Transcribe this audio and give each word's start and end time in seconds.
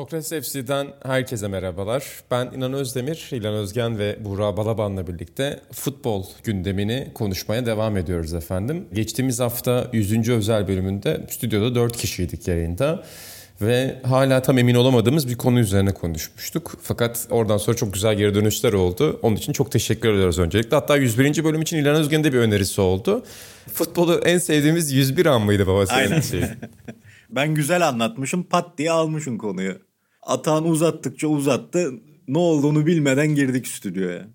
Sokrates 0.00 0.48
FC'den 0.48 0.86
herkese 1.02 1.48
merhabalar. 1.48 2.04
Ben 2.30 2.50
İnan 2.56 2.72
Özdemir, 2.72 3.28
İlan 3.32 3.54
Özgen 3.54 3.98
ve 3.98 4.24
Buğra 4.24 4.56
Balaban'la 4.56 5.06
birlikte 5.06 5.60
futbol 5.72 6.24
gündemini 6.44 7.08
konuşmaya 7.14 7.66
devam 7.66 7.96
ediyoruz 7.96 8.34
efendim. 8.34 8.86
Geçtiğimiz 8.92 9.40
hafta 9.40 9.90
100. 9.92 10.28
özel 10.28 10.68
bölümünde 10.68 11.26
stüdyoda 11.30 11.74
4 11.74 11.96
kişiydik 11.96 12.48
yayında. 12.48 13.04
Ve 13.60 13.96
hala 14.02 14.42
tam 14.42 14.58
emin 14.58 14.74
olamadığımız 14.74 15.28
bir 15.28 15.36
konu 15.36 15.60
üzerine 15.60 15.94
konuşmuştuk. 15.94 16.72
Fakat 16.82 17.26
oradan 17.30 17.58
sonra 17.58 17.76
çok 17.76 17.94
güzel 17.94 18.14
geri 18.14 18.34
dönüşler 18.34 18.72
oldu. 18.72 19.20
Onun 19.22 19.36
için 19.36 19.52
çok 19.52 19.72
teşekkür 19.72 20.14
ediyoruz 20.14 20.38
öncelikle. 20.38 20.76
Hatta 20.76 20.96
101. 20.96 21.44
bölüm 21.44 21.62
için 21.62 21.76
İlhan 21.76 21.94
Özgen'in 21.94 22.24
de 22.24 22.32
bir 22.32 22.38
önerisi 22.38 22.80
oldu. 22.80 23.24
Futbolu 23.72 24.20
en 24.24 24.38
sevdiğimiz 24.38 24.92
101 24.92 25.26
an 25.26 25.42
mıydı 25.42 25.66
baba 25.66 25.86
senin 25.86 26.10
Aynen. 26.10 26.22
Ben 27.30 27.54
güzel 27.54 27.88
anlatmışım 27.88 28.42
pat 28.42 28.78
diye 28.78 28.90
almışım 28.90 29.38
konuyu. 29.38 29.89
Atağını 30.30 30.66
uzattıkça 30.66 31.28
uzattı. 31.28 31.92
Ne 32.28 32.38
olduğunu 32.38 32.86
bilmeden 32.86 33.34
girdik 33.34 33.66
stüdyoya. 33.66 34.26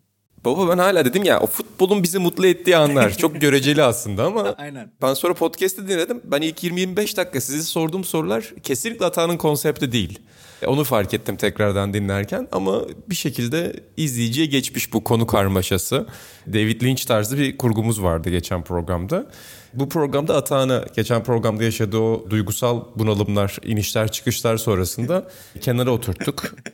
Baba 0.46 0.70
ben 0.70 0.78
hala 0.78 1.06
dedim 1.06 1.24
ya 1.24 1.40
o 1.40 1.48
futbolun 1.48 2.04
bizi 2.04 2.20
mutlu 2.20 2.48
ettiği 2.48 2.78
anlar. 2.78 3.18
Çok 3.18 3.36
göreceli 3.42 3.84
aslında 3.84 4.26
ama 4.26 4.56
Aynen. 4.58 4.92
ben 5.02 5.14
sonra 5.14 5.34
podcast'te 5.34 5.88
dinledim. 5.88 6.22
Ben 6.24 6.42
ilk 6.42 6.64
20-25 6.64 7.18
dakika 7.18 7.42
size 7.42 7.64
sorduğum 7.64 8.04
sorular 8.04 8.54
kesinlikle 8.64 9.06
Atağan'ın 9.06 9.38
konsepti 9.38 9.92
değil. 9.92 10.20
Onu 10.68 10.84
fark 10.84 11.14
ettim 11.14 11.36
tekrardan 11.36 11.94
dinlerken 11.94 12.48
ama 12.52 12.82
bir 13.08 13.16
şekilde 13.16 13.74
izleyiciye 13.98 14.46
geçmiş 14.46 14.94
bu 14.94 15.04
konu 15.04 15.28
karmaşası. 15.28 16.08
David 16.48 16.82
Lynch 16.82 17.06
tarzı 17.06 17.38
bir 17.38 17.58
kurgumuz 17.58 18.04
vardı 18.04 18.30
geçen 18.30 18.64
programda. 18.64 19.28
Bu 19.76 19.90
programda 19.90 20.36
Atağan'ı 20.36 20.86
geçen 20.96 21.24
programda 21.24 21.64
yaşadığı 21.64 21.98
o 21.98 22.26
duygusal 22.30 22.84
bunalımlar, 22.96 23.58
inişler 23.64 24.12
çıkışlar 24.12 24.58
sonrasında 24.58 25.28
kenara 25.62 25.92
oturttuk. 25.92 26.56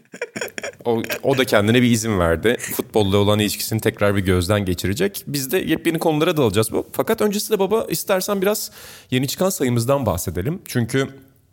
O, 0.86 1.02
o 1.24 1.38
da 1.38 1.46
kendine 1.46 1.82
bir 1.82 1.92
izin 1.92 2.20
verdi. 2.20 2.58
Futbolla 2.60 3.18
olan 3.18 3.40
ilişkisini 3.40 3.80
tekrar 3.80 4.16
bir 4.16 4.22
gözden 4.22 4.66
geçirecek. 4.66 5.24
Biz 5.28 5.52
de 5.52 5.58
yepyeni 5.58 6.00
konulara 6.00 6.38
dalacağız. 6.38 6.72
bu. 6.72 6.88
Fakat 6.92 7.22
öncesinde 7.22 7.60
baba 7.60 7.86
istersen 7.90 8.42
biraz 8.42 8.72
yeni 9.12 9.28
çıkan 9.28 9.50
sayımızdan 9.50 10.06
bahsedelim. 10.06 10.62
Çünkü 10.66 11.08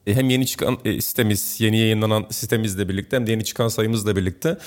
hem 0.07 0.31
yeni 0.31 0.47
çıkan 0.47 0.79
e, 0.85 1.01
sitemiz, 1.01 1.57
yeni 1.61 1.79
yayınlanan 1.79 2.27
sitemizle 2.31 2.89
birlikte 2.89 3.17
hem 3.17 3.27
de 3.27 3.31
yeni 3.31 3.45
çıkan 3.45 3.69
sayımızla 3.69 4.17
birlikte 4.17 4.59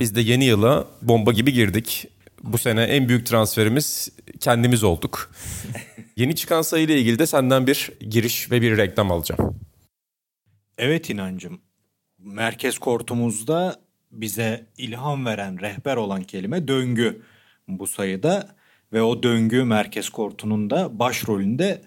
biz 0.00 0.16
de 0.16 0.20
yeni 0.20 0.44
yıla 0.44 0.84
bomba 1.02 1.32
gibi 1.32 1.52
girdik. 1.52 2.08
Bu 2.42 2.58
sene 2.58 2.82
en 2.82 3.08
büyük 3.08 3.26
transferimiz 3.26 4.08
kendimiz 4.40 4.84
olduk. 4.84 5.30
Yeni 6.16 6.36
çıkan 6.36 6.62
sayıyla 6.62 6.94
ilgili 6.94 7.18
de 7.18 7.26
senden 7.26 7.66
bir 7.66 7.90
giriş 8.10 8.50
ve 8.50 8.62
bir 8.62 8.76
reklam 8.76 9.12
alacağım. 9.12 9.60
Evet 10.78 11.10
inancım. 11.10 11.60
Merkez 12.18 12.78
kortumuzda 12.78 13.80
bize 14.10 14.66
ilham 14.78 15.26
veren, 15.26 15.60
rehber 15.60 15.96
olan 15.96 16.22
kelime 16.22 16.68
döngü 16.68 17.22
bu 17.68 17.86
sayıda. 17.86 18.56
Ve 18.92 19.02
o 19.02 19.22
döngü 19.22 19.64
merkez 19.64 20.08
kortunun 20.08 20.70
da 20.70 20.98
başrolünde 20.98 21.82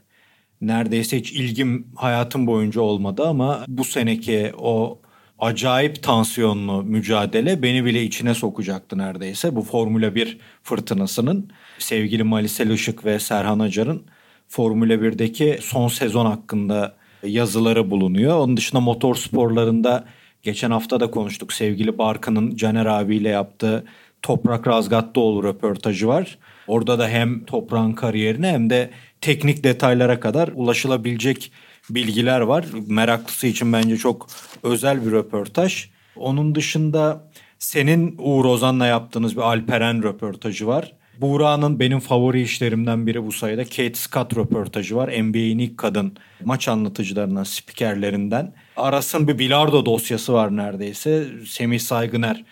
neredeyse 0.62 1.18
hiç 1.18 1.32
ilgim 1.32 1.88
hayatım 1.96 2.48
boyunca 2.48 2.82
olmadı 2.82 3.28
ama 3.28 3.66
bu 3.68 3.84
seneki 3.84 4.54
o 4.58 5.02
acayip 5.40 6.04
tansiyonlu 6.04 6.84
mücadele 6.84 7.62
beni 7.62 7.86
bile 7.86 8.04
içine 8.04 8.34
sokacaktı 8.34 8.98
neredeyse. 8.98 9.56
Bu 9.56 9.62
Formula 9.62 10.16
1 10.16 10.38
fırtınasının 10.64 11.52
sevgili 11.80 12.24
Malisel 12.24 12.70
Işık 12.70 13.06
ve 13.06 13.20
Serhan 13.20 13.60
Acar'ın 13.60 14.06
Formula 14.50 14.94
1'deki 14.94 15.58
son 15.62 15.88
sezon 15.88 16.26
hakkında 16.26 16.96
yazıları 17.24 17.92
bulunuyor. 17.92 18.38
Onun 18.38 18.58
dışında 18.58 18.82
motor 18.82 19.16
sporlarında 19.16 20.06
geçen 20.44 20.72
hafta 20.72 21.00
da 21.00 21.12
konuştuk. 21.12 21.54
Sevgili 21.54 21.98
Barkın'ın 21.98 22.56
Caner 22.56 22.86
abiyle 22.86 23.30
yaptığı 23.30 23.86
Toprak 24.22 24.68
Razgatlıoğlu 24.68 25.44
röportajı 25.44 26.08
var. 26.08 26.38
Orada 26.68 27.00
da 27.00 27.08
hem 27.10 27.46
toprağın 27.46 27.94
kariyerine 27.94 28.48
hem 28.48 28.70
de 28.70 28.90
teknik 29.22 29.64
detaylara 29.64 30.20
kadar 30.20 30.50
ulaşılabilecek 30.56 31.52
bilgiler 31.90 32.42
var. 32.42 32.66
Meraklısı 32.88 33.48
için 33.48 33.74
bence 33.74 33.98
çok 33.98 34.28
özel 34.64 35.06
bir 35.06 35.12
röportaj. 35.12 35.90
Onun 36.16 36.56
dışında 36.56 37.32
senin 37.60 38.16
Uğur 38.20 38.46
Ozan'la 38.46 38.86
yaptığınız 38.86 39.36
bir 39.36 39.42
Alperen 39.42 40.04
röportajı 40.04 40.68
var. 40.68 40.99
Buğra'nın 41.22 41.80
benim 41.80 42.00
favori 42.00 42.42
işlerimden 42.42 43.08
biri 43.08 43.26
bu 43.26 43.32
sayıda 43.32 43.64
Kate 43.64 43.94
Scott 43.94 44.38
röportajı 44.38 44.96
var. 44.96 45.08
NBA'in 45.24 45.60
ilk 45.60 45.78
kadın 45.78 46.18
maç 46.46 46.68
anlatıcılarından, 46.68 47.44
spikerlerinden. 47.44 48.54
Aras'ın 48.78 49.28
bir 49.28 49.40
bilardo 49.40 49.86
dosyası 49.86 50.34
var 50.34 50.58
neredeyse. 50.58 51.26
Semih 51.48 51.80
Saygıner 51.80 52.44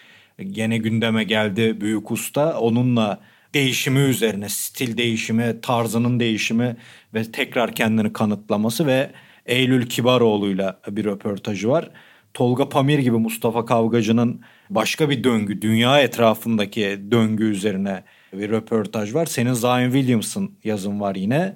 gene 0.51 0.77
gündeme 0.77 1.23
geldi 1.23 1.81
büyük 1.81 2.11
usta. 2.11 2.59
Onunla 2.59 3.19
değişimi 3.53 3.99
üzerine, 3.99 4.49
stil 4.49 4.97
değişimi, 4.97 5.61
tarzının 5.61 6.19
değişimi 6.19 6.77
ve 7.13 7.31
tekrar 7.31 7.75
kendini 7.75 8.13
kanıtlaması 8.13 8.85
ve 8.85 9.11
Eylül 9.45 9.85
Kibaroğlu'yla 9.85 10.79
bir 10.87 11.05
röportajı 11.05 11.69
var. 11.69 11.89
Tolga 12.33 12.69
Pamir 12.69 12.99
gibi 12.99 13.17
Mustafa 13.17 13.65
Kavgacı'nın 13.65 14.41
başka 14.69 15.09
bir 15.09 15.23
döngü, 15.23 15.61
dünya 15.61 16.01
etrafındaki 16.01 16.99
döngü 17.11 17.43
üzerine 17.43 18.03
bir 18.33 18.49
röportaj 18.49 19.13
var. 19.13 19.25
Senin 19.25 19.53
Zion 19.53 19.91
Williamson 19.91 20.51
yazın 20.63 20.99
var 20.99 21.15
yine. 21.15 21.55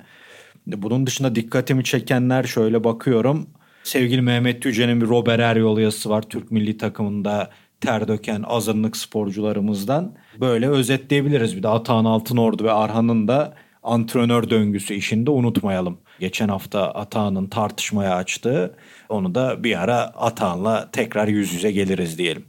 Bunun 0.67 1.07
dışında 1.07 1.35
dikkatimi 1.35 1.83
çekenler 1.83 2.43
şöyle 2.43 2.83
bakıyorum. 2.83 3.47
Sevgili 3.83 4.21
Mehmet 4.21 4.65
Yüce'nin 4.65 5.01
bir 5.01 5.07
Robert 5.07 5.39
Eryol 5.39 5.79
yazısı 5.79 6.09
var. 6.09 6.21
Türk 6.21 6.51
milli 6.51 6.77
takımında 6.77 7.49
ter 7.81 8.07
döken 8.07 8.43
azınlık 8.47 8.97
sporcularımızdan. 8.97 10.15
Böyle 10.39 10.69
özetleyebiliriz. 10.69 11.57
Bir 11.57 11.63
de 11.63 11.67
Atahan 11.67 12.05
Altınordu 12.05 12.63
ve 12.63 12.71
Arhan'ın 12.71 13.27
da 13.27 13.53
antrenör 13.83 14.49
döngüsü 14.49 14.93
işini 14.93 15.25
de 15.25 15.31
unutmayalım. 15.31 15.97
Geçen 16.19 16.47
hafta 16.49 16.91
Atahan'ın 16.91 17.47
tartışmaya 17.47 18.15
açtığı 18.15 18.75
onu 19.09 19.35
da 19.35 19.63
bir 19.63 19.81
ara 19.83 19.97
Atahan'la 19.97 20.91
tekrar 20.91 21.27
yüz 21.27 21.53
yüze 21.53 21.71
geliriz 21.71 22.17
diyelim. 22.17 22.45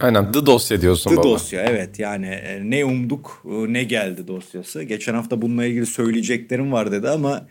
Aynen 0.00 0.32
The 0.32 0.46
Dosya 0.46 0.80
diyorsun 0.80 1.10
The 1.10 1.16
baba. 1.16 1.24
dosya 1.24 1.62
evet 1.62 1.98
yani 1.98 2.26
e, 2.26 2.70
ne 2.70 2.84
umduk 2.84 3.42
e, 3.44 3.72
ne 3.72 3.84
geldi 3.84 4.28
dosyası. 4.28 4.82
Geçen 4.82 5.14
hafta 5.14 5.42
bununla 5.42 5.64
ilgili 5.64 5.86
söyleyeceklerim 5.86 6.72
var 6.72 6.92
dedi 6.92 7.08
ama 7.08 7.46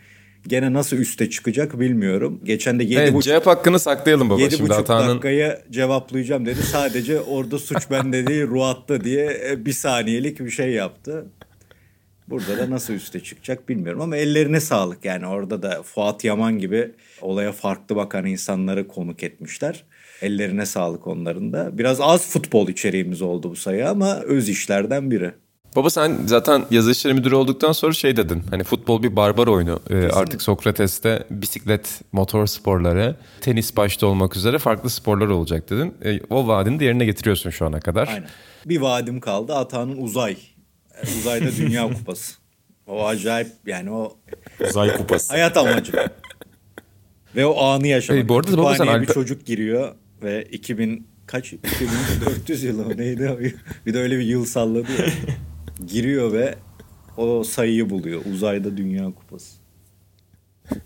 gene 0.46 0.72
nasıl 0.72 0.96
üste 0.96 1.30
çıkacak 1.30 1.80
bilmiyorum. 1.80 2.40
Geçen 2.44 2.78
de 2.78 2.84
yedi 2.84 2.94
Evet, 2.94 3.12
buçuk 3.12 3.22
cevap 3.22 3.46
hakkını 3.46 3.78
saklayalım 3.78 4.30
baba. 4.30 4.40
Yedi 4.40 4.56
Şimdi 4.56 4.62
buçuk 4.62 4.78
hatanın 4.78 5.08
dakikaya 5.08 5.62
cevaplayacağım 5.70 6.46
dedi. 6.46 6.62
Sadece 6.62 7.20
orada 7.20 7.58
suç 7.58 7.82
bende 7.90 8.26
değil 8.26 8.46
Ruat'ta 8.46 9.04
diye 9.04 9.40
e, 9.50 9.66
bir 9.66 9.72
saniyelik 9.72 10.40
bir 10.40 10.50
şey 10.50 10.70
yaptı. 10.70 11.26
Burada 12.28 12.58
da 12.58 12.70
nasıl 12.70 12.94
üste 12.94 13.20
çıkacak 13.20 13.68
bilmiyorum 13.68 14.00
ama 14.00 14.16
ellerine 14.16 14.60
sağlık 14.60 15.04
yani 15.04 15.26
orada 15.26 15.62
da 15.62 15.82
Fuat 15.82 16.24
Yaman 16.24 16.58
gibi 16.58 16.90
olaya 17.20 17.52
farklı 17.52 17.96
bakan 17.96 18.26
insanları 18.26 18.88
konuk 18.88 19.22
etmişler. 19.22 19.84
Ellerine 20.22 20.66
sağlık 20.66 21.06
onların 21.06 21.52
da. 21.52 21.78
Biraz 21.78 22.00
az 22.00 22.28
futbol 22.30 22.68
içeriğimiz 22.68 23.22
oldu 23.22 23.50
bu 23.50 23.56
sayı 23.56 23.88
ama 23.88 24.14
öz 24.20 24.48
işlerden 24.48 25.10
biri. 25.10 25.32
Baba 25.76 25.90
sen 25.90 26.16
zaten 26.26 26.64
yazı 26.70 26.90
işleri 26.90 27.14
müdürü 27.14 27.34
olduktan 27.34 27.72
sonra 27.72 27.92
şey 27.92 28.16
dedin. 28.16 28.42
Hani 28.50 28.64
futbol 28.64 29.02
bir 29.02 29.16
barbar 29.16 29.46
oyunu. 29.46 29.80
Ee, 29.90 30.08
artık 30.08 30.42
Sokrates'te 30.42 31.24
bisiklet, 31.30 32.00
motor 32.12 32.46
sporları, 32.46 33.16
tenis 33.40 33.76
başta 33.76 34.06
olmak 34.06 34.36
üzere 34.36 34.58
farklı 34.58 34.90
sporlar 34.90 35.26
olacak 35.26 35.70
dedin. 35.70 35.94
Ee, 36.04 36.20
o 36.30 36.46
vaadini 36.48 36.80
de 36.80 36.84
yerine 36.84 37.04
getiriyorsun 37.04 37.50
şu 37.50 37.66
ana 37.66 37.80
kadar. 37.80 38.08
Aynen. 38.08 38.28
Bir 38.66 38.80
vaadim 38.80 39.20
kaldı 39.20 39.54
Atağan'ın 39.54 39.96
uzay. 39.96 40.36
Uzayda 41.18 41.56
Dünya 41.56 41.88
Kupası. 41.98 42.34
O 42.86 43.06
acayip 43.06 43.48
yani 43.66 43.90
o 43.90 44.16
Uzay 44.68 44.96
kupası. 44.96 45.32
hayat 45.32 45.56
amacı. 45.56 45.92
Ve 47.36 47.46
o 47.46 47.64
anı 47.64 47.86
yaşamak. 47.86 48.22
Hey, 48.22 48.28
bu 48.28 48.36
arada 48.38 48.58
baba 48.58 48.74
sen 48.74 49.02
bir 49.02 49.06
çocuk 49.06 49.46
giriyor 49.46 49.94
ve 50.22 50.44
2000 50.44 51.06
kaç 51.26 51.52
2400 51.52 52.62
yılı 52.62 52.96
neydi 52.96 53.28
o? 53.28 53.38
Bir 53.86 53.94
de 53.94 53.98
öyle 53.98 54.18
bir 54.18 54.24
yıl 54.24 54.44
salladı 54.44 54.92
ya. 54.98 55.06
Giriyor 55.86 56.32
ve 56.32 56.54
o 57.16 57.44
sayıyı 57.44 57.90
buluyor. 57.90 58.24
Uzayda 58.32 58.76
Dünya 58.76 59.04
Kupası. 59.04 59.56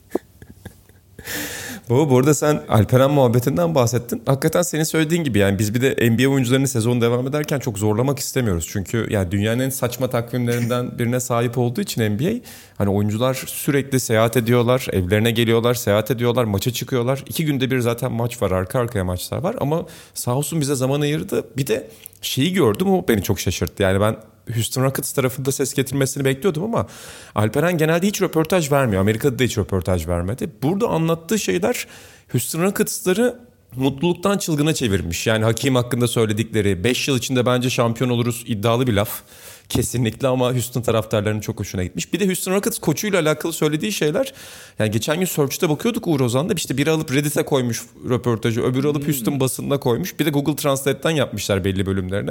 Baba 1.90 2.10
bu 2.10 2.18
arada 2.18 2.34
sen 2.34 2.62
Alperen 2.68 3.10
muhabbetinden 3.10 3.74
bahsettin. 3.74 4.22
Hakikaten 4.26 4.62
senin 4.62 4.84
söylediğin 4.84 5.24
gibi 5.24 5.38
yani 5.38 5.58
biz 5.58 5.74
bir 5.74 5.80
de 5.80 6.10
NBA 6.10 6.28
oyuncularını 6.28 6.68
sezon 6.68 7.00
devam 7.00 7.28
ederken 7.28 7.58
çok 7.58 7.78
zorlamak 7.78 8.18
istemiyoruz. 8.18 8.68
Çünkü 8.68 9.06
yani 9.10 9.30
dünyanın 9.30 9.60
en 9.60 9.70
saçma 9.70 10.10
takvimlerinden 10.10 10.90
birine 10.98 11.20
sahip 11.20 11.58
olduğu 11.58 11.80
için 11.80 12.10
NBA 12.10 12.40
hani 12.78 12.90
oyuncular 12.90 13.34
sürekli 13.46 14.00
seyahat 14.00 14.36
ediyorlar, 14.36 14.86
evlerine 14.92 15.30
geliyorlar, 15.30 15.74
seyahat 15.74 16.10
ediyorlar, 16.10 16.44
maça 16.44 16.70
çıkıyorlar. 16.70 17.24
İki 17.26 17.44
günde 17.44 17.70
bir 17.70 17.80
zaten 17.80 18.12
maç 18.12 18.42
var, 18.42 18.50
arka 18.50 18.78
arkaya 18.78 19.04
maçlar 19.04 19.38
var 19.38 19.56
ama 19.60 19.86
sağ 20.14 20.34
olsun 20.34 20.60
bize 20.60 20.74
zaman 20.74 21.00
ayırdı. 21.00 21.44
Bir 21.56 21.66
de 21.66 21.90
şeyi 22.22 22.52
gördüm 22.52 22.90
o 22.90 23.08
beni 23.08 23.22
çok 23.22 23.40
şaşırttı. 23.40 23.82
Yani 23.82 24.00
ben 24.00 24.16
Houston 24.54 24.82
Rockets 24.82 25.12
tarafında 25.12 25.52
ses 25.52 25.74
getirmesini 25.74 26.24
bekliyordum 26.24 26.62
ama 26.64 26.86
Alperen 27.34 27.78
genelde 27.78 28.06
hiç 28.06 28.22
röportaj 28.22 28.72
vermiyor. 28.72 29.00
Amerika'da 29.00 29.38
da 29.38 29.44
hiç 29.44 29.58
röportaj 29.58 30.08
vermedi. 30.08 30.50
Burada 30.62 30.88
anlattığı 30.88 31.38
şeyler 31.38 31.86
Houston 32.32 32.62
Rockets'ları 32.62 33.50
mutluluktan 33.76 34.38
çılgına 34.38 34.74
çevirmiş. 34.74 35.26
Yani 35.26 35.44
Hakim 35.44 35.74
hakkında 35.74 36.08
söyledikleri 36.08 36.84
5 36.84 37.08
yıl 37.08 37.18
içinde 37.18 37.46
bence 37.46 37.70
şampiyon 37.70 38.10
oluruz 38.10 38.44
iddialı 38.46 38.86
bir 38.86 38.92
laf. 38.92 39.22
Kesinlikle 39.68 40.28
ama 40.28 40.52
Houston 40.52 40.82
taraftarlarının 40.82 41.40
çok 41.40 41.60
hoşuna 41.60 41.84
gitmiş. 41.84 42.12
Bir 42.12 42.20
de 42.20 42.26
Houston 42.26 42.52
Rockets 42.52 42.78
koçuyla 42.78 43.20
alakalı 43.20 43.52
söylediği 43.52 43.92
şeyler. 43.92 44.34
Yani 44.78 44.90
geçen 44.90 45.18
gün 45.18 45.26
Search'te 45.26 45.68
bakıyorduk 45.68 46.06
Uğur 46.06 46.20
Ozan'da. 46.20 46.52
işte 46.52 46.76
biri 46.76 46.90
alıp 46.90 47.12
Reddit'e 47.12 47.42
koymuş 47.42 47.82
röportajı. 48.08 48.62
Öbürü 48.62 48.88
alıp 48.88 49.06
Houston 49.08 49.40
basınına 49.40 49.80
koymuş. 49.80 50.20
Bir 50.20 50.26
de 50.26 50.30
Google 50.30 50.56
Translate'ten 50.56 51.10
yapmışlar 51.10 51.64
belli 51.64 51.86
bölümlerini. 51.86 52.30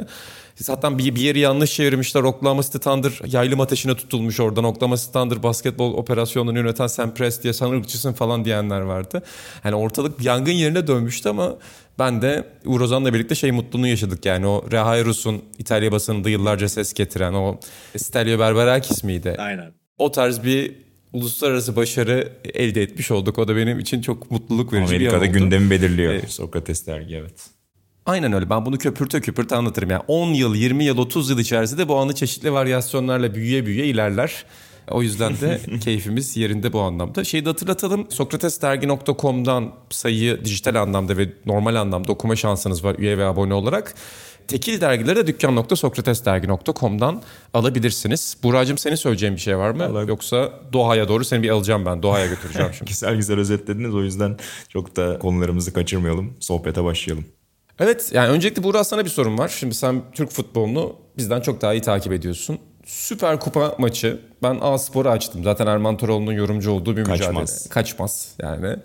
Zaten 0.64 0.98
bir, 0.98 1.16
bir 1.16 1.22
yeri 1.22 1.40
yanlış 1.40 1.74
çevirmişler. 1.74 2.24
Oklahoma 2.24 2.64
City 2.64 2.78
Thunder 2.78 3.22
yaylım 3.26 3.62
ateşine 3.62 3.96
tutulmuş 3.96 4.40
oradan. 4.40 4.64
Oklahoma 4.64 4.98
City 4.98 5.12
Thunder 5.12 5.44
basketbol 5.44 5.94
operasyonunu 5.94 6.58
yöneten 6.58 6.88
Sam 6.88 7.14
Prest 7.14 7.56
sen 7.56 7.70
ırkçısın 7.70 8.14
falan 8.14 8.46
diyenler 8.46 8.82
vardı. 8.82 9.24
Yani 9.64 9.76
ortalık 9.76 10.26
yangın 10.26 10.52
yerine 10.52 10.88
dönmüştü 10.88 11.30
ama 11.30 11.58
ben 12.00 12.22
de 12.22 12.48
Uğur 12.66 12.82
Ozan'la 12.82 13.14
birlikte 13.14 13.36
şey 13.36 13.52
mutluluğunu 13.52 13.88
yaşadık 13.88 14.26
yani 14.26 14.48
o 14.48 14.66
Rehairus'un 14.72 15.44
İtalya 15.58 15.92
basınında 15.92 16.30
yıllarca 16.30 16.70
ses 16.70 16.94
getiren 16.94 17.34
o 17.34 17.60
Stelio 17.98 18.40
Berberakis 18.40 19.04
miydi? 19.04 19.36
Aynen. 19.38 19.72
O 19.98 20.12
tarz 20.12 20.44
bir 20.44 20.76
uluslararası 21.14 21.76
başarı 21.76 22.34
elde 22.54 22.82
etmiş 22.82 23.12
olduk. 23.12 23.38
O 23.40 23.48
da 23.48 23.56
benim 23.56 23.80
için 23.80 24.02
çok 24.02 24.32
mutluluk 24.32 24.74
verici 24.74 24.96
Amerika'da 24.96 25.12
bir 25.12 25.18
Amerika'da 25.18 25.40
gündemi 25.40 25.70
belirliyor 25.70 26.14
evet. 26.14 26.32
Sokrates 26.32 26.88
dergi 26.88 27.16
evet. 27.16 27.59
Aynen 28.10 28.34
öyle. 28.34 28.50
Ben 28.50 28.66
bunu 28.66 28.78
köpürte 28.78 29.22
köpürte 29.22 29.56
anlatırım. 29.56 29.90
Yani 29.90 30.04
10 30.08 30.34
yıl, 30.34 30.56
20 30.56 30.84
yıl, 30.84 30.98
30 30.98 31.30
yıl 31.30 31.40
içerisinde 31.40 31.88
bu 31.88 31.98
anı 31.98 32.16
çeşitli 32.16 32.54
varyasyonlarla 32.54 33.36
büyüye 33.36 33.66
büyüye 33.66 33.86
ilerler. 33.86 34.46
O 34.92 35.02
yüzden 35.02 35.34
de 35.42 35.62
keyfimiz 35.84 36.38
yerinde 36.38 36.74
bu 36.74 36.82
anlamda. 36.82 37.24
Şeyi 37.24 37.46
de 37.46 37.50
hatırlatalım. 37.50 38.12
Sokratesdergi.com'dan 38.12 39.72
sayıyı 39.90 40.46
dijital 40.46 40.76
anlamda 40.76 41.18
ve 41.18 41.30
normal 41.46 41.76
anlamda 41.76 42.12
okuma 42.12 42.36
şansınız 42.36 42.84
var 42.84 42.96
üye 42.98 43.18
ve 43.18 43.26
abone 43.26 43.54
olarak. 43.54 43.94
Tekil 44.48 44.82
dergileri 44.82 45.16
de 45.16 45.28
dükkan.sokratesdergi.com'dan 45.28 47.22
alabilirsiniz. 47.54 48.38
Buracığım 48.44 48.78
senin 48.78 48.96
söyleyeceğin 48.96 49.36
bir 49.36 49.42
şey 49.42 49.58
var 49.58 49.72
mı? 49.72 49.86
Allah. 49.86 50.04
Yoksa 50.04 50.54
Doha'ya 50.74 51.08
doğru 51.08 51.26
seni 51.26 51.44
bir 51.44 51.50
alacağım 51.50 51.86
ben. 51.86 52.04
Doha'ya 52.04 52.26
götüreceğim 52.36 52.72
şimdi. 52.74 52.90
güzel 52.92 53.16
güzel 53.16 53.40
özetlediniz. 53.40 53.96
O 53.96 54.04
yüzden 54.04 54.38
çok 54.70 54.96
da 54.96 55.20
konularımızı 55.20 55.74
kaçırmayalım. 55.74 56.34
Sohbete 56.40 56.84
başlayalım. 56.84 57.26
Evet 57.80 58.12
yani 58.14 58.30
öncelikle 58.30 58.64
Burak 58.64 58.86
sana 58.86 59.06
bir 59.06 59.10
sorum 59.10 59.38
var. 59.38 59.48
Şimdi 59.48 59.76
sen 59.76 60.02
Türk 60.12 60.32
futbolunu 60.32 60.96
bizden 61.18 61.42
çok 61.42 61.62
daha 61.62 61.74
iyi 61.74 61.82
takip 61.82 62.14
ediyorsun. 62.14 62.60
Süper 62.90 63.40
Kupa 63.40 63.76
maçı. 63.78 64.20
Ben 64.44 64.58
A 64.62 64.78
Spor'u 64.78 65.10
açtım. 65.10 65.44
Zaten 65.44 65.68
Erman 65.68 65.98
Toroğlu'nun 65.98 66.32
yorumcu 66.32 66.72
olduğu 66.72 66.98
bir 66.98 67.04
Kaçmaz. 67.04 67.30
mücadele. 67.30 67.70
Kaçmaz 67.70 68.28
yani. 68.42 68.76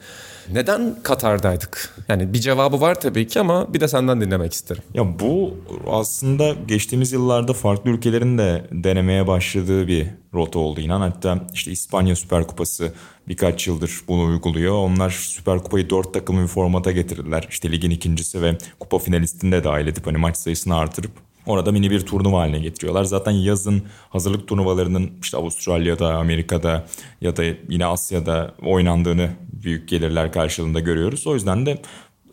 Neden 0.53 0.97
Katar'daydık? 1.03 1.95
Yani 2.09 2.33
bir 2.33 2.39
cevabı 2.41 2.81
var 2.81 3.01
tabii 3.01 3.27
ki 3.27 3.41
ama 3.41 3.75
bir 3.75 3.81
de 3.81 3.89
senden 3.89 4.21
dinlemek 4.21 4.53
isterim. 4.53 4.83
Ya 4.95 5.19
bu 5.19 5.55
aslında 5.91 6.55
geçtiğimiz 6.69 7.13
yıllarda 7.13 7.53
farklı 7.53 7.91
ülkelerin 7.91 8.39
de 8.39 8.65
denemeye 8.73 9.27
başladığı 9.27 9.89
bir 9.89 10.07
rota 10.35 10.59
oldu 10.59 10.81
inan. 10.81 11.01
Hatta 11.01 11.39
işte 11.55 11.71
İspanya 11.71 12.17
Süper 12.17 12.47
Kupası 12.47 12.93
birkaç 13.29 13.67
yıldır 13.67 14.01
bunu 14.09 14.25
uyguluyor. 14.25 14.75
Onlar 14.75 15.11
Süper 15.11 15.59
Kupayı 15.59 15.91
dört 15.91 16.15
takımlı 16.15 16.43
bir 16.43 16.49
formata 16.49 16.93
getirdiler. 16.93 17.47
İşte 17.51 17.73
ligin 17.73 17.91
ikincisi 17.91 18.43
ve 18.43 18.59
kupa 18.81 18.99
finalistini 18.99 19.53
de 19.53 19.65
dahil 19.65 19.87
edip 19.87 20.07
hani 20.07 20.19
maç 20.19 20.37
sayısını 20.37 20.77
artırıp 20.77 21.13
Orada 21.47 21.73
mini 21.73 21.91
bir 21.91 22.01
turnuva 22.01 22.41
haline 22.41 22.59
getiriyorlar. 22.59 23.05
Zaten 23.05 23.31
yazın 23.31 23.83
hazırlık 24.11 24.49
turnuvalarının 24.49 25.11
işte 25.23 25.37
Avustralya'da, 25.37 26.15
Amerika'da 26.15 26.87
ya 27.21 27.37
da 27.37 27.43
yine 27.69 27.87
Asya'da 27.87 28.55
oynandığını 28.63 29.31
büyük 29.53 29.89
gelirler 29.89 30.33
karşılığında 30.33 30.81
görüyoruz. 30.81 31.27
O 31.27 31.35
yüzden 31.35 31.67
de 31.67 31.83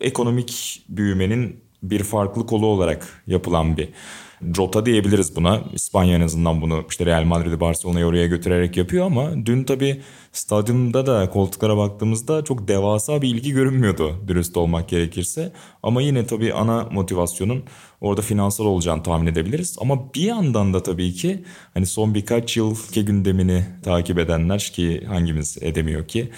ekonomik 0.00 0.82
büyümenin 0.88 1.60
bir 1.82 2.02
farklı 2.02 2.46
kolu 2.46 2.66
olarak 2.66 3.22
yapılan 3.26 3.76
bir 3.76 3.88
rota 4.58 4.86
diyebiliriz 4.86 5.36
buna. 5.36 5.60
İspanya 5.72 6.16
en 6.16 6.20
azından 6.20 6.60
bunu 6.60 6.84
işte 6.88 7.06
Real 7.06 7.24
Madrid'i 7.24 7.60
Barcelona'ya 7.60 8.06
oraya 8.06 8.26
götürerek 8.26 8.76
yapıyor 8.76 9.06
ama 9.06 9.46
dün 9.46 9.64
tabii 9.64 10.00
stadyumda 10.32 11.06
da 11.06 11.30
koltuklara 11.30 11.76
baktığımızda 11.76 12.44
çok 12.44 12.68
devasa 12.68 13.22
bir 13.22 13.28
ilgi 13.28 13.52
görünmüyordu 13.52 14.14
dürüst 14.28 14.56
olmak 14.56 14.88
gerekirse. 14.88 15.52
Ama 15.82 16.02
yine 16.02 16.26
tabii 16.26 16.54
ana 16.54 16.88
motivasyonun 16.92 17.64
orada 18.00 18.22
finansal 18.22 18.64
olacağını 18.64 19.02
tahmin 19.02 19.26
edebiliriz. 19.26 19.76
Ama 19.80 20.14
bir 20.14 20.22
yandan 20.22 20.74
da 20.74 20.82
tabii 20.82 21.12
ki 21.12 21.44
hani 21.74 21.86
son 21.86 22.14
birkaç 22.14 22.56
yıl 22.56 22.76
ülke 22.88 23.02
gündemini 23.02 23.64
takip 23.84 24.18
edenler 24.18 24.60
ki 24.60 25.04
hangimiz 25.08 25.58
edemiyor 25.60 26.08
ki 26.08 26.30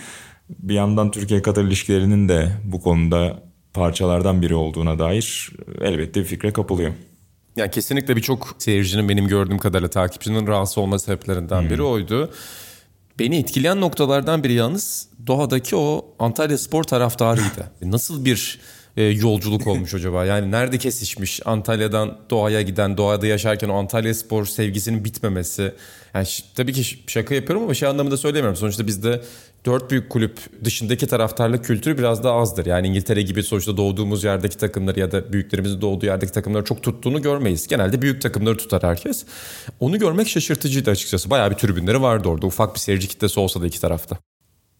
bir 0.48 0.74
yandan 0.74 1.10
Türkiye-Katar 1.10 1.64
ilişkilerinin 1.64 2.28
de 2.28 2.52
bu 2.64 2.80
konuda 2.80 3.42
parçalardan 3.72 4.42
biri 4.42 4.54
olduğuna 4.54 4.98
dair 4.98 5.50
elbette 5.80 6.20
bir 6.20 6.24
fikre 6.24 6.52
kapılıyor. 6.52 6.92
Yani 7.56 7.70
kesinlikle 7.70 8.16
birçok 8.16 8.54
seyircinin 8.58 9.08
benim 9.08 9.28
gördüğüm 9.28 9.58
kadarıyla 9.58 9.90
takipçinin 9.90 10.46
rahatsız 10.46 10.78
olma 10.78 10.98
sebeplerinden 10.98 11.62
hmm. 11.62 11.70
biri 11.70 11.82
oydu. 11.82 12.30
Beni 13.18 13.36
etkileyen 13.36 13.80
noktalardan 13.80 14.44
biri 14.44 14.52
yalnız 14.52 15.08
Doha'daki 15.26 15.76
o 15.76 16.14
Antalya 16.18 16.58
Spor 16.58 16.84
taraftarıydı. 16.84 17.70
Nasıl 17.82 18.24
bir 18.24 18.60
e, 18.96 19.02
yolculuk 19.02 19.66
olmuş 19.66 19.94
acaba? 19.94 20.24
Yani 20.24 20.50
nerede 20.50 20.78
kesişmiş 20.78 21.40
Antalya'dan 21.44 22.18
Doğa'ya 22.30 22.62
giden, 22.62 22.96
Doğa'da 22.96 23.26
yaşarken 23.26 23.68
o 23.68 23.74
Antalya 23.74 24.14
Spor 24.14 24.46
sevgisinin 24.46 25.04
bitmemesi. 25.04 25.72
Yani 26.14 26.26
tabii 26.54 26.72
ki 26.72 26.98
şaka 27.06 27.34
yapıyorum 27.34 27.64
ama 27.64 27.74
şey 27.74 27.88
anlamında 27.88 28.16
söylemiyorum. 28.16 28.56
Sonuçta 28.56 28.86
bizde 28.86 29.22
dört 29.64 29.90
büyük 29.90 30.10
kulüp 30.10 30.38
dışındaki 30.64 31.06
taraftarlık 31.06 31.64
kültürü 31.64 31.98
biraz 31.98 32.24
daha 32.24 32.34
azdır. 32.34 32.66
Yani 32.66 32.88
İngiltere 32.88 33.22
gibi 33.22 33.42
sonuçta 33.42 33.76
doğduğumuz 33.76 34.24
yerdeki 34.24 34.58
takımları 34.58 35.00
ya 35.00 35.12
da 35.12 35.32
büyüklerimizin 35.32 35.80
doğduğu 35.80 36.06
yerdeki 36.06 36.32
takımları 36.32 36.64
çok 36.64 36.82
tuttuğunu 36.82 37.22
görmeyiz. 37.22 37.66
Genelde 37.66 38.02
büyük 38.02 38.22
takımları 38.22 38.56
tutar 38.56 38.82
herkes. 38.82 39.24
Onu 39.80 39.98
görmek 39.98 40.28
şaşırtıcıydı 40.28 40.90
açıkçası. 40.90 41.30
Bayağı 41.30 41.50
bir 41.50 41.56
tribünleri 41.56 42.02
vardı 42.02 42.28
orada. 42.28 42.46
Ufak 42.46 42.74
bir 42.74 42.80
seyirci 42.80 43.08
kitlesi 43.08 43.40
olsa 43.40 43.60
da 43.60 43.66
iki 43.66 43.80
tarafta. 43.80 44.18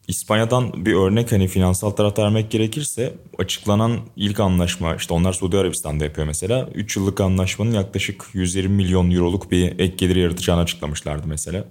İspanya'dan 0.07 0.85
bir 0.85 0.93
örnek 0.93 1.31
hani 1.31 1.47
finansal 1.47 1.89
taraf 1.89 2.19
vermek 2.19 2.51
gerekirse 2.51 3.13
açıklanan 3.37 3.99
ilk 4.15 4.39
anlaşma 4.39 4.95
işte 4.95 5.13
onlar 5.13 5.33
Suudi 5.33 5.57
Arabistan'da 5.57 6.03
yapıyor 6.03 6.27
mesela. 6.27 6.69
3 6.75 6.97
yıllık 6.97 7.21
anlaşmanın 7.21 7.71
yaklaşık 7.71 8.25
120 8.33 8.75
milyon 8.75 9.11
euroluk 9.11 9.51
bir 9.51 9.79
ek 9.79 9.93
gelir 9.97 10.15
yaratacağını 10.15 10.61
açıklamışlardı 10.61 11.27
mesela. 11.27 11.65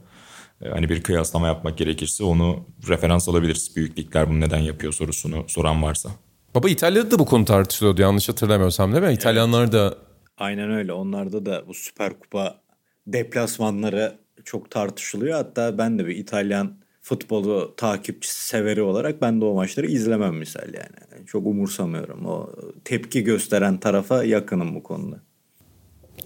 Hani 0.73 0.89
bir 0.89 1.03
kıyaslama 1.03 1.47
yapmak 1.47 1.79
gerekirse 1.79 2.25
onu 2.25 2.65
referans 2.89 3.29
alabiliriz. 3.29 3.77
Büyük 3.77 3.99
ligler 3.99 4.29
bunu 4.29 4.41
neden 4.41 4.59
yapıyor 4.59 4.93
sorusunu 4.93 5.45
soran 5.49 5.83
varsa. 5.83 6.11
Baba 6.55 6.69
İtalya'da 6.69 7.11
da 7.11 7.19
bu 7.19 7.25
konu 7.25 7.45
tartışılıyordu 7.45 8.03
yanlış 8.03 8.29
hatırlamıyorsam 8.29 8.93
değil 8.93 9.05
mi? 9.05 9.13
İtalyanlar 9.13 9.73
da... 9.73 9.95
Aynen 10.39 10.71
öyle 10.71 10.93
onlarda 10.93 11.47
da 11.47 11.65
bu 11.69 11.75
Süper 11.75 12.21
Kupa 12.21 12.61
deplasmanları 13.07 14.19
çok 14.45 14.71
tartışılıyor. 14.71 15.35
Hatta 15.35 15.79
ben 15.79 15.99
de 15.99 16.07
bir 16.07 16.17
İtalyan 16.17 16.77
futbolu 17.03 17.75
takipçisi 17.77 18.47
severi 18.47 18.83
olarak 18.83 19.23
ben 19.23 19.41
de 19.41 19.45
o 19.45 19.55
maçları 19.55 19.87
izlemem 19.87 20.35
misal 20.35 20.75
yani. 20.75 21.27
Çok 21.27 21.47
umursamıyorum. 21.47 22.27
O 22.27 22.51
tepki 22.85 23.25
gösteren 23.25 23.81
tarafa 23.81 24.25
yakınım 24.25 24.75
bu 24.75 24.83
konuda. 24.83 25.23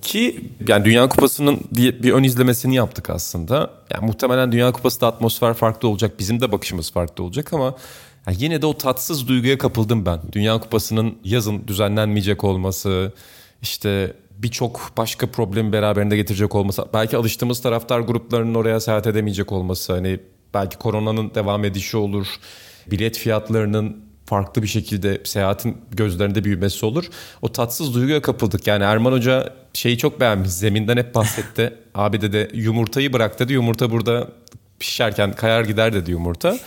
Ki 0.03 0.51
yani 0.69 0.85
Dünya 0.85 1.09
Kupası'nın 1.09 1.61
bir 1.73 2.13
ön 2.13 2.23
izlemesini 2.23 2.75
yaptık 2.75 3.11
aslında. 3.11 3.71
Yani 3.95 4.07
muhtemelen 4.07 4.53
Dünya 4.53 4.73
Kupası 4.73 5.01
da 5.01 5.07
atmosfer 5.07 5.55
farklı 5.55 5.89
olacak. 5.89 6.19
Bizim 6.19 6.41
de 6.41 6.53
bakışımız 6.53 6.91
farklı 6.91 7.25
olacak 7.25 7.53
ama 7.53 7.75
yani 8.27 8.37
yine 8.41 8.63
de 8.63 8.67
o 8.67 8.79
tatsız 8.79 9.29
duyguya 9.29 9.59
kapıldım 9.59 10.07
ben. 10.07 10.21
Dünya 10.33 10.61
Kupası'nın 10.61 11.19
yazın 11.25 11.69
düzenlenmeyecek 11.69 12.45
olması, 12.45 13.13
işte 13.63 14.17
birçok 14.31 14.93
başka 14.97 15.27
problemi 15.27 15.73
beraberinde 15.73 16.17
getirecek 16.17 16.55
olması, 16.55 16.85
belki 16.95 17.17
alıştığımız 17.17 17.63
taraftar 17.63 18.01
gruplarının 18.01 18.55
oraya 18.55 18.81
seyahat 18.81 19.07
edemeyecek 19.07 19.53
olması, 19.53 19.93
hani 19.93 20.21
belki 20.55 20.77
koronanın 20.77 21.35
devam 21.35 21.65
edişi 21.65 21.97
olur, 21.97 22.27
bilet 22.91 23.19
fiyatlarının 23.19 24.08
farklı 24.29 24.63
bir 24.63 24.69
şekilde 24.69 25.21
seyahatin 25.25 25.77
gözlerinde 25.91 26.45
büyümesi 26.45 26.87
olur. 26.87 27.05
O 27.43 27.53
tatsız 27.53 27.95
duyguya 27.95 28.23
kapıldık. 28.23 28.67
Yani 28.67 28.85
Erman 28.85 29.13
Hoca 29.13 29.55
şeyi 29.73 29.99
çok 29.99 30.21
beğenmiş. 30.21 30.51
Zeminden 30.51 30.97
hep 30.97 31.15
bahsetti. 31.15 31.75
Abi 31.95 32.21
dedi 32.21 32.51
yumurtayı 32.55 33.13
bırak 33.13 33.39
dedi. 33.41 33.53
Yumurta 33.53 33.91
burada 33.91 34.29
pişerken 34.79 35.33
kayar 35.33 35.65
gider 35.65 35.93
dedi 35.93 36.11
yumurta. 36.11 36.59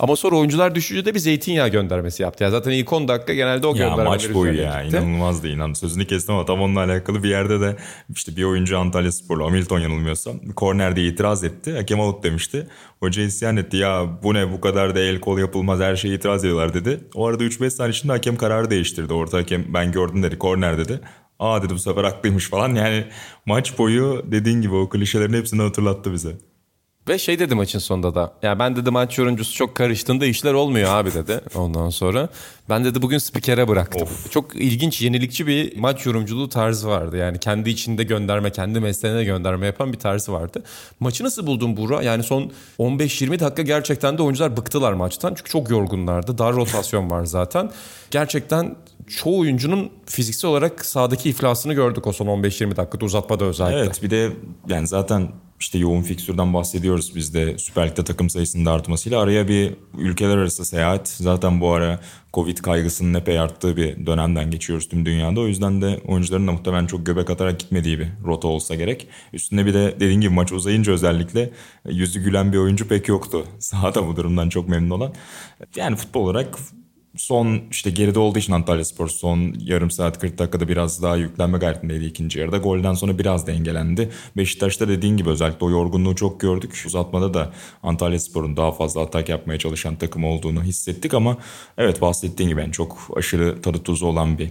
Ama 0.00 0.16
sonra 0.16 0.36
oyuncular 0.36 0.74
düşünce 0.74 1.04
de 1.04 1.14
bir 1.14 1.18
zeytinyağı 1.18 1.68
göndermesi 1.68 2.22
yaptı. 2.22 2.44
Yani 2.44 2.50
zaten 2.50 2.70
ilk 2.70 2.92
10 2.92 3.08
dakika 3.08 3.34
genelde 3.34 3.66
o 3.66 3.70
Ya 3.70 3.76
göndermeler 3.76 4.06
maç 4.06 4.34
boyu 4.34 4.54
ya 4.54 4.84
gitti. 4.84 4.96
inanılmazdı 4.96 5.48
inan. 5.48 5.72
Sözünü 5.72 6.04
kestim 6.06 6.34
ama 6.34 6.44
tam 6.44 6.60
onunla 6.60 6.80
alakalı 6.80 7.22
bir 7.22 7.28
yerde 7.28 7.60
de 7.60 7.76
işte 8.16 8.36
bir 8.36 8.44
oyuncu 8.44 8.78
Antalya 8.78 9.12
Sporlu 9.12 9.44
Hamilton 9.44 9.80
yanılmıyorsam 9.80 10.38
kornerde 10.56 11.06
itiraz 11.06 11.44
etti. 11.44 11.76
Hakem 11.76 12.00
out 12.00 12.24
demişti. 12.24 12.66
Hoca 13.00 13.22
isyan 13.22 13.56
etti 13.56 13.76
ya 13.76 14.06
bu 14.22 14.34
ne 14.34 14.52
bu 14.52 14.60
kadar 14.60 14.94
da 14.94 15.00
el 15.00 15.20
kol 15.20 15.38
yapılmaz 15.38 15.80
her 15.80 15.96
şeye 15.96 16.14
itiraz 16.14 16.44
ediyorlar 16.44 16.74
dedi. 16.74 17.00
O 17.14 17.26
arada 17.26 17.44
3-5 17.44 17.70
saniye 17.70 17.90
içinde 17.90 18.12
hakem 18.12 18.36
kararı 18.36 18.70
değiştirdi. 18.70 19.12
Orta 19.12 19.38
hakem 19.38 19.64
ben 19.68 19.92
gördüm 19.92 20.22
dedi 20.22 20.38
korner 20.38 20.78
dedi. 20.78 21.00
Aa 21.38 21.62
dedi 21.62 21.74
bu 21.74 21.78
sefer 21.78 22.04
haklıymış 22.04 22.48
falan. 22.48 22.74
Yani 22.74 23.04
maç 23.46 23.78
boyu 23.78 24.22
dediğin 24.26 24.60
gibi 24.62 24.74
o 24.74 24.88
klişelerin 24.88 25.32
hepsini 25.34 25.62
hatırlattı 25.62 26.12
bize. 26.12 26.49
Ve 27.10 27.18
şey 27.18 27.38
dedi 27.38 27.54
maçın 27.54 27.78
sonunda 27.78 28.14
da. 28.14 28.32
Ya 28.42 28.58
ben 28.58 28.76
dedi 28.76 28.90
maç 28.90 29.18
yorumcusu 29.18 29.54
çok 29.54 29.74
karıştığında 29.74 30.26
işler 30.26 30.52
olmuyor 30.52 30.90
abi 30.90 31.14
dedi. 31.14 31.40
Ondan 31.54 31.90
sonra 31.90 32.28
ben 32.68 32.84
dedi 32.84 33.02
bugün 33.02 33.18
spikere 33.18 33.68
bıraktım. 33.68 34.08
Çok 34.30 34.56
ilginç, 34.56 35.02
yenilikçi 35.02 35.46
bir 35.46 35.76
maç 35.76 36.06
yorumculuğu 36.06 36.48
tarzı 36.48 36.88
vardı. 36.88 37.16
Yani 37.16 37.38
kendi 37.38 37.70
içinde 37.70 38.04
gönderme, 38.04 38.50
kendi 38.50 38.80
mesleğine 38.80 39.24
gönderme 39.24 39.66
yapan 39.66 39.92
bir 39.92 39.98
tarzı 39.98 40.32
vardı. 40.32 40.62
Maçı 41.00 41.24
nasıl 41.24 41.46
buldun 41.46 41.76
Buğra? 41.76 42.02
Yani 42.02 42.22
son 42.22 42.52
15-20 42.78 43.40
dakika 43.40 43.62
gerçekten 43.62 44.18
de 44.18 44.22
oyuncular 44.22 44.56
bıktılar 44.56 44.92
maçtan. 44.92 45.34
Çünkü 45.34 45.50
çok 45.50 45.70
yorgunlardı. 45.70 46.38
Dar 46.38 46.54
rotasyon 46.54 47.10
var 47.10 47.24
zaten. 47.24 47.70
Gerçekten 48.10 48.76
çoğu 49.08 49.38
oyuncunun 49.38 49.90
fiziksel 50.06 50.50
olarak 50.50 50.84
sahadaki 50.84 51.30
iflasını 51.30 51.74
gördük 51.74 52.06
o 52.06 52.12
son 52.12 52.26
15-20 52.26 52.76
dakikada 52.76 53.04
uzatmada 53.04 53.44
özellikle. 53.44 53.80
Evet 53.80 54.02
bir 54.02 54.10
de 54.10 54.32
yani 54.68 54.86
zaten 54.86 55.28
işte 55.60 55.78
yoğun 55.78 56.02
fikstürden 56.02 56.54
bahsediyoruz 56.54 57.12
biz 57.14 57.34
de 57.34 57.58
Süper 57.58 57.88
Lig'de 57.88 58.04
takım 58.04 58.30
sayısının 58.30 58.66
da 58.66 58.72
artmasıyla 58.72 59.20
araya 59.20 59.48
bir 59.48 59.74
ülkeler 59.98 60.36
arası 60.36 60.64
seyahat 60.64 61.08
zaten 61.08 61.60
bu 61.60 61.72
ara 61.72 62.00
Covid 62.34 62.58
kaygısının 62.58 63.14
epey 63.14 63.40
arttığı 63.40 63.76
bir 63.76 64.06
dönemden 64.06 64.50
geçiyoruz 64.50 64.88
tüm 64.88 65.06
dünyada. 65.06 65.40
O 65.40 65.46
yüzden 65.46 65.82
de 65.82 66.00
oyuncuların 66.06 66.46
da 66.46 66.52
muhtemelen 66.52 66.86
çok 66.86 67.06
göbek 67.06 67.30
atarak 67.30 67.60
gitmediği 67.60 67.98
bir 67.98 68.08
rota 68.24 68.48
olsa 68.48 68.74
gerek. 68.74 69.08
Üstüne 69.32 69.66
bir 69.66 69.74
de 69.74 69.94
dediğin 70.00 70.20
gibi 70.20 70.34
maç 70.34 70.52
uzayınca 70.52 70.92
özellikle 70.92 71.50
yüzü 71.88 72.20
gülen 72.20 72.52
bir 72.52 72.58
oyuncu 72.58 72.88
pek 72.88 73.08
yoktu. 73.08 73.46
Sahada 73.58 74.06
bu 74.06 74.16
durumdan 74.16 74.48
çok 74.48 74.68
memnun 74.68 74.90
olan. 74.90 75.14
Yani 75.76 75.96
futbol 75.96 76.20
olarak 76.20 76.58
son 77.16 77.60
işte 77.70 77.90
geride 77.90 78.18
olduğu 78.18 78.38
için 78.38 78.52
Antalya 78.52 78.84
Spor 78.84 79.08
son 79.08 79.54
yarım 79.58 79.90
saat 79.90 80.18
40 80.18 80.38
dakikada 80.38 80.68
biraz 80.68 81.02
daha 81.02 81.16
yüklenme 81.16 81.58
gayretindeydi 81.58 82.04
ikinci 82.04 82.38
yarıda. 82.38 82.58
Golden 82.58 82.94
sonra 82.94 83.18
biraz 83.18 83.46
dengelendi. 83.46 84.10
Beşiktaş'ta 84.36 84.88
dediğin 84.88 85.16
gibi 85.16 85.28
özellikle 85.28 85.66
o 85.66 85.70
yorgunluğu 85.70 86.16
çok 86.16 86.40
gördük. 86.40 86.82
Uzatmada 86.86 87.34
da 87.34 87.52
Antalya 87.82 88.20
Spor'un 88.20 88.56
daha 88.56 88.72
fazla 88.72 89.00
atak 89.00 89.28
yapmaya 89.28 89.58
çalışan 89.58 89.96
takım 89.96 90.24
olduğunu 90.24 90.62
hissettik 90.62 91.14
ama 91.14 91.36
evet 91.78 92.00
bahsettiğin 92.00 92.50
gibi 92.50 92.60
yani 92.60 92.72
çok 92.72 92.98
aşırı 93.16 93.62
tadı 93.62 93.82
tuzu 93.82 94.06
olan 94.06 94.38
bir 94.38 94.50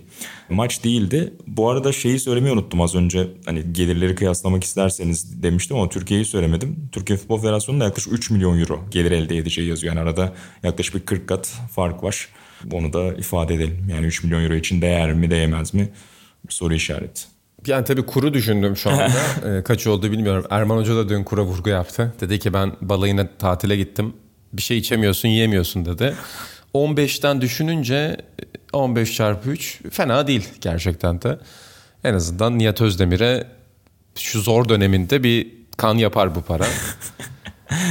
maç 0.49 0.83
değildi. 0.83 1.33
Bu 1.47 1.69
arada 1.69 1.91
şeyi 1.91 2.19
söylemeyi 2.19 2.53
unuttum 2.53 2.81
az 2.81 2.95
önce 2.95 3.27
hani 3.45 3.73
gelirleri 3.73 4.15
kıyaslamak 4.15 4.63
isterseniz 4.63 5.43
demiştim 5.43 5.77
ama 5.77 5.89
Türkiye'yi 5.89 6.25
söylemedim. 6.25 6.89
Türkiye 6.91 7.17
Futbol 7.17 7.37
Federasyonu'nda 7.41 7.83
yaklaşık 7.83 8.13
3 8.13 8.29
milyon 8.29 8.59
euro 8.59 8.79
gelir 8.91 9.11
elde 9.11 9.37
edeceği 9.37 9.67
yazıyor. 9.67 9.95
Yani 9.95 10.03
arada 10.03 10.33
yaklaşık 10.63 10.95
bir 10.95 11.01
40 11.01 11.27
kat 11.27 11.47
fark 11.71 12.03
var. 12.03 12.29
Onu 12.71 12.93
da 12.93 13.13
ifade 13.13 13.53
edelim. 13.53 13.87
Yani 13.89 14.05
3 14.05 14.23
milyon 14.23 14.43
euro 14.43 14.53
için 14.53 14.81
değer 14.81 15.13
mi 15.13 15.31
değmez 15.31 15.73
mi? 15.73 15.89
Bir 16.47 16.53
soru 16.53 16.73
işareti. 16.73 17.21
Yani 17.67 17.85
tabii 17.85 18.05
kuru 18.05 18.33
düşündüm 18.33 18.77
şu 18.77 18.89
anda. 18.89 19.09
Ee, 19.45 19.63
kaç 19.63 19.87
oldu 19.87 20.11
bilmiyorum. 20.11 20.45
Erman 20.49 20.77
Hoca 20.77 20.95
da 20.95 21.09
dün 21.09 21.23
kura 21.23 21.43
vurgu 21.43 21.69
yaptı. 21.69 22.13
Dedi 22.21 22.39
ki 22.39 22.53
ben 22.53 22.71
balayına 22.81 23.27
tatile 23.39 23.77
gittim. 23.77 24.13
Bir 24.53 24.61
şey 24.61 24.77
içemiyorsun 24.77 25.29
yiyemiyorsun 25.29 25.85
dedi. 25.85 26.13
15'ten 26.73 27.41
düşününce 27.41 28.17
15 28.73 29.13
çarpı 29.13 29.49
3 29.49 29.79
fena 29.91 30.27
değil 30.27 30.49
gerçekten 30.61 31.21
de. 31.21 31.39
En 32.03 32.13
azından 32.13 32.59
Nihat 32.59 32.81
Özdemir'e 32.81 33.47
şu 34.15 34.41
zor 34.41 34.69
döneminde 34.69 35.23
bir 35.23 35.47
kan 35.77 35.95
yapar 35.95 36.35
bu 36.35 36.41
para. 36.41 36.65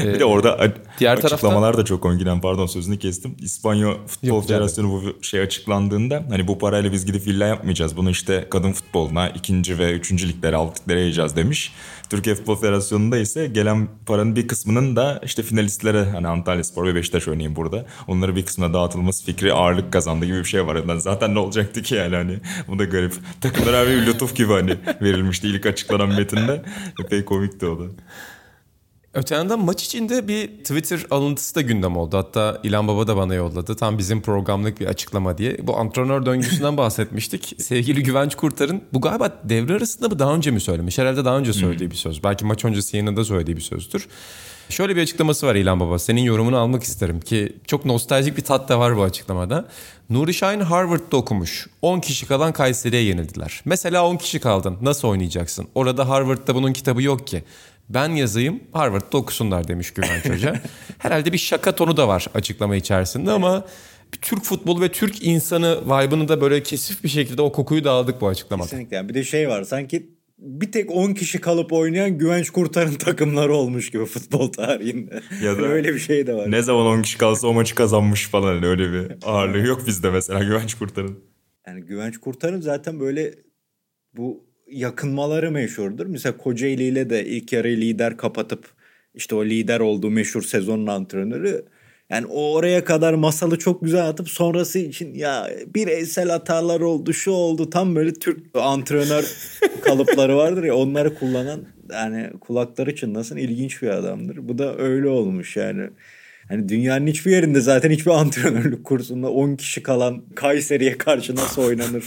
Bir 0.04 0.20
de 0.20 0.24
orada 0.24 0.58
a- 0.60 0.72
diğer 0.98 1.18
açıklamalar 1.18 1.76
da 1.76 1.84
çok 1.84 2.02
komik. 2.02 2.42
pardon 2.42 2.66
sözünü 2.66 2.98
kestim. 2.98 3.36
İspanya 3.38 3.94
Futbol 4.06 4.28
Yok, 4.28 4.48
Federasyonu 4.48 4.90
bu 4.92 5.22
şey 5.24 5.40
açıklandığında 5.40 6.24
hani 6.30 6.48
bu 6.48 6.58
parayla 6.58 6.92
biz 6.92 7.06
gidip 7.06 7.26
villa 7.26 7.46
yapmayacağız. 7.46 7.96
Bunu 7.96 8.10
işte 8.10 8.46
kadın 8.50 8.72
futboluna 8.72 9.28
ikinci 9.28 9.78
ve 9.78 9.92
üçüncü 9.92 10.28
liglere 10.28 10.56
alt 10.56 10.80
liglere 10.80 11.00
yayacağız 11.00 11.36
demiş. 11.36 11.72
Türkiye 12.10 12.34
Futbol 12.34 12.56
Federasyonu'nda 12.56 13.18
ise 13.18 13.46
gelen 13.46 13.88
paranın 14.06 14.36
bir 14.36 14.48
kısmının 14.48 14.96
da 14.96 15.20
işte 15.24 15.42
finalistlere 15.42 16.04
hani 16.04 16.28
Antalya 16.28 16.64
Spor 16.64 16.86
ve 16.86 16.94
Beşiktaş 16.94 17.28
oynayayım 17.28 17.56
burada. 17.56 17.86
Onların 18.08 18.36
bir 18.36 18.46
kısmına 18.46 18.74
dağıtılması 18.74 19.24
fikri 19.24 19.52
ağırlık 19.52 19.92
kazandı 19.92 20.24
gibi 20.24 20.38
bir 20.38 20.44
şey 20.44 20.66
var. 20.66 20.76
Yani 20.88 21.00
zaten 21.00 21.34
ne 21.34 21.38
olacaktı 21.38 21.82
ki 21.82 21.94
yani 21.94 22.16
hani 22.16 22.38
bu 22.68 22.78
da 22.78 22.84
garip. 22.84 23.12
Takımlara 23.40 23.86
bir 23.86 24.06
lütuf 24.06 24.36
gibi 24.36 24.52
hani 24.52 24.76
verilmişti 25.02 25.48
ilk 25.48 25.66
açıklanan 25.66 26.08
metinde. 26.08 26.62
Epey 27.04 27.24
komikti 27.24 27.66
o 27.66 27.78
da. 27.78 27.84
Öte 29.14 29.34
yandan 29.34 29.60
maç 29.60 29.84
içinde 29.84 30.28
bir 30.28 30.48
Twitter 30.48 31.06
alıntısı 31.10 31.54
da 31.54 31.60
gündem 31.60 31.96
oldu. 31.96 32.16
Hatta 32.18 32.60
İlhan 32.62 32.88
Baba 32.88 33.06
da 33.06 33.16
bana 33.16 33.34
yolladı. 33.34 33.76
Tam 33.76 33.98
bizim 33.98 34.22
programlık 34.22 34.80
bir 34.80 34.86
açıklama 34.86 35.38
diye. 35.38 35.56
Bu 35.62 35.76
antrenör 35.76 36.26
döngüsünden 36.26 36.76
bahsetmiştik. 36.76 37.54
Sevgili 37.58 38.02
Güvenç 38.02 38.34
Kurtar'ın 38.34 38.82
bu 38.92 39.00
galiba 39.00 39.40
devre 39.44 39.74
arasında 39.74 40.08
mı 40.08 40.18
daha 40.18 40.34
önce 40.34 40.50
mi 40.50 40.60
söylemiş? 40.60 40.98
Herhalde 40.98 41.24
daha 41.24 41.38
önce 41.38 41.52
söylediği 41.52 41.90
bir 41.90 41.96
söz. 41.96 42.24
Belki 42.24 42.44
maç 42.44 42.64
öncesi 42.64 42.96
yayınında 42.96 43.24
söylediği 43.24 43.56
bir 43.56 43.62
sözdür. 43.62 44.08
Şöyle 44.68 44.96
bir 44.96 45.02
açıklaması 45.02 45.46
var 45.46 45.54
İlhan 45.54 45.80
Baba. 45.80 45.98
Senin 45.98 46.20
yorumunu 46.22 46.56
almak 46.58 46.82
isterim 46.82 47.20
ki 47.20 47.56
çok 47.66 47.84
nostaljik 47.84 48.36
bir 48.36 48.44
tat 48.44 48.68
da 48.68 48.78
var 48.78 48.96
bu 48.96 49.02
açıklamada. 49.02 49.64
Nuri 50.10 50.34
Şahin 50.34 50.60
Harvard'da 50.60 51.16
okumuş. 51.16 51.66
10 51.82 52.00
kişi 52.00 52.26
kalan 52.26 52.52
Kayseri'ye 52.52 53.02
yenildiler. 53.02 53.60
Mesela 53.64 54.06
10 54.06 54.16
kişi 54.16 54.40
kaldın. 54.40 54.76
Nasıl 54.82 55.08
oynayacaksın? 55.08 55.68
Orada 55.74 56.08
Harvard'da 56.08 56.54
bunun 56.54 56.72
kitabı 56.72 57.02
yok 57.02 57.26
ki. 57.26 57.44
Ben 57.90 58.08
yazayım 58.08 58.60
Harvard'da 58.72 59.16
okusunlar 59.18 59.68
demiş 59.68 59.90
Güvenç 59.90 60.28
Hoca. 60.30 60.60
Herhalde 60.98 61.32
bir 61.32 61.38
şaka 61.38 61.74
tonu 61.74 61.96
da 61.96 62.08
var 62.08 62.26
açıklama 62.34 62.76
içerisinde 62.76 63.30
ama 63.30 63.64
bir 64.14 64.18
Türk 64.18 64.44
futbolu 64.44 64.80
ve 64.80 64.88
Türk 64.92 65.26
insanı 65.26 65.80
vibe'ını 65.86 66.28
da 66.28 66.40
böyle 66.40 66.62
kesif 66.62 67.04
bir 67.04 67.08
şekilde 67.08 67.42
o 67.42 67.52
kokuyu 67.52 67.84
da 67.84 67.90
aldık 67.90 68.20
bu 68.20 68.28
açıklamada. 68.28 68.68
Kesinlikle. 68.68 68.96
Yani 68.96 69.08
bir 69.08 69.14
de 69.14 69.24
şey 69.24 69.48
var 69.48 69.62
sanki 69.62 70.18
bir 70.38 70.72
tek 70.72 70.90
10 70.90 71.14
kişi 71.14 71.40
kalıp 71.40 71.72
oynayan 71.72 72.18
Güvenç 72.18 72.50
Kurtar'ın 72.50 72.94
takımları 72.94 73.54
olmuş 73.54 73.90
gibi 73.90 74.04
futbol 74.04 74.52
tarihinde. 74.52 75.20
Ya 75.42 75.56
da- 75.58 75.62
öyle 75.66 75.94
bir 75.94 75.98
şey 75.98 76.26
de 76.26 76.34
var. 76.34 76.50
Ne 76.50 76.62
zaman 76.62 76.86
10 76.86 77.02
kişi 77.02 77.18
kalsa 77.18 77.46
o 77.48 77.52
maçı 77.52 77.74
kazanmış 77.74 78.26
falan 78.28 78.54
hani 78.54 78.66
öyle 78.66 78.92
bir 78.92 79.12
ağırlığı 79.22 79.66
yok 79.66 79.86
bizde 79.86 80.10
mesela 80.10 80.44
Güvenç 80.44 80.74
Kurtar'ın. 80.74 81.18
Yani 81.66 81.80
Güvenç 81.80 82.18
Kurtar'ın 82.18 82.60
zaten 82.60 83.00
böyle 83.00 83.34
bu 84.16 84.47
yakınmaları 84.70 85.50
meşhurdur. 85.50 86.06
Mesela 86.06 86.36
Kocaeli 86.36 86.84
ile 86.84 87.10
de 87.10 87.26
ilk 87.26 87.52
yarıyı 87.52 87.76
lider 87.76 88.16
kapatıp 88.16 88.64
işte 89.14 89.34
o 89.34 89.44
lider 89.44 89.80
olduğu 89.80 90.10
meşhur 90.10 90.42
sezonun 90.42 90.86
antrenörü 90.86 91.64
yani 92.10 92.26
o 92.26 92.52
oraya 92.54 92.84
kadar 92.84 93.14
masalı 93.14 93.58
çok 93.58 93.82
güzel 93.82 94.08
atıp 94.08 94.28
sonrası 94.28 94.78
için 94.78 95.14
ya 95.14 95.50
bireysel 95.74 96.28
hatalar 96.28 96.80
oldu 96.80 97.12
şu 97.12 97.30
oldu 97.30 97.70
tam 97.70 97.96
böyle 97.96 98.12
Türk 98.12 98.38
antrenör 98.54 99.24
kalıpları 99.82 100.36
vardır 100.36 100.64
ya 100.64 100.76
onları 100.76 101.14
kullanan 101.14 101.60
yani 101.90 102.30
kulakları 102.40 102.96
çınlasın 102.96 103.36
ilginç 103.36 103.82
bir 103.82 103.88
adamdır. 103.88 104.48
Bu 104.48 104.58
da 104.58 104.76
öyle 104.76 105.08
olmuş 105.08 105.56
yani. 105.56 105.90
Hani 106.48 106.68
dünyanın 106.68 107.06
hiçbir 107.06 107.30
yerinde 107.30 107.60
zaten 107.60 107.90
hiçbir 107.90 108.10
antrenörlük 108.10 108.84
kursunda 108.84 109.30
10 109.30 109.56
kişi 109.56 109.82
kalan 109.82 110.22
Kayseri'ye 110.34 110.98
karşı 110.98 111.36
nasıl 111.36 111.62
oynanır 111.62 112.04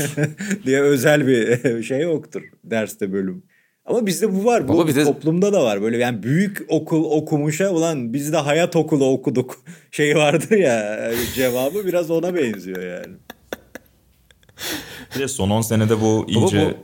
diye 0.66 0.80
özel 0.80 1.26
bir 1.26 1.82
şey 1.82 2.00
yoktur 2.00 2.42
derste 2.64 3.12
bölüm. 3.12 3.42
Ama 3.86 4.06
bizde 4.06 4.32
bu 4.34 4.44
var. 4.44 4.68
Bu 4.68 4.78
Baba 4.78 4.94
de- 4.94 5.04
toplumda 5.04 5.52
da 5.52 5.64
var. 5.64 5.82
Böyle 5.82 5.98
yani 5.98 6.22
büyük 6.22 6.62
okul 6.68 7.04
okumuşa 7.04 7.70
ulan 7.70 8.12
biz 8.12 8.32
de 8.32 8.36
hayat 8.36 8.76
okulu 8.76 9.10
okuduk 9.12 9.58
şey 9.90 10.16
vardır 10.16 10.56
ya 10.56 11.10
cevabı 11.34 11.86
biraz 11.86 12.10
ona 12.10 12.34
benziyor 12.34 12.82
yani. 12.82 13.16
Bir 15.14 15.20
de 15.20 15.28
son 15.28 15.50
10 15.50 15.60
senede 15.60 16.00
bu 16.00 16.24
iyice 16.28 16.60
bu- 16.70 16.76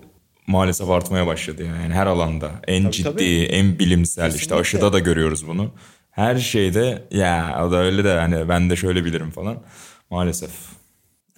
maalesef 0.52 0.90
artmaya 0.90 1.26
başladı 1.26 1.62
yani 1.64 1.94
her 1.94 2.06
alanda. 2.06 2.50
En 2.66 2.82
Tabii, 2.82 2.92
ciddi, 2.92 3.04
tabii. 3.10 3.42
en 3.42 3.78
bilimsel 3.78 4.26
işte 4.26 4.36
Kesinlikle. 4.38 4.60
aşıda 4.60 4.92
da 4.92 4.98
görüyoruz 4.98 5.46
bunu. 5.46 5.70
Her 6.10 6.36
şeyde 6.38 7.08
ya 7.10 7.64
o 7.66 7.72
da 7.72 7.76
öyle 7.76 8.04
de 8.04 8.12
hani 8.18 8.48
ben 8.48 8.70
de 8.70 8.76
şöyle 8.76 9.04
bilirim 9.04 9.30
falan. 9.30 9.62
Maalesef. 10.10 10.50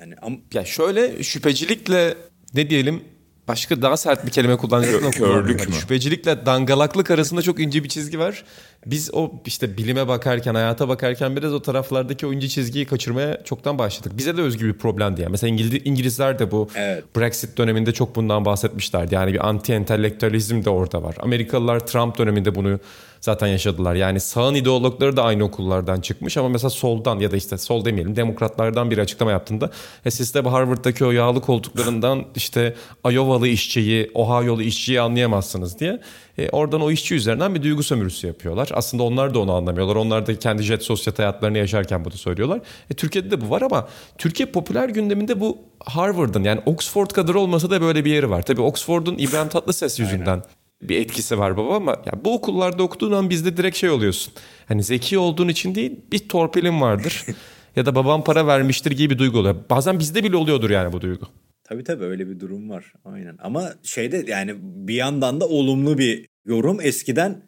Am- 0.00 0.40
Ya 0.54 0.64
şöyle 0.64 1.22
şüphecilikle 1.22 2.14
ne 2.54 2.70
diyelim 2.70 3.04
başka 3.48 3.82
daha 3.82 3.96
sert 3.96 4.26
bir 4.26 4.30
kelime 4.30 4.56
kullanacaksın. 4.56 5.10
Kö- 5.10 5.18
körlük 5.18 5.60
Hani 5.60 5.68
mü? 5.68 5.74
Şüphecilikle 5.74 6.46
dangalaklık 6.46 7.10
arasında 7.10 7.42
çok 7.42 7.60
ince 7.60 7.84
bir 7.84 7.88
çizgi 7.88 8.18
var. 8.18 8.44
Biz 8.86 9.10
o 9.12 9.32
işte 9.46 9.76
bilime 9.76 10.08
bakarken, 10.08 10.54
hayata 10.54 10.88
bakarken 10.88 11.36
biraz 11.36 11.52
o 11.52 11.62
taraflardaki 11.62 12.26
o 12.26 12.32
ince 12.32 12.48
çizgiyi 12.48 12.86
kaçırmaya 12.86 13.44
çoktan 13.44 13.78
başladık. 13.78 14.12
Bize 14.16 14.36
de 14.36 14.42
özgü 14.42 14.66
bir 14.66 14.78
problemdi 14.78 15.20
yani. 15.20 15.30
Mesela 15.30 15.48
İngiliz, 15.50 15.80
İngilizler 15.84 16.38
de 16.38 16.50
bu 16.50 16.68
Evet. 16.74 17.04
Brexit 17.16 17.58
döneminde 17.58 17.92
çok 17.92 18.16
bundan 18.16 18.44
bahsetmişlerdi. 18.44 19.14
Yani 19.14 19.32
bir 19.32 19.48
anti 19.48 19.72
entelektüelizm 19.72 20.64
de 20.64 20.70
orada 20.70 21.02
var. 21.02 21.16
Amerikalılar 21.20 21.86
Trump 21.86 22.18
döneminde 22.18 22.54
bunu 22.54 22.78
zaten 23.22 23.46
yaşadılar. 23.46 23.94
Yani 23.94 24.20
sağın 24.20 24.54
ideologları 24.54 25.16
da 25.16 25.22
aynı 25.22 25.44
okullardan 25.44 26.00
çıkmış 26.00 26.36
ama 26.36 26.48
mesela 26.48 26.70
soldan 26.70 27.18
ya 27.18 27.32
da 27.32 27.36
işte 27.36 27.58
sol 27.58 27.84
demeyelim 27.84 28.16
demokratlardan 28.16 28.90
bir 28.90 28.98
açıklama 28.98 29.32
yaptığında 29.32 29.70
e 30.04 30.10
siz 30.10 30.34
de 30.34 30.40
Harvard'daki 30.40 31.04
o 31.04 31.10
yağlı 31.10 31.40
koltuklarından 31.40 32.24
işte 32.36 32.74
Iowa'lı 33.10 33.48
işçiyi, 33.48 34.10
Ohio'lu 34.14 34.62
işçiyi 34.62 35.00
anlayamazsınız 35.00 35.78
diye. 35.78 36.00
E, 36.38 36.48
oradan 36.48 36.80
o 36.80 36.90
işçi 36.90 37.14
üzerinden 37.14 37.54
bir 37.54 37.62
duygu 37.62 37.82
sömürüsü 37.82 38.26
yapıyorlar. 38.26 38.68
Aslında 38.74 39.02
onlar 39.02 39.34
da 39.34 39.38
onu 39.38 39.52
anlamıyorlar. 39.52 39.96
Onlar 39.96 40.26
da 40.26 40.38
kendi 40.38 40.62
jet 40.62 40.82
sosyete 40.82 41.22
hayatlarını 41.22 41.58
yaşarken 41.58 42.04
bunu 42.04 42.12
söylüyorlar. 42.12 42.60
E, 42.90 42.94
Türkiye'de 42.94 43.30
de 43.30 43.40
bu 43.40 43.50
var 43.50 43.62
ama 43.62 43.88
Türkiye 44.18 44.46
popüler 44.46 44.88
gündeminde 44.88 45.40
bu 45.40 45.58
Harvard'ın 45.84 46.44
yani 46.44 46.60
Oxford 46.66 47.10
kadar 47.10 47.34
olmasa 47.34 47.70
da 47.70 47.80
böyle 47.80 48.04
bir 48.04 48.10
yeri 48.10 48.30
var. 48.30 48.42
Tabii 48.42 48.60
Oxford'un 48.60 49.18
İbrahim 49.18 49.48
Tatlıses 49.48 49.98
yüzünden 49.98 50.42
bir 50.82 51.00
etkisi 51.00 51.38
var 51.38 51.56
baba 51.56 51.76
ama 51.76 51.90
ya 51.90 52.12
bu 52.24 52.34
okullarda 52.34 52.82
okuduğun 52.82 53.12
an 53.12 53.30
bizde 53.30 53.56
direkt 53.56 53.76
şey 53.76 53.90
oluyorsun. 53.90 54.32
Hani 54.68 54.82
zeki 54.82 55.18
olduğun 55.18 55.48
için 55.48 55.74
değil 55.74 56.00
bir 56.12 56.28
torpilin 56.28 56.80
vardır. 56.80 57.24
ya 57.76 57.86
da 57.86 57.94
babam 57.94 58.24
para 58.24 58.46
vermiştir 58.46 58.90
gibi 58.90 59.14
bir 59.14 59.18
duygu 59.18 59.38
oluyor. 59.38 59.56
Bazen 59.70 59.98
bizde 59.98 60.24
bile 60.24 60.36
oluyordur 60.36 60.70
yani 60.70 60.92
bu 60.92 61.00
duygu. 61.00 61.26
Tabii 61.72 61.84
tabii 61.84 62.04
öyle 62.04 62.28
bir 62.28 62.40
durum 62.40 62.70
var. 62.70 62.92
Aynen. 63.04 63.36
Ama 63.38 63.72
şeyde 63.82 64.24
yani 64.26 64.54
bir 64.60 64.94
yandan 64.94 65.40
da 65.40 65.48
olumlu 65.48 65.98
bir 65.98 66.26
yorum. 66.44 66.78
Eskiden 66.82 67.42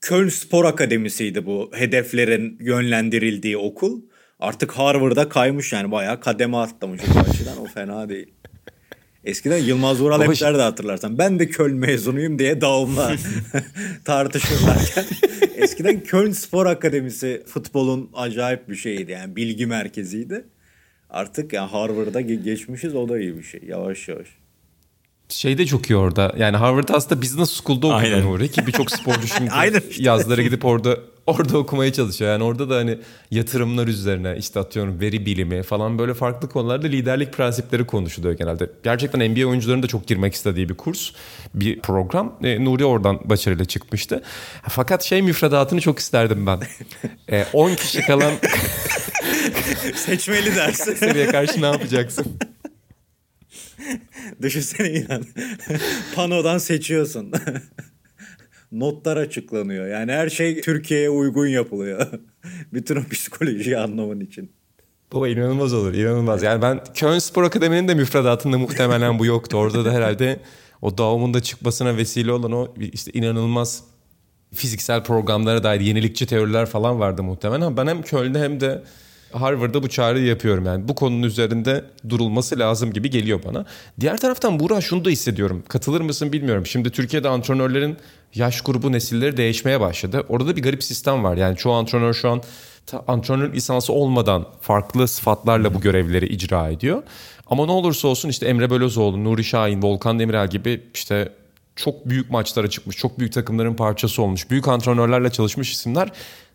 Köln 0.00 0.28
Spor 0.28 0.64
Akademisi'ydi 0.64 1.46
bu 1.46 1.70
hedeflerin 1.74 2.58
yönlendirildiği 2.60 3.56
okul. 3.56 4.02
Artık 4.38 4.72
Harvard'a 4.72 5.28
kaymış 5.28 5.72
yani 5.72 5.90
bayağı 5.90 6.20
kademe 6.20 6.56
atlamış 6.56 7.02
o 7.16 7.20
açıdan 7.30 7.58
o 7.58 7.66
fena 7.66 8.08
değil. 8.08 8.34
Eskiden 9.24 9.58
Yılmaz 9.58 10.00
Vural 10.00 10.20
de 10.58 10.62
hatırlarsan. 10.62 11.18
Ben 11.18 11.38
de 11.38 11.48
Köln 11.48 11.74
mezunuyum 11.74 12.38
diye 12.38 12.60
dağımla 12.60 13.12
tartışırlarken. 14.04 15.04
Eskiden 15.56 16.00
Köln 16.00 16.30
Spor 16.30 16.66
Akademisi 16.66 17.42
futbolun 17.46 18.10
acayip 18.14 18.68
bir 18.68 18.76
şeydi 18.76 19.12
yani 19.12 19.36
bilgi 19.36 19.66
merkeziydi. 19.66 20.44
Artık 21.10 21.52
yani 21.52 21.70
Harvard'a 21.70 22.20
ge- 22.20 22.42
geçmişiz 22.42 22.94
o 22.94 23.08
da 23.08 23.20
iyi 23.20 23.36
bir 23.38 23.42
şey 23.42 23.60
yavaş 23.66 24.08
yavaş. 24.08 24.26
Şey 25.28 25.58
de 25.58 25.66
çok 25.66 25.90
iyi 25.90 25.96
orada. 25.96 26.32
Yani 26.38 26.56
Harvard 26.56 26.88
aslında 26.92 27.22
Business 27.22 27.50
School'da 27.62 27.86
okuyor 27.86 28.02
Aynen. 28.12 28.26
Nuri 28.26 28.50
ki 28.50 28.66
birçok 28.66 28.90
sporcu 28.90 29.26
şimdi 29.36 29.50
Aynen 29.50 29.80
işte. 29.90 30.02
yazları 30.02 30.42
gidip 30.42 30.64
orada 30.64 30.98
orada 31.26 31.58
okumaya 31.58 31.92
çalışıyor. 31.92 32.30
Yani 32.30 32.44
orada 32.44 32.70
da 32.70 32.76
hani 32.76 32.98
yatırımlar 33.30 33.86
üzerine 33.88 34.34
işte 34.38 34.60
atıyorum 34.60 35.00
veri 35.00 35.26
bilimi 35.26 35.62
falan 35.62 35.98
böyle 35.98 36.14
farklı 36.14 36.48
konularda 36.48 36.86
liderlik 36.86 37.32
prensipleri 37.32 37.86
konuşuluyor 37.86 38.34
genelde. 38.34 38.70
Gerçekten 38.84 39.30
NBA 39.32 39.46
oyuncularının 39.46 39.82
da 39.82 39.86
çok 39.86 40.06
girmek 40.06 40.34
istediği 40.34 40.68
bir 40.68 40.74
kurs, 40.74 41.10
bir 41.54 41.80
program. 41.80 42.36
E, 42.42 42.64
Nuri 42.64 42.84
oradan 42.84 43.20
başarıyla 43.24 43.64
çıkmıştı. 43.64 44.22
Fakat 44.68 45.02
şey 45.02 45.22
müfredatını 45.22 45.80
çok 45.80 45.98
isterdim 45.98 46.46
ben. 46.46 46.60
E, 47.32 47.44
10 47.52 47.74
kişi 47.74 48.02
kalan 48.02 48.32
Seçmeli 49.94 50.56
dersi. 50.56 50.96
seriye 50.96 51.26
karşı 51.26 51.62
ne 51.62 51.66
yapacaksın? 51.66 52.26
Düşünsene 54.42 54.90
inan. 54.90 55.24
Panodan 56.14 56.58
seçiyorsun. 56.58 57.32
Notlar 58.72 59.16
açıklanıyor. 59.16 59.86
Yani 59.86 60.12
her 60.12 60.28
şey 60.28 60.60
Türkiye'ye 60.60 61.10
uygun 61.10 61.46
yapılıyor. 61.46 62.06
Bütün 62.72 62.96
o 62.96 63.00
psikolojiyi 63.10 63.78
anlaman 63.78 64.20
için. 64.20 64.52
Baba 65.12 65.28
inanılmaz 65.28 65.74
olur 65.74 65.94
inanılmaz. 65.94 66.42
Yani 66.42 66.62
ben 66.62 66.80
Köln 66.94 67.18
Spor 67.18 67.42
Akademi'nin 67.42 67.88
de 67.88 67.94
müfredatında 67.94 68.58
muhtemelen 68.58 69.18
bu 69.18 69.26
yoktu. 69.26 69.56
Orada 69.56 69.84
da 69.84 69.92
herhalde 69.92 70.40
o 70.82 70.98
Daum'un 70.98 71.34
da 71.34 71.42
çıkmasına 71.42 71.96
vesile 71.96 72.32
olan 72.32 72.52
o 72.52 72.74
işte 72.92 73.12
inanılmaz 73.12 73.84
fiziksel 74.54 75.04
programlara 75.04 75.62
dair 75.62 75.80
yenilikçi 75.80 76.26
teoriler 76.26 76.66
falan 76.66 77.00
vardı 77.00 77.22
muhtemelen. 77.22 77.60
Ama 77.60 77.76
ben 77.76 77.86
hem 77.86 78.02
Köln'de 78.02 78.38
hem 78.38 78.60
de 78.60 78.82
Harvard'da 79.32 79.82
bu 79.82 79.88
çağrıyı 79.88 80.26
yapıyorum. 80.26 80.66
Yani 80.66 80.88
bu 80.88 80.94
konunun 80.94 81.22
üzerinde 81.22 81.84
durulması 82.08 82.58
lazım 82.58 82.92
gibi 82.92 83.10
geliyor 83.10 83.40
bana. 83.44 83.64
Diğer 84.00 84.16
taraftan 84.16 84.60
Burak 84.60 84.82
şunu 84.82 85.04
da 85.04 85.10
hissediyorum. 85.10 85.62
Katılır 85.68 86.00
mısın 86.00 86.32
bilmiyorum. 86.32 86.66
Şimdi 86.66 86.90
Türkiye'de 86.90 87.28
antrenörlerin 87.28 87.96
yaş 88.34 88.60
grubu 88.60 88.92
nesilleri 88.92 89.36
değişmeye 89.36 89.80
başladı. 89.80 90.24
Orada 90.28 90.56
bir 90.56 90.62
garip 90.62 90.84
sistem 90.84 91.24
var. 91.24 91.36
Yani 91.36 91.56
çoğu 91.56 91.72
antrenör 91.72 92.14
şu 92.14 92.30
an 92.30 92.42
ta- 92.86 93.04
antrenör 93.08 93.52
lisansı 93.52 93.92
olmadan 93.92 94.46
farklı 94.60 95.08
sıfatlarla 95.08 95.74
bu 95.74 95.80
görevleri 95.80 96.26
icra 96.26 96.68
ediyor. 96.68 97.02
Ama 97.46 97.66
ne 97.66 97.72
olursa 97.72 98.08
olsun 98.08 98.28
işte 98.28 98.46
Emre 98.46 98.70
Belözoğlu, 98.70 99.24
Nuri 99.24 99.44
Şahin, 99.44 99.82
Volkan 99.82 100.18
Demirel 100.18 100.50
gibi 100.50 100.80
işte 100.94 101.32
çok 101.76 102.08
büyük 102.08 102.30
maçlara 102.30 102.70
çıkmış, 102.70 102.96
çok 102.96 103.18
büyük 103.18 103.32
takımların 103.32 103.74
parçası 103.74 104.22
olmuş, 104.22 104.50
büyük 104.50 104.68
antrenörlerle 104.68 105.30
çalışmış 105.30 105.72
isimler 105.72 106.12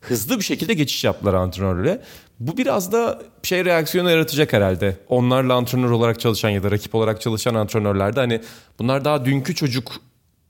hızlı 0.08 0.40
bir 0.40 0.44
şekilde 0.44 0.74
geçiş 0.74 1.04
yaptılar 1.04 1.34
antrenörlüğe. 1.34 2.02
Bu 2.40 2.58
biraz 2.58 2.92
da 2.92 3.22
şey 3.44 3.66
reaksiyonu 3.66 4.10
yaratacak 4.10 4.54
herhalde. 4.54 4.98
Onlarla 5.10 5.54
antrenör 5.54 5.92
olarak 5.92 6.20
çalışan 6.20 6.50
ya 6.50 6.64
da 6.64 6.72
rakip 6.72 6.96
olarak 6.96 7.22
çalışan 7.22 7.56
antrenörlerde 7.56 8.20
hani 8.20 8.42
bunlar 8.80 9.06
daha 9.06 9.26
dünkü 9.26 9.56
çocuk 9.56 9.92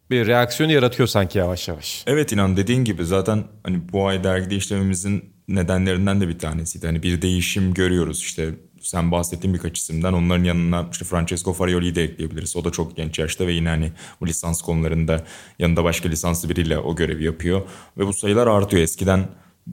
bir 0.09 0.27
reaksiyonu 0.27 0.71
yaratıyor 0.71 1.07
sanki 1.07 1.37
yavaş 1.37 1.67
yavaş. 1.67 2.03
Evet 2.07 2.31
inan 2.31 2.57
dediğin 2.57 2.83
gibi 2.83 3.05
zaten 3.05 3.43
hani 3.63 3.81
bu 3.93 4.07
ay 4.07 4.23
dergide 4.23 4.55
işlememizin 4.55 5.35
nedenlerinden 5.47 6.21
de 6.21 6.27
bir 6.27 6.39
tanesiydi. 6.39 6.85
Hani 6.85 7.03
bir 7.03 7.21
değişim 7.21 7.73
görüyoruz 7.73 8.19
işte 8.19 8.53
sen 8.81 9.11
bahsettiğin 9.11 9.53
birkaç 9.53 9.77
isimden 9.77 10.13
onların 10.13 10.43
yanına 10.43 10.87
işte 10.91 11.05
Francesco 11.05 11.53
Farioli'yi 11.53 11.95
de 11.95 12.03
ekleyebiliriz. 12.03 12.55
O 12.55 12.63
da 12.63 12.71
çok 12.71 12.95
genç 12.95 13.19
yaşta 13.19 13.47
ve 13.47 13.53
yine 13.53 13.69
hani 13.69 13.91
bu 14.21 14.27
lisans 14.27 14.61
konularında 14.61 15.23
yanında 15.59 15.83
başka 15.83 16.09
lisanslı 16.09 16.49
biriyle 16.49 16.77
o 16.77 16.95
görevi 16.95 17.23
yapıyor. 17.23 17.61
Ve 17.97 18.07
bu 18.07 18.13
sayılar 18.13 18.47
artıyor. 18.47 18.83
Eskiden 18.83 19.27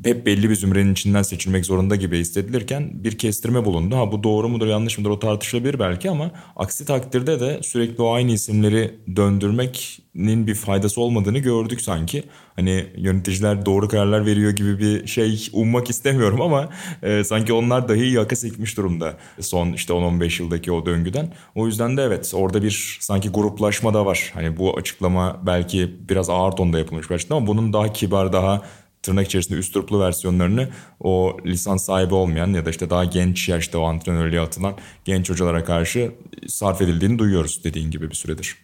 hep 0.04 0.26
belli 0.26 0.50
bir 0.50 0.54
zümrenin 0.54 0.92
içinden 0.92 1.22
seçilmek 1.22 1.66
zorunda 1.66 1.96
gibi 1.96 2.18
hissedilirken 2.18 3.04
bir 3.04 3.18
kestirme 3.18 3.64
bulundu. 3.64 3.96
Ha 3.96 4.12
bu 4.12 4.22
doğru 4.22 4.48
mudur 4.48 4.66
yanlış 4.66 4.98
mıdır 4.98 5.10
o 5.10 5.18
tartışılabilir 5.18 5.78
belki 5.78 6.10
ama 6.10 6.30
aksi 6.56 6.84
takdirde 6.84 7.40
de 7.40 7.60
sürekli 7.62 8.02
o 8.02 8.12
aynı 8.12 8.30
isimleri 8.30 8.94
döndürmenin 9.16 10.46
bir 10.46 10.54
faydası 10.54 11.00
olmadığını 11.00 11.38
gördük 11.38 11.80
sanki. 11.80 12.24
Hani 12.56 12.86
yöneticiler 12.96 13.66
doğru 13.66 13.88
kararlar 13.88 14.26
veriyor 14.26 14.50
gibi 14.50 14.78
bir 14.78 15.06
şey 15.06 15.48
ummak 15.52 15.90
istemiyorum 15.90 16.40
ama 16.40 16.68
e, 17.02 17.24
sanki 17.24 17.52
onlar 17.52 17.88
dahi 17.88 18.12
yaka 18.12 18.36
sekmiş 18.36 18.76
durumda 18.76 19.16
son 19.40 19.72
işte 19.72 19.92
10-15 19.92 20.42
yıldaki 20.42 20.72
o 20.72 20.86
döngüden. 20.86 21.34
O 21.54 21.66
yüzden 21.66 21.96
de 21.96 22.02
evet 22.02 22.32
orada 22.34 22.62
bir 22.62 22.98
sanki 23.00 23.28
gruplaşma 23.28 23.94
da 23.94 24.06
var. 24.06 24.30
Hani 24.34 24.56
bu 24.56 24.76
açıklama 24.76 25.42
belki 25.46 25.96
biraz 26.08 26.30
ağır 26.30 26.52
tonda 26.52 26.78
yapılmış 26.78 27.10
bir 27.10 27.14
açıklama 27.14 27.38
ama 27.38 27.46
bunun 27.46 27.72
daha 27.72 27.92
kibar 27.92 28.32
daha 28.32 28.62
tırnak 29.02 29.26
içerisinde 29.26 29.58
üst 29.58 29.74
turplu 29.74 30.00
versiyonlarını 30.00 30.68
o 31.00 31.36
lisans 31.46 31.84
sahibi 31.84 32.14
olmayan 32.14 32.52
ya 32.52 32.66
da 32.66 32.70
işte 32.70 32.90
daha 32.90 33.04
genç 33.04 33.48
yaşta 33.48 33.78
o 33.78 33.84
antrenörlüğe 33.84 34.40
atılan 34.40 34.74
genç 35.04 35.30
hocalara 35.30 35.64
karşı 35.64 36.12
sarf 36.46 36.82
edildiğini 36.82 37.18
duyuyoruz 37.18 37.64
dediğin 37.64 37.90
gibi 37.90 38.10
bir 38.10 38.14
süredir. 38.14 38.56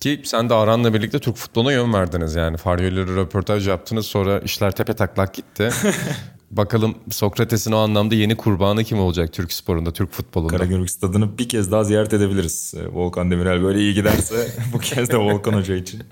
Ki 0.00 0.20
sen 0.24 0.48
de 0.48 0.54
Aran'la 0.54 0.94
birlikte 0.94 1.18
Türk 1.18 1.36
futboluna 1.36 1.72
yön 1.72 1.92
verdiniz 1.92 2.34
yani. 2.34 2.56
Faryoli'yle 2.56 3.06
röportaj 3.06 3.68
yaptınız 3.68 4.06
sonra 4.06 4.38
işler 4.38 4.72
tepe 4.72 4.94
taklak 4.94 5.34
gitti. 5.34 5.70
Bakalım 6.50 6.94
Sokrates'in 7.10 7.72
o 7.72 7.76
anlamda 7.76 8.14
yeni 8.14 8.36
kurbanı 8.36 8.84
kim 8.84 9.00
olacak 9.00 9.32
Türk 9.32 9.52
sporunda, 9.52 9.92
Türk 9.92 10.12
futbolunda? 10.12 10.56
Karagümrük 10.56 10.90
stadını 10.90 11.38
bir 11.38 11.48
kez 11.48 11.72
daha 11.72 11.84
ziyaret 11.84 12.12
edebiliriz. 12.12 12.74
Ee, 12.76 12.86
Volkan 12.92 13.30
Demirel 13.30 13.62
böyle 13.62 13.78
iyi 13.78 13.94
giderse 13.94 14.48
bu 14.72 14.78
kez 14.78 15.10
de 15.10 15.16
Volkan 15.16 15.52
Hoca 15.52 15.74
için 15.74 16.02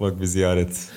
bak 0.00 0.20
bir 0.20 0.26
ziyaret. 0.26 0.88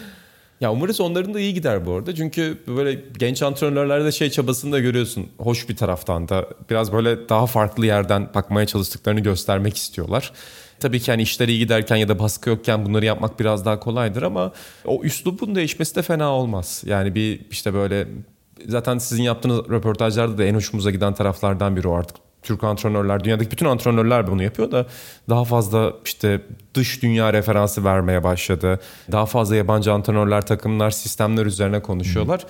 Ya 0.61 0.71
umarız 0.71 1.01
onların 1.01 1.33
da 1.33 1.39
iyi 1.39 1.53
gider 1.53 1.85
bu 1.85 1.93
arada. 1.93 2.15
Çünkü 2.15 2.57
böyle 2.67 3.01
genç 3.17 3.41
antrenörlerde 3.41 4.11
şey 4.11 4.29
çabasını 4.29 4.71
da 4.71 4.79
görüyorsun. 4.79 5.29
Hoş 5.37 5.69
bir 5.69 5.75
taraftan 5.75 6.29
da 6.29 6.47
biraz 6.69 6.93
böyle 6.93 7.29
daha 7.29 7.45
farklı 7.45 7.85
yerden 7.85 8.29
bakmaya 8.35 8.65
çalıştıklarını 8.65 9.19
göstermek 9.19 9.77
istiyorlar. 9.77 10.31
Tabii 10.79 10.99
ki 10.99 11.11
hani 11.11 11.21
işler 11.21 11.47
iyi 11.47 11.59
giderken 11.59 11.95
ya 11.95 12.07
da 12.07 12.19
baskı 12.19 12.49
yokken 12.49 12.85
bunları 12.85 13.05
yapmak 13.05 13.39
biraz 13.39 13.65
daha 13.65 13.79
kolaydır 13.79 14.21
ama 14.21 14.51
o 14.85 15.03
üslubun 15.03 15.55
değişmesi 15.55 15.95
de 15.95 16.01
fena 16.01 16.31
olmaz. 16.31 16.83
Yani 16.85 17.15
bir 17.15 17.39
işte 17.51 17.73
böyle 17.73 18.07
zaten 18.67 18.97
sizin 18.97 19.23
yaptığınız 19.23 19.59
röportajlarda 19.69 20.37
da 20.37 20.43
en 20.43 20.55
hoşumuza 20.55 20.91
giden 20.91 21.13
taraflardan 21.13 21.75
biri 21.75 21.87
o 21.87 21.93
artık. 21.93 22.26
Türk 22.47 22.63
antrenörler, 22.63 23.23
dünyadaki 23.23 23.51
bütün 23.51 23.65
antrenörler 23.65 24.27
bunu 24.27 24.43
yapıyor 24.43 24.71
da 24.71 24.85
daha 25.29 25.45
fazla 25.45 25.93
işte 26.05 26.41
dış 26.73 27.01
dünya 27.03 27.33
referansı 27.33 27.83
vermeye 27.83 28.23
başladı. 28.23 28.79
Daha 29.11 29.25
fazla 29.25 29.55
yabancı 29.55 29.93
antrenörler, 29.93 30.45
takımlar, 30.45 30.91
sistemler 30.91 31.45
üzerine 31.45 31.79
konuşuyorlar. 31.79 32.45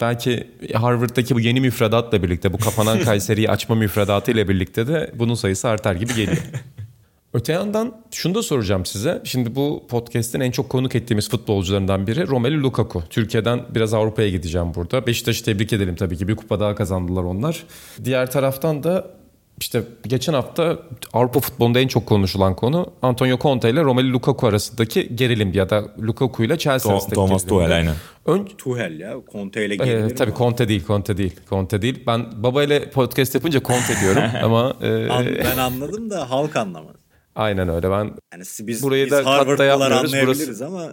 Belki 0.00 0.48
Harvard'daki 0.74 1.34
bu 1.34 1.40
yeni 1.40 1.60
müfredatla 1.60 2.22
birlikte, 2.22 2.52
bu 2.52 2.58
kapanan 2.58 3.00
Kayseri'yi 3.04 3.50
açma 3.50 3.74
müfredatı 3.74 4.30
ile 4.30 4.48
birlikte 4.48 4.86
de 4.86 5.10
bunun 5.14 5.34
sayısı 5.34 5.68
artar 5.68 5.94
gibi 5.94 6.14
geliyor. 6.14 6.42
Öte 7.32 7.52
yandan 7.52 7.94
şunu 8.10 8.34
da 8.34 8.42
soracağım 8.42 8.86
size. 8.86 9.20
Şimdi 9.24 9.54
bu 9.54 9.86
podcast'in 9.88 10.40
en 10.40 10.50
çok 10.50 10.68
konuk 10.68 10.94
ettiğimiz 10.94 11.30
futbolcularından 11.30 12.06
biri 12.06 12.26
Romelu 12.26 12.62
Lukaku. 12.62 13.02
Türkiye'den 13.10 13.60
biraz 13.74 13.94
Avrupa'ya 13.94 14.28
gideceğim 14.28 14.74
burada. 14.74 15.06
Beşiktaş'ı 15.06 15.44
tebrik 15.44 15.72
edelim 15.72 15.96
tabii 15.96 16.16
ki. 16.16 16.28
Bir 16.28 16.36
kupa 16.36 16.60
daha 16.60 16.74
kazandılar 16.74 17.22
onlar. 17.22 17.64
Diğer 18.04 18.30
taraftan 18.30 18.82
da 18.82 19.19
işte 19.60 19.82
geçen 20.02 20.32
hafta 20.32 20.78
Avrupa 21.12 21.40
futbolunda 21.40 21.80
en 21.80 21.88
çok 21.88 22.06
konuşulan 22.06 22.56
konu 22.56 22.86
Antonio 23.02 23.38
Conte 23.38 23.70
ile 23.70 23.82
Romelu 23.82 24.12
Lukaku 24.12 24.46
arasındaki 24.46 25.16
gerilim 25.16 25.52
ya 25.52 25.70
da 25.70 25.84
Lukaku 26.02 26.44
ile 26.44 26.58
Chelsea 26.58 26.92
arasındaki 26.92 27.14
Thomas 27.14 27.44
gerilim. 27.44 27.60
Tuchel 27.62 27.76
aynen. 27.76 27.94
Ön, 28.26 28.48
Tuhel 28.58 29.00
ya 29.00 29.14
Conte 29.32 29.66
ile 29.66 29.74
Ee, 29.74 29.76
gerilir 29.76 30.16
tabii 30.16 30.30
mi? 30.30 30.36
Conte 30.38 30.68
değil, 30.68 30.84
Conte 30.86 31.16
değil, 31.16 31.36
Conte 31.50 31.82
değil. 31.82 32.02
Ben 32.06 32.42
babayla 32.42 32.90
podcast 32.90 33.34
yapınca 33.34 33.60
Conte 33.60 34.00
diyorum 34.00 34.22
ama 34.42 34.74
e, 34.82 35.08
ben 35.44 35.58
anladım 35.58 36.10
da 36.10 36.30
halk 36.30 36.56
anlamaz. 36.56 36.96
aynen 37.34 37.68
öyle. 37.68 37.90
Ben 37.90 38.04
Yani 38.32 38.44
biz, 38.60 38.82
Burayı 38.82 39.04
biz 39.04 39.12
da 39.12 39.16
katta 39.16 39.30
Harvard'lılar 39.30 39.70
yapmıyoruz, 39.90 40.14
anlayabiliriz 40.14 40.62
ama 40.62 40.92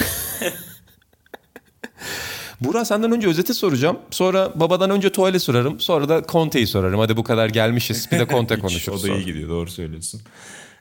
Burak 2.60 2.86
senden 2.86 3.12
önce 3.12 3.28
özeti 3.28 3.54
soracağım. 3.54 3.98
Sonra 4.10 4.52
babadan 4.60 4.90
önce 4.90 5.12
Tuval'i 5.12 5.40
sorarım. 5.40 5.80
Sonra 5.80 6.08
da 6.08 6.22
Conte'yi 6.28 6.66
sorarım. 6.66 7.00
Hadi 7.00 7.16
bu 7.16 7.24
kadar 7.24 7.48
gelmişiz. 7.48 8.08
Bir 8.12 8.18
de 8.18 8.26
Conte 8.30 8.58
konuşuruz. 8.58 9.04
O 9.04 9.08
da 9.08 9.14
iyi 9.14 9.24
gidiyor 9.24 9.48
doğru 9.48 9.70
söylüyorsun. 9.70 10.20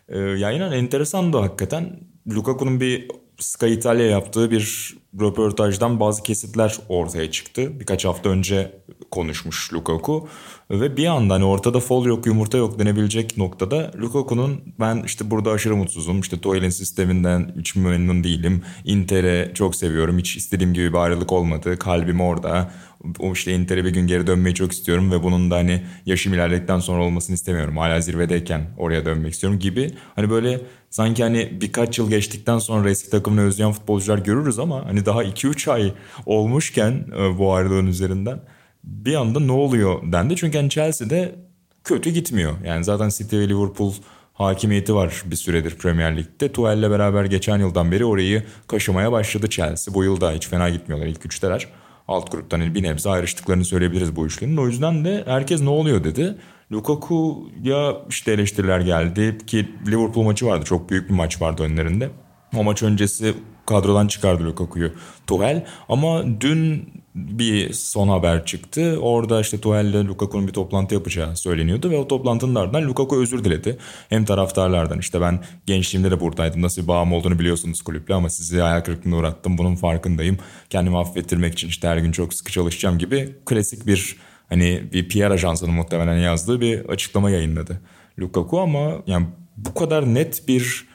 Ee, 0.10 0.20
ya 0.20 0.52
inan 0.52 0.72
enteresan 0.72 1.34
da 1.34 1.42
hakikaten. 1.42 2.00
Lukaku'nun 2.28 2.80
bir 2.80 3.08
Sky 3.40 3.74
Italia 3.74 4.06
yaptığı 4.06 4.52
bir 4.52 4.96
röportajdan 5.20 6.00
bazı 6.00 6.24
kesitler 6.24 6.78
ortaya 6.90 7.32
çıktı. 7.32 7.80
Birkaç 7.80 8.06
hafta 8.06 8.30
önce 8.30 8.82
konuşmuş 9.12 9.74
Lukaku. 9.74 10.30
Ve 10.72 10.98
bir 10.98 11.06
anda 11.06 11.34
hani 11.34 11.46
ortada 11.46 11.80
fol 11.80 12.06
yok 12.06 12.26
yumurta 12.26 12.58
yok 12.58 12.80
denebilecek 12.80 13.38
noktada 13.38 13.92
Lukaku'nun 14.02 14.62
ben 14.80 15.04
işte 15.06 15.32
burada 15.32 15.52
aşırı 15.52 15.76
mutsuzum. 15.76 16.20
İşte 16.20 16.40
Tuchel'in 16.40 16.70
sisteminden 16.70 17.54
hiç 17.60 17.76
memnun 17.76 18.24
değilim. 18.24 18.62
Inter'e 18.86 19.52
çok 19.54 19.76
seviyorum. 19.76 20.18
Hiç 20.18 20.38
istediğim 20.38 20.74
gibi 20.74 20.94
bir 20.94 20.98
ayrılık 20.98 21.32
olmadı. 21.32 21.80
Kalbim 21.80 22.22
orada. 22.22 22.72
O 23.20 23.34
işte 23.34 23.54
Inter'e 23.54 23.86
bir 23.86 23.90
gün 23.90 24.08
geri 24.08 24.28
dönmeyi 24.28 24.56
çok 24.56 24.72
istiyorum 24.72 25.12
ve 25.12 25.24
bunun 25.24 25.52
da 25.52 25.56
hani 25.56 25.82
yaşım 26.06 26.34
ilerledikten 26.34 26.80
sonra 26.80 27.04
olmasını 27.04 27.34
istemiyorum. 27.34 27.78
Hala 27.78 28.02
zirvedeyken 28.02 28.62
oraya 28.78 29.06
dönmek 29.06 29.34
istiyorum 29.34 29.60
gibi. 29.60 29.92
Hani 30.16 30.30
böyle 30.30 30.62
sanki 30.90 31.24
hani 31.24 31.62
birkaç 31.62 32.00
yıl 32.00 32.10
geçtikten 32.10 32.60
sonra 32.60 32.90
eski 32.90 33.10
takımını 33.10 33.42
özleyen 33.42 33.72
futbolcular 33.72 34.18
görürüz 34.18 34.60
ama 34.60 34.86
hani 34.86 35.06
daha 35.06 35.24
2-3 35.24 35.72
ay 35.72 35.94
olmuşken 36.26 37.06
e, 37.20 37.38
bu 37.38 37.54
ayrılığın 37.54 37.88
üzerinden 37.88 38.40
bir 38.84 39.16
anda 39.16 39.40
ne 39.40 39.52
oluyor 39.52 40.12
dendi. 40.12 40.36
Çünkü 40.36 40.58
hani 40.58 40.70
Chelsea'de 40.70 41.36
kötü 41.84 42.10
gitmiyor. 42.10 42.54
Yani 42.66 42.84
zaten 42.84 43.10
City 43.10 43.38
ve 43.38 43.50
Liverpool 43.50 43.94
hakimiyeti 44.34 44.96
var 44.96 45.24
bir 45.26 45.36
süredir 45.36 45.76
Premier 45.76 46.18
Lig'de. 46.18 46.52
Tuchel'le 46.52 46.92
beraber 46.92 47.26
geçen 47.26 47.60
yıldan 47.60 47.92
beri 47.92 48.06
orayı 48.06 48.44
kaşımaya 48.68 49.12
başladı 49.12 49.50
Chelsea. 49.50 49.94
Bu 49.94 50.04
yılda 50.04 50.32
hiç 50.32 50.48
fena 50.48 50.70
gitmiyorlar 50.70 51.08
ilk 51.08 51.26
üçteler. 51.26 51.68
Alt 52.08 52.32
gruptan 52.32 52.76
bir 52.76 52.84
nebze 52.84 53.10
ayrıştıklarını 53.10 53.66
söyleyebiliriz 53.66 54.16
bu 54.16 54.26
üçlünün. 54.26 54.58
O 54.58 54.68
yüzden 54.68 55.06
de 55.06 55.24
herkes 55.28 55.62
ne 55.62 55.70
oluyor 55.70 56.04
dedi. 56.04 56.36
Lukaku 56.72 57.50
ya 57.64 57.98
işte 58.10 58.32
eleştiriler 58.32 58.80
geldi 58.80 59.38
ki 59.48 59.70
Liverpool 59.88 60.24
maçı 60.24 60.46
vardı. 60.46 60.66
Çok 60.66 60.90
büyük 60.90 61.10
bir 61.10 61.14
maç 61.14 61.42
vardı 61.42 61.64
önlerinde. 61.64 62.10
O 62.56 62.64
maç 62.64 62.84
öncesi 62.84 63.34
kadrodan 63.66 64.08
çıkardı 64.08 64.46
Lukaku'yu 64.46 64.92
Tuchel. 65.28 65.66
Ama 65.90 66.24
dün 66.42 66.90
bir 67.16 67.74
son 67.74 68.08
haber 68.08 68.46
çıktı. 68.46 69.00
Orada 69.02 69.42
işte 69.42 69.62
Tuchel 69.62 69.86
ile 69.86 70.04
Lukaku'nun 70.04 70.48
bir 70.48 70.54
toplantı 70.54 70.96
yapacağı 70.96 71.36
söyleniyordu 71.36 71.90
ve 71.90 71.98
o 71.98 72.08
toplantının 72.08 72.56
ardından 72.56 72.84
Lukaku 72.84 73.22
özür 73.22 73.44
diledi. 73.44 73.78
Hem 74.10 74.26
taraftarlardan 74.26 75.00
işte 75.00 75.22
ben 75.22 75.44
gençliğimde 75.66 76.12
de 76.12 76.20
buradaydım. 76.20 76.62
Nasıl 76.62 76.82
bir 76.82 76.88
bağım 76.88 77.14
olduğunu 77.14 77.40
biliyorsunuz 77.40 77.82
kulüple 77.82 78.14
ama 78.14 78.30
sizi 78.30 78.60
hayal 78.60 78.82
kırıklığına 78.82 79.16
uğrattım. 79.16 79.58
Bunun 79.58 79.76
farkındayım. 79.76 80.38
Kendimi 80.70 80.98
affettirmek 80.98 81.54
için 81.54 81.68
işte 81.68 81.88
her 81.88 81.98
gün 81.98 82.12
çok 82.12 82.34
sıkı 82.34 82.52
çalışacağım 82.52 82.98
gibi 82.98 83.36
klasik 83.46 83.88
bir 83.88 84.16
hani 84.50 84.84
bir 84.94 85.10
PR 85.10 85.32
ajansının 85.32 85.74
muhtemelen 85.74 86.18
yazdığı 86.18 86.62
bir 86.62 86.86
açıklama 86.86 87.30
yayınladı. 87.30 87.82
Lukaku 88.20 88.60
ama 88.60 88.92
yani 89.08 89.28
bu 89.58 89.74
kadar 89.74 90.14
net 90.14 90.48
bir 90.48 90.90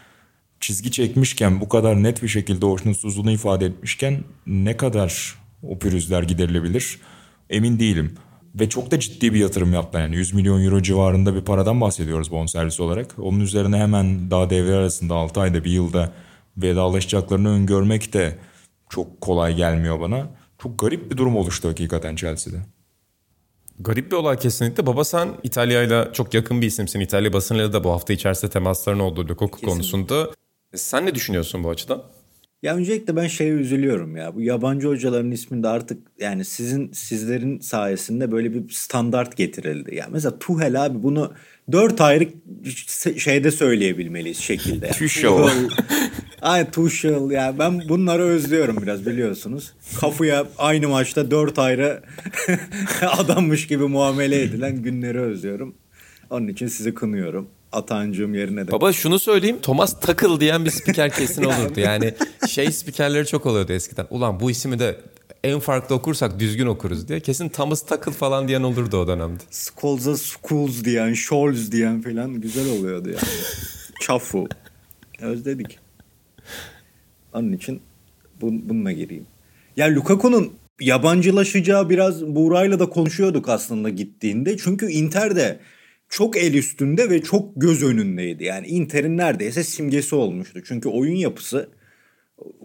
çizgi 0.61 0.91
çekmişken 0.91 1.61
bu 1.61 1.69
kadar 1.69 2.03
net 2.03 2.23
bir 2.23 2.29
şekilde 2.29 2.67
hoşnutsuzluğunu 2.67 3.31
ifade 3.31 3.67
etmişken 3.67 4.25
ne 4.47 4.77
kadar 4.77 5.44
o 5.69 5.79
pürüzler 5.79 6.23
giderilebilir 6.23 7.01
emin 7.51 7.79
değilim. 7.79 8.15
Ve 8.55 8.69
çok 8.69 8.91
da 8.91 9.01
ciddi 9.01 9.35
bir 9.35 9.39
yatırım 9.39 9.73
yaptı. 9.73 9.99
Yani 9.99 10.17
100 10.17 10.35
milyon 10.35 10.65
euro 10.65 10.83
civarında 10.83 11.35
bir 11.35 11.41
paradan 11.41 11.81
bahsediyoruz 11.81 12.31
bonservis 12.31 12.81
olarak. 12.81 13.15
Onun 13.19 13.41
üzerine 13.41 13.77
hemen 13.77 14.31
daha 14.31 14.51
devre 14.51 14.75
arasında 14.75 15.15
6 15.15 15.41
ayda 15.41 15.65
bir 15.65 15.71
yılda 15.71 16.13
vedalaşacaklarını 16.57 17.49
öngörmek 17.49 18.13
de 18.13 18.39
çok 18.89 19.21
kolay 19.21 19.57
gelmiyor 19.57 20.01
bana. 20.01 20.27
Çok 20.59 20.79
garip 20.79 21.11
bir 21.11 21.17
durum 21.17 21.37
oluştu 21.37 21.69
hakikaten 21.69 22.17
Chelsea'de. 22.17 22.57
Garip 23.81 24.13
bir 24.13 24.17
olay 24.17 24.39
kesinlikle. 24.39 24.87
Baba 24.87 25.05
sen 25.05 25.29
İtalya'yla 25.43 26.13
çok 26.13 26.35
yakın 26.35 26.61
bir 26.61 26.67
isimsin. 26.67 27.01
İtalya 27.01 27.33
basınıyla 27.33 27.73
da 27.73 27.85
bu 27.85 27.91
hafta 27.91 28.13
içerisinde 28.13 28.51
temasların 28.51 28.99
oldu 28.99 29.29
Lukaku 29.29 29.61
konusunda. 29.61 30.31
Sen 30.75 31.07
ne 31.07 31.15
düşünüyorsun 31.15 31.65
bu 31.65 31.71
açıdan? 31.71 32.03
Ya 32.65 32.77
öncelikle 32.77 33.17
ben 33.17 33.27
şeye 33.27 33.51
üzülüyorum 33.51 34.17
ya. 34.17 34.35
Bu 34.35 34.41
yabancı 34.41 34.89
hocaların 34.89 35.31
isminde 35.31 35.69
artık 35.69 35.99
yani 36.21 36.45
sizin 36.45 36.93
sizlerin 36.93 37.61
sayesinde 37.61 38.33
böyle 38.33 38.55
bir 38.55 38.71
standart 38.71 39.37
getirildi. 39.37 39.95
Ya 39.95 40.07
mesela 40.11 40.39
Tuhel 40.39 40.85
abi 40.85 41.03
bunu 41.03 41.33
dört 41.73 42.01
ayrı 42.01 42.29
şeyde 43.19 43.51
söyleyebilmeliyiz 43.51 44.39
şekilde. 44.39 44.87
Yani. 44.87 44.95
Tuchel. 44.99 45.69
Ay 46.43 46.71
Tuchel 46.71 47.31
ya 47.31 47.55
ben 47.59 47.89
bunları 47.89 48.23
özlüyorum 48.23 48.77
biraz 48.83 49.07
biliyorsunuz. 49.07 49.73
Kafuya 50.01 50.47
aynı 50.59 50.89
maçta 50.89 51.31
dört 51.31 51.59
ayrı 51.59 52.03
adammış 53.19 53.67
gibi 53.67 53.85
muamele 53.85 54.43
edilen 54.43 54.83
günleri 54.83 55.21
özlüyorum. 55.21 55.75
Onun 56.31 56.49
için 56.49 56.67
sizi 56.67 56.95
kınıyorum. 56.95 57.49
Atancığım 57.75 58.35
yerine 58.35 58.67
de. 58.67 58.73
Baba 58.73 58.93
şunu 58.93 59.19
söyleyeyim. 59.19 59.59
Thomas 59.63 60.01
Tuchel 60.01 60.41
diyen 60.41 60.65
bir 60.65 60.71
spiker 60.71 61.11
kesin 61.11 61.45
olurdu. 61.45 61.81
Yani 61.81 62.15
şey 62.49 62.73
spikerleri 62.73 63.27
çok 63.27 63.47
oluyordu 63.47 63.73
eskiden. 63.73 64.07
Ulan 64.11 64.41
bu 64.41 64.51
ismi 64.51 64.79
de 64.79 65.01
en 65.45 65.61
farklı 65.61 65.95
okursak 65.95 66.41
düzgün 66.41 66.67
okuruz 66.67 67.09
diye. 67.09 67.21
Kesin 67.21 67.49
Thomas 67.49 67.87
Tuchel 67.87 68.15
falan 68.15 68.49
diyen 68.49 68.63
olurdu 68.63 68.97
o 68.97 69.07
dönemde. 69.07 69.43
Skolza 69.51 70.17
Schools 70.17 70.85
diyen, 70.85 71.15
Scholz 71.15 71.73
diyen 71.73 72.03
falan 72.03 72.41
güzel 72.41 72.79
oluyordu 72.79 73.09
yani. 73.09 73.21
Çafu. 74.01 74.49
Özledik. 75.21 75.79
Onun 77.33 77.53
için 77.53 77.81
bun, 78.41 78.69
bununla 78.69 78.93
gireyim. 78.93 79.27
Ya 79.77 79.95
Lukaku'nun 79.95 80.53
yabancılaşacağı 80.81 81.91
biraz 81.91 82.27
Buğra'yla 82.27 82.79
da 82.79 82.89
konuşuyorduk 82.89 83.49
aslında 83.49 83.89
gittiğinde. 83.89 84.57
Çünkü 84.59 84.87
Inter 84.87 85.37
de 85.37 85.59
çok 86.15 86.37
el 86.37 86.55
üstünde 86.55 87.11
ve 87.11 87.23
çok 87.23 87.53
göz 87.57 87.83
önündeydi. 87.83 88.45
Yani 88.45 88.67
Inter'in 88.67 89.17
neredeyse 89.17 89.65
simgesi 89.65 90.15
olmuştu. 90.15 90.61
Çünkü 90.65 90.89
oyun 90.89 91.17
yapısı 91.17 91.71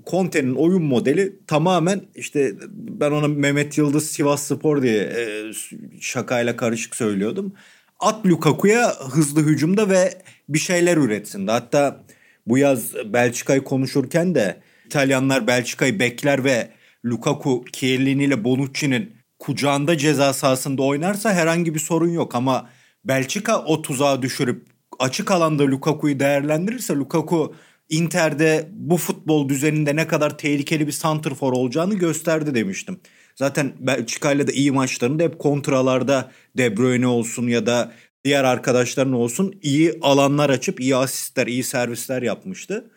Conte'nin 0.07 0.55
oyun 0.55 0.83
modeli 0.83 1.39
tamamen 1.47 2.01
işte 2.15 2.53
ben 2.71 3.11
ona 3.11 3.27
Mehmet 3.27 3.77
Yıldız 3.77 4.09
Sivas 4.09 4.43
Spor 4.43 4.81
diye 4.81 5.03
e, 5.03 5.51
şakayla 6.01 6.55
karışık 6.55 6.95
söylüyordum. 6.95 7.53
At 7.99 8.25
Lukaku'ya 8.25 8.95
hızlı 8.95 9.41
hücumda 9.43 9.89
ve 9.89 10.21
bir 10.49 10.59
şeyler 10.59 10.97
üretsin. 10.97 11.47
Hatta 11.47 12.03
bu 12.47 12.57
yaz 12.57 12.93
Belçika'yı 13.05 13.63
konuşurken 13.63 14.35
de 14.35 14.61
İtalyanlar 14.85 15.47
Belçika'yı 15.47 15.99
bekler 15.99 16.43
ve 16.43 16.69
Lukaku 17.05 17.65
Chiellini 17.71 18.23
ile 18.23 18.43
Bonucci'nin 18.43 19.13
kucağında 19.39 19.97
ceza 19.97 20.33
sahasında 20.33 20.83
oynarsa 20.83 21.33
herhangi 21.33 21.75
bir 21.75 21.79
sorun 21.79 22.09
yok 22.09 22.35
ama 22.35 22.69
Belçika 23.09 23.63
o 23.65 23.81
tuzağa 23.81 24.21
düşürüp 24.21 24.65
açık 24.99 25.31
alanda 25.31 25.63
Lukaku'yu 25.63 26.19
değerlendirirse 26.19 26.93
Lukaku 26.95 27.55
Inter'de 27.89 28.69
bu 28.71 28.97
futbol 28.97 29.49
düzeninde 29.49 29.95
ne 29.95 30.07
kadar 30.07 30.37
tehlikeli 30.37 30.87
bir 30.87 30.91
santrfor 30.91 31.53
olacağını 31.53 31.93
gösterdi 31.93 32.55
demiştim. 32.55 32.99
Zaten 33.35 33.73
Belçika'yla 33.79 34.47
da 34.47 34.51
iyi 34.51 34.71
maçlarında 34.71 35.23
hep 35.23 35.39
kontralarda 35.39 36.31
De 36.57 36.77
Bruyne 36.77 37.07
olsun 37.07 37.47
ya 37.47 37.65
da 37.65 37.91
diğer 38.23 38.43
arkadaşların 38.43 39.13
olsun 39.13 39.59
iyi 39.61 39.93
alanlar 40.01 40.49
açıp 40.49 40.81
iyi 40.81 40.95
asistler, 40.95 41.47
iyi 41.47 41.63
servisler 41.63 42.21
yapmıştı. 42.21 42.91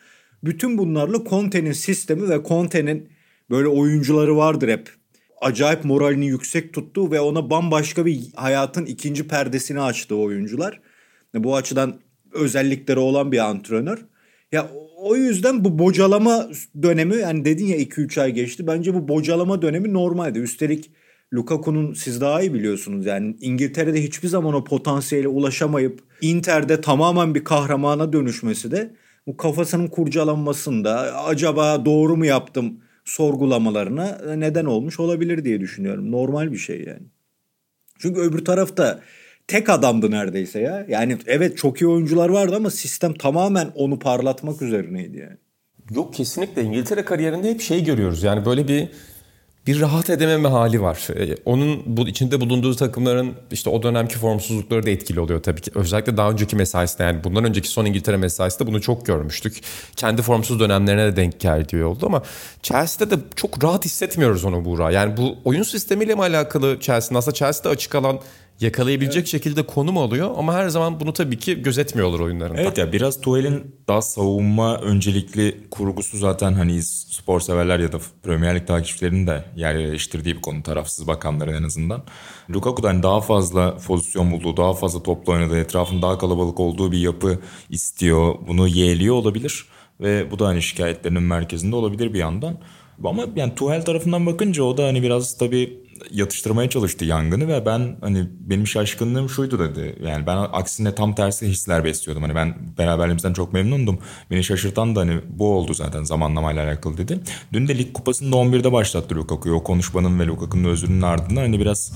Bütün 0.45 0.79
bunlarla 0.79 1.25
Conte'nin 1.25 1.73
sistemi 1.73 2.29
ve 2.29 2.41
Conte'nin 2.49 3.09
böyle 3.51 3.69
oyuncuları 3.69 4.37
vardır 4.37 4.69
hep. 4.69 5.02
Acayip 5.43 5.85
moralini 5.85 6.27
yüksek 6.27 6.75
tuttu 6.75 7.11
ve 7.11 7.21
ona 7.21 7.51
bambaşka 7.51 8.07
bir 8.07 8.21
hayatın 8.37 8.87
ikinci 8.87 9.29
perdesini 9.29 9.81
açtı 9.81 10.17
oyuncular. 10.17 10.81
Bu 11.35 11.57
açıdan 11.57 11.95
özellikleri 12.33 12.99
olan 12.99 13.33
bir 13.33 13.39
antrenör. 13.39 13.99
Ya 14.53 14.71
o 14.97 15.17
yüzden 15.17 15.65
bu 15.65 15.79
bocalama 15.79 16.49
dönemi 16.83 17.17
yani 17.17 17.45
dedin 17.45 17.67
ya 17.67 17.77
2-3 17.77 18.21
ay 18.21 18.33
geçti. 18.33 18.67
Bence 18.67 18.95
bu 18.95 19.09
bocalama 19.09 19.63
dönemi 19.63 19.93
normaldi. 19.93 20.39
Üstelik 20.39 20.91
Lukaku'nun 21.35 21.95
siz 21.95 22.21
daha 22.21 22.43
iyi 22.43 22.55
biliyorsunuz 22.55 23.07
yani 23.07 23.37
İngiltere'de 23.41 24.03
hiçbir 24.03 24.29
zaman 24.29 24.55
o 24.55 24.65
potansiyele 24.65 25.29
ulaşamayıp 25.29 26.01
Inter'de 26.21 26.81
tamamen 26.81 27.35
bir 27.35 27.45
kahramana 27.45 28.13
dönüşmesi 28.13 28.71
de 28.71 28.95
bu 29.27 29.37
kafasının 29.37 29.87
kurcalanmasında 29.87 31.25
acaba 31.25 31.85
doğru 31.85 32.17
mu 32.17 32.27
yaptım 32.27 32.79
sorgulamalarına 33.05 34.35
neden 34.37 34.65
olmuş 34.65 35.01
olabilir 35.01 35.45
diye 35.45 35.61
düşünüyorum. 35.61 36.13
Normal 36.13 36.53
bir 36.53 36.59
şey 36.59 36.85
yani. 36.85 37.07
Çünkü 37.99 38.21
öbür 38.21 38.45
tarafta 38.45 39.01
tek 39.47 39.71
adamdı 39.71 40.11
neredeyse 40.11 40.61
ya. 40.61 40.87
Yani 40.89 41.19
evet 41.27 41.59
çok 41.59 41.81
iyi 41.81 41.87
oyuncular 41.87 42.29
vardı 42.29 42.57
ama 42.57 42.71
sistem 42.71 43.15
tamamen 43.15 43.73
onu 43.75 43.99
parlatmak 43.99 44.63
üzerineydi 44.63 45.17
yani. 45.19 45.37
Yok 45.91 46.15
kesinlikle 46.15 46.63
İngiltere 46.63 47.05
kariyerinde 47.05 47.51
hep 47.51 47.61
şey 47.61 47.85
görüyoruz. 47.85 48.23
Yani 48.23 48.45
böyle 48.45 48.69
bir 48.69 48.89
bir 49.67 49.81
rahat 49.81 50.11
edememe 50.11 50.49
hali 50.49 50.83
var. 50.83 51.09
Ee, 51.17 51.37
onun 51.45 51.83
bu 51.87 52.09
içinde 52.09 52.41
bulunduğu 52.41 52.77
takımların 52.77 53.35
işte 53.51 53.71
o 53.71 53.83
dönemki 53.83 54.19
formsuzlukları 54.19 54.87
da 54.87 54.91
etkili 54.91 55.21
oluyor 55.21 55.43
tabii 55.43 55.61
ki. 55.61 55.71
Özellikle 55.75 56.17
daha 56.17 56.31
önceki 56.31 56.57
mesaisinde 56.57 57.03
yani 57.03 57.25
bundan 57.25 57.45
önceki 57.45 57.69
son 57.69 57.85
İngiltere 57.85 58.17
mesaisinde 58.17 58.69
bunu 58.69 58.81
çok 58.81 59.07
görmüştük. 59.07 59.61
Kendi 59.97 60.23
formsuz 60.23 60.61
dönemlerine 60.61 61.07
de 61.07 61.17
denk 61.17 61.41
geldiği 61.41 61.85
oldu 61.85 62.07
ama 62.07 62.23
Chelsea'de 62.63 63.11
de 63.11 63.21
çok 63.37 63.65
rahat 63.65 63.85
hissetmiyoruz 63.85 64.45
onu 64.45 64.65
Buğra. 64.65 64.91
Yani 64.91 65.17
bu 65.17 65.37
oyun 65.45 65.63
sistemiyle 65.63 66.15
mi 66.15 66.21
alakalı 66.21 66.81
Chelsea'nin 66.81 67.19
aslında 67.19 67.35
Chelsea'de 67.35 67.69
açık 67.69 67.95
alan 67.95 68.21
yakalayabilecek 68.63 69.17
evet. 69.17 69.29
şekilde 69.29 69.63
konum 69.63 69.99
alıyor 69.99 70.31
ama 70.37 70.55
her 70.55 70.69
zaman 70.69 71.01
bunu 71.01 71.13
tabii 71.13 71.39
ki 71.39 71.63
gözetmiyorlar 71.63 72.21
oyunlarında. 72.21 72.61
Evet 72.61 72.79
ya 72.79 72.93
biraz 72.93 73.21
Tuhel'in 73.21 73.77
daha 73.89 74.03
savunma 74.03 74.79
öncelikli 74.79 75.61
kurgusu 75.71 76.19
zaten 76.19 76.53
hani 76.53 76.83
spor 76.83 77.41
severler 77.41 77.79
ya 77.79 77.93
da 77.93 77.99
Premier 78.23 78.57
Lig 78.57 78.67
takipçilerinin 78.67 79.27
de 79.27 79.45
yer 79.57 79.75
yerleştirdiği 79.75 80.37
bir 80.37 80.43
konu 80.43 80.63
tarafsız 80.63 81.07
bakanların 81.07 81.55
en 81.55 81.63
azından. 81.63 82.03
Lukaku'dan 82.51 83.03
daha 83.03 83.21
fazla 83.21 83.77
pozisyon 83.77 84.33
bulduğu, 84.33 84.57
daha 84.57 84.75
fazla 84.75 85.03
topla 85.03 85.33
oynadığı, 85.33 85.59
etrafın 85.59 86.03
daha 86.03 86.19
kalabalık 86.19 86.61
olduğu 86.61 86.93
bir 86.93 86.99
yapı 86.99 87.39
istiyor. 87.71 88.35
Bunu 88.49 88.69
yeğliyor 88.69 89.15
olabilir 89.15 89.65
ve 90.01 90.31
bu 90.31 90.39
da 90.39 90.47
hani 90.47 90.63
şikayetlerinin 90.63 91.23
merkezinde 91.23 91.77
olabilir 91.77 92.15
bir 92.15 92.19
yandan. 92.19 92.59
Ama 93.05 93.25
yani 93.37 93.55
Tuhel 93.55 93.85
tarafından 93.85 94.27
bakınca 94.27 94.63
o 94.63 94.77
da 94.77 94.87
hani 94.87 95.03
biraz 95.03 95.39
tabii 95.39 95.79
yatıştırmaya 96.11 96.71
çalıştı 96.71 97.05
yangını 97.05 97.49
ve 97.49 97.67
ben 97.67 97.97
hani 98.01 98.29
benim 98.41 98.67
şaşkınlığım 98.67 99.29
şuydu 99.29 99.59
dedi. 99.59 99.97
Yani 100.05 100.27
ben 100.27 100.37
aksine 100.37 100.95
tam 100.95 101.15
tersi 101.15 101.47
hisler 101.47 101.85
besliyordum. 101.85 102.23
Hani 102.23 102.35
ben 102.35 102.55
beraberliğimizden 102.79 103.33
çok 103.33 103.53
memnundum. 103.53 103.99
Beni 104.31 104.45
şaşırtan 104.45 104.97
da 104.97 105.01
hani 105.01 105.21
bu 105.29 105.55
oldu 105.55 105.75
zaten 105.75 106.03
zamanlamayla 106.03 106.65
alakalı 106.65 106.99
dedi. 106.99 107.21
Dün 107.53 107.69
de 107.69 107.79
lig 107.79 107.93
kupasında 107.93 108.37
11'de 108.37 108.73
başlattı 108.73 109.15
Lukaku'yu. 109.15 109.55
O 109.55 109.63
konuşmanın 109.63 110.21
ve 110.21 110.27
Lukaku'nun 110.27 110.65
özrünün 110.65 111.03
ardından 111.03 111.41
hani 111.41 111.61
biraz 111.61 111.93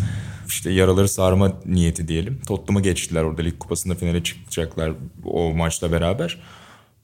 işte 0.49 0.71
yaraları 0.71 1.09
sarma 1.09 1.53
niyeti 1.67 2.09
diyelim. 2.09 2.41
Tottenham'a 2.47 2.81
geçtiler 2.81 3.23
orada 3.23 3.43
lig 3.43 3.59
kupasında 3.59 3.95
finale 3.95 4.23
çıkacaklar 4.23 4.93
o 5.25 5.55
maçla 5.55 5.93
beraber. 5.93 6.39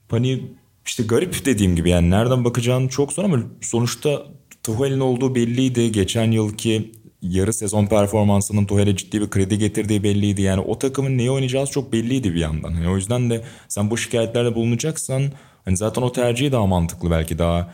Hani 0.09 0.43
işte 0.85 1.03
garip 1.03 1.45
dediğim 1.45 1.75
gibi 1.75 1.89
yani 1.89 2.09
nereden 2.09 2.45
bakacağını 2.45 2.89
çok 2.89 3.13
zor 3.13 3.23
ama 3.23 3.39
sonuçta 3.61 4.23
Tuhel'in 4.63 4.99
olduğu 4.99 5.35
belliydi. 5.35 5.91
Geçen 5.91 6.31
yılki 6.31 6.91
yarı 7.21 7.53
sezon 7.53 7.85
performansının 7.85 8.65
Tuhel'e 8.65 8.95
ciddi 8.95 9.21
bir 9.21 9.29
kredi 9.29 9.57
getirdiği 9.57 10.03
belliydi. 10.03 10.41
Yani 10.41 10.61
o 10.61 10.79
takımın 10.79 11.17
neyi 11.17 11.31
oynayacağız 11.31 11.69
çok 11.69 11.93
belliydi 11.93 12.33
bir 12.33 12.39
yandan. 12.39 12.71
Yani 12.71 12.89
o 12.89 12.95
yüzden 12.95 13.29
de 13.29 13.43
sen 13.67 13.89
bu 13.89 13.97
şikayetlerde 13.97 14.55
bulunacaksan 14.55 15.23
hani 15.65 15.77
zaten 15.77 16.01
o 16.01 16.11
tercihi 16.11 16.51
daha 16.51 16.65
mantıklı 16.65 17.11
belki 17.11 17.37
daha 17.37 17.73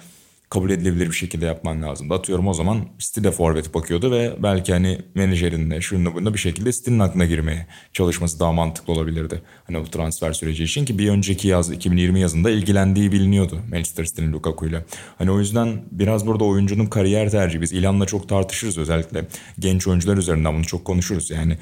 kabul 0.50 0.70
edilebilir 0.70 1.08
bir 1.08 1.16
şekilde 1.16 1.46
yapman 1.46 1.82
lazım. 1.82 2.12
Atıyorum 2.12 2.48
o 2.48 2.54
zaman 2.54 2.86
de 3.18 3.32
forvet 3.32 3.74
bakıyordu 3.74 4.12
ve 4.12 4.34
belki 4.44 4.74
hani 4.74 5.02
menajerinle 5.16 5.82
şununla 5.82 6.16
bunda 6.16 6.34
bir 6.34 6.40
şekilde 6.40 6.72
City'nin 6.72 7.00
aklına 7.00 7.26
girmeye 7.26 7.68
çalışması 7.94 8.40
daha 8.40 8.52
mantıklı 8.52 8.94
olabilirdi. 8.94 9.42
Hani 9.64 9.82
bu 9.82 9.86
transfer 9.86 10.34
süreci 10.34 10.64
için 10.64 10.86
ki 10.86 11.00
bir 11.00 11.10
önceki 11.10 11.48
yaz 11.48 11.72
2020 11.72 12.20
yazında 12.20 12.50
ilgilendiği 12.50 13.12
biliniyordu 13.12 13.60
Manchester 13.72 14.06
City'nin 14.06 14.34
Lukaku'yla. 14.34 14.84
Hani 15.18 15.32
o 15.32 15.40
yüzden 15.40 15.84
biraz 15.92 16.28
burada 16.28 16.44
oyuncunun 16.44 16.86
kariyer 16.86 17.32
tercihi 17.32 17.62
biz 17.62 17.74
İlan'la 17.74 18.06
çok 18.06 18.30
tartışırız 18.30 18.78
özellikle 18.78 19.28
genç 19.60 19.88
oyuncular 19.88 20.18
üzerinden 20.18 20.54
bunu 20.54 20.66
çok 20.66 20.86
konuşuruz. 20.86 21.32
Yani 21.32 21.58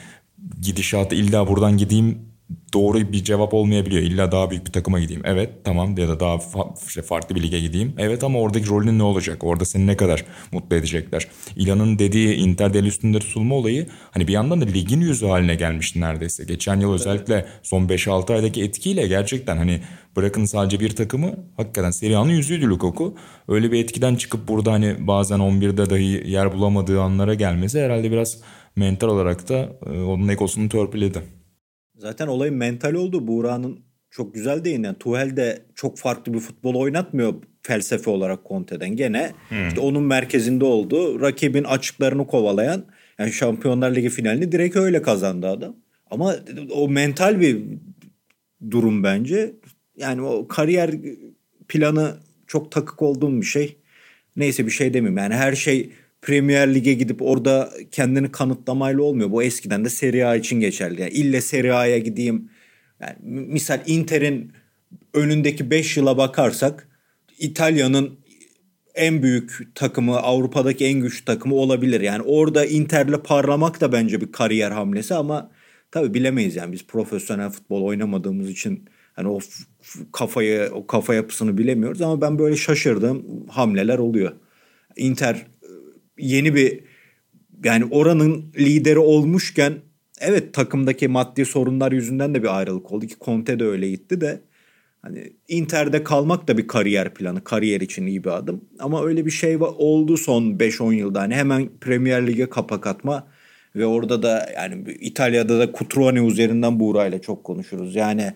gidişatı 0.61 1.15
illa 1.15 1.47
buradan 1.47 1.77
gideyim 1.77 2.36
doğru 2.73 3.11
bir 3.11 3.23
cevap 3.23 3.53
olmayabiliyor. 3.53 4.01
İlla 4.01 4.31
daha 4.31 4.49
büyük 4.49 4.65
bir 4.65 4.71
takıma 4.71 4.99
gideyim. 4.99 5.21
Evet 5.25 5.49
tamam 5.63 5.97
ya 5.97 6.07
da 6.07 6.19
daha 6.19 6.35
fa- 6.35 6.87
işte 6.87 7.01
farklı 7.01 7.35
bir 7.35 7.43
lige 7.43 7.59
gideyim. 7.59 7.93
Evet 7.97 8.23
ama 8.23 8.39
oradaki 8.39 8.69
rolün 8.69 8.99
ne 8.99 9.03
olacak? 9.03 9.43
Orada 9.43 9.65
seni 9.65 9.87
ne 9.87 9.97
kadar 9.97 10.25
mutlu 10.51 10.75
edecekler? 10.75 11.27
İlan'ın 11.55 11.99
dediği 11.99 12.35
Inter'de 12.35 12.79
el 12.79 12.85
üstünde 12.85 13.19
tutulma 13.19 13.55
olayı 13.55 13.87
hani 14.11 14.27
bir 14.27 14.33
yandan 14.33 14.61
da 14.61 14.65
ligin 14.65 15.01
yüzü 15.01 15.25
haline 15.25 15.55
gelmişti 15.55 16.01
neredeyse. 16.01 16.43
Geçen 16.43 16.79
yıl 16.79 16.93
özellikle 16.93 17.45
son 17.63 17.87
5-6 17.87 18.33
aydaki 18.33 18.63
etkiyle 18.63 19.07
gerçekten 19.07 19.57
hani 19.57 19.81
bırakın 20.15 20.45
sadece 20.45 20.79
bir 20.79 20.95
takımı 20.95 21.31
hakikaten 21.57 21.91
Serie 21.91 22.15
A'nın 22.15 22.31
yüzüydü 22.31 22.67
Lukaku. 22.69 23.15
Öyle 23.47 23.71
bir 23.71 23.83
etkiden 23.83 24.15
çıkıp 24.15 24.47
burada 24.47 24.71
hani 24.71 24.95
bazen 25.07 25.39
11'de 25.39 25.89
dahi 25.89 26.31
yer 26.31 26.53
bulamadığı 26.53 27.01
anlara 27.01 27.33
gelmesi 27.33 27.81
herhalde 27.81 28.11
biraz 28.11 28.37
mental 28.75 29.07
olarak 29.07 29.49
da 29.49 29.69
e, 29.85 30.01
onun 30.01 30.27
ekosunu 30.27 30.69
törpüledi. 30.69 31.36
Zaten 31.97 32.27
olayın 32.27 32.55
mental 32.55 32.93
oldu. 32.93 33.27
Buğra'nın 33.27 33.79
çok 34.09 34.33
güzel 34.33 34.65
değin. 34.65 34.83
Yani 34.83 34.97
Tuhel 34.97 35.37
de 35.37 35.61
çok 35.75 35.97
farklı 35.97 36.33
bir 36.33 36.39
futbol 36.39 36.75
oynatmıyor 36.75 37.33
felsefe 37.61 38.09
olarak 38.09 38.39
Conte'den. 38.45 38.95
Gene 38.95 39.31
hmm. 39.49 39.67
işte 39.67 39.79
onun 39.79 40.03
merkezinde 40.03 40.65
oldu. 40.65 41.21
Rakibin 41.21 41.63
açıklarını 41.63 42.27
kovalayan 42.27 42.85
yani 43.19 43.31
Şampiyonlar 43.31 43.95
Ligi 43.95 44.09
finalini 44.09 44.51
direkt 44.51 44.75
öyle 44.75 45.01
kazandı 45.01 45.47
adam. 45.47 45.75
Ama 46.11 46.35
o 46.71 46.89
mental 46.89 47.39
bir 47.39 47.63
durum 48.71 49.03
bence. 49.03 49.55
Yani 49.97 50.21
o 50.21 50.47
kariyer 50.47 50.91
planı 51.67 52.17
çok 52.47 52.71
takık 52.71 53.01
olduğum 53.01 53.41
bir 53.41 53.45
şey. 53.45 53.77
Neyse 54.35 54.65
bir 54.65 54.71
şey 54.71 54.93
demeyeyim. 54.93 55.17
Yani 55.17 55.35
her 55.35 55.55
şey 55.55 55.91
Premier 56.21 56.75
Lig'e 56.75 56.93
gidip 56.93 57.21
orada 57.21 57.69
kendini 57.91 58.31
kanıtlamayla 58.31 59.01
olmuyor. 59.01 59.31
Bu 59.31 59.43
eskiden 59.43 59.85
de 59.85 59.89
Serie 59.89 60.23
A 60.23 60.35
için 60.35 60.59
geçerli. 60.59 61.01
Yani 61.01 61.11
ille 61.11 61.41
Serie 61.41 61.71
A'ya 61.71 61.97
gideyim. 61.97 62.49
Yani 63.01 63.15
misal 63.23 63.79
Inter'in 63.85 64.51
önündeki 65.13 65.71
5 65.71 65.97
yıla 65.97 66.17
bakarsak 66.17 66.87
İtalya'nın 67.39 68.19
en 68.95 69.23
büyük 69.23 69.75
takımı, 69.75 70.17
Avrupa'daki 70.17 70.85
en 70.85 71.01
güçlü 71.01 71.25
takımı 71.25 71.55
olabilir. 71.55 72.01
Yani 72.01 72.21
orada 72.21 72.65
Inter'le 72.65 73.17
parlamak 73.23 73.81
da 73.81 73.91
bence 73.91 74.21
bir 74.21 74.31
kariyer 74.31 74.71
hamlesi 74.71 75.15
ama 75.15 75.51
tabii 75.91 76.13
bilemeyiz 76.13 76.55
yani 76.55 76.71
biz 76.71 76.87
profesyonel 76.87 77.49
futbol 77.49 77.83
oynamadığımız 77.83 78.49
için 78.49 78.89
hani 79.13 79.27
o 79.27 79.39
kafayı, 80.11 80.69
o 80.73 80.87
kafa 80.87 81.13
yapısını 81.13 81.57
bilemiyoruz 81.57 82.01
ama 82.01 82.21
ben 82.21 82.39
böyle 82.39 82.55
şaşırdığım 82.55 83.47
hamleler 83.47 83.97
oluyor. 83.97 84.31
Inter 84.95 85.45
yeni 86.19 86.55
bir 86.55 86.79
yani 87.63 87.85
oranın 87.91 88.53
lideri 88.59 88.99
olmuşken 88.99 89.73
evet 90.19 90.53
takımdaki 90.53 91.07
maddi 91.07 91.45
sorunlar 91.45 91.91
yüzünden 91.91 92.35
de 92.35 92.43
bir 92.43 92.57
ayrılık 92.57 92.91
oldu 92.91 93.07
ki 93.07 93.15
Conte 93.21 93.59
de 93.59 93.63
öyle 93.65 93.89
gitti 93.89 94.21
de 94.21 94.41
hani 95.01 95.33
Inter'de 95.47 96.03
kalmak 96.03 96.47
da 96.47 96.57
bir 96.57 96.67
kariyer 96.67 97.13
planı. 97.13 97.43
Kariyer 97.43 97.81
için 97.81 98.05
iyi 98.05 98.23
bir 98.23 98.29
adım. 98.29 98.61
Ama 98.79 99.05
öyle 99.05 99.25
bir 99.25 99.31
şey 99.31 99.57
oldu 99.57 100.17
son 100.17 100.43
5-10 100.43 100.93
yılda. 100.93 101.21
Hani 101.21 101.35
hemen 101.35 101.69
Premier 101.81 102.27
Lig'e 102.27 102.49
kapak 102.49 102.87
atma 102.87 103.27
ve 103.75 103.85
orada 103.85 104.23
da 104.23 104.49
yani 104.55 104.83
İtalya'da 104.99 105.59
da 105.59 105.71
Cutrone 105.71 106.27
üzerinden 106.27 106.79
Buğra'yla 106.79 107.21
çok 107.21 107.43
konuşuruz. 107.43 107.95
Yani 107.95 108.33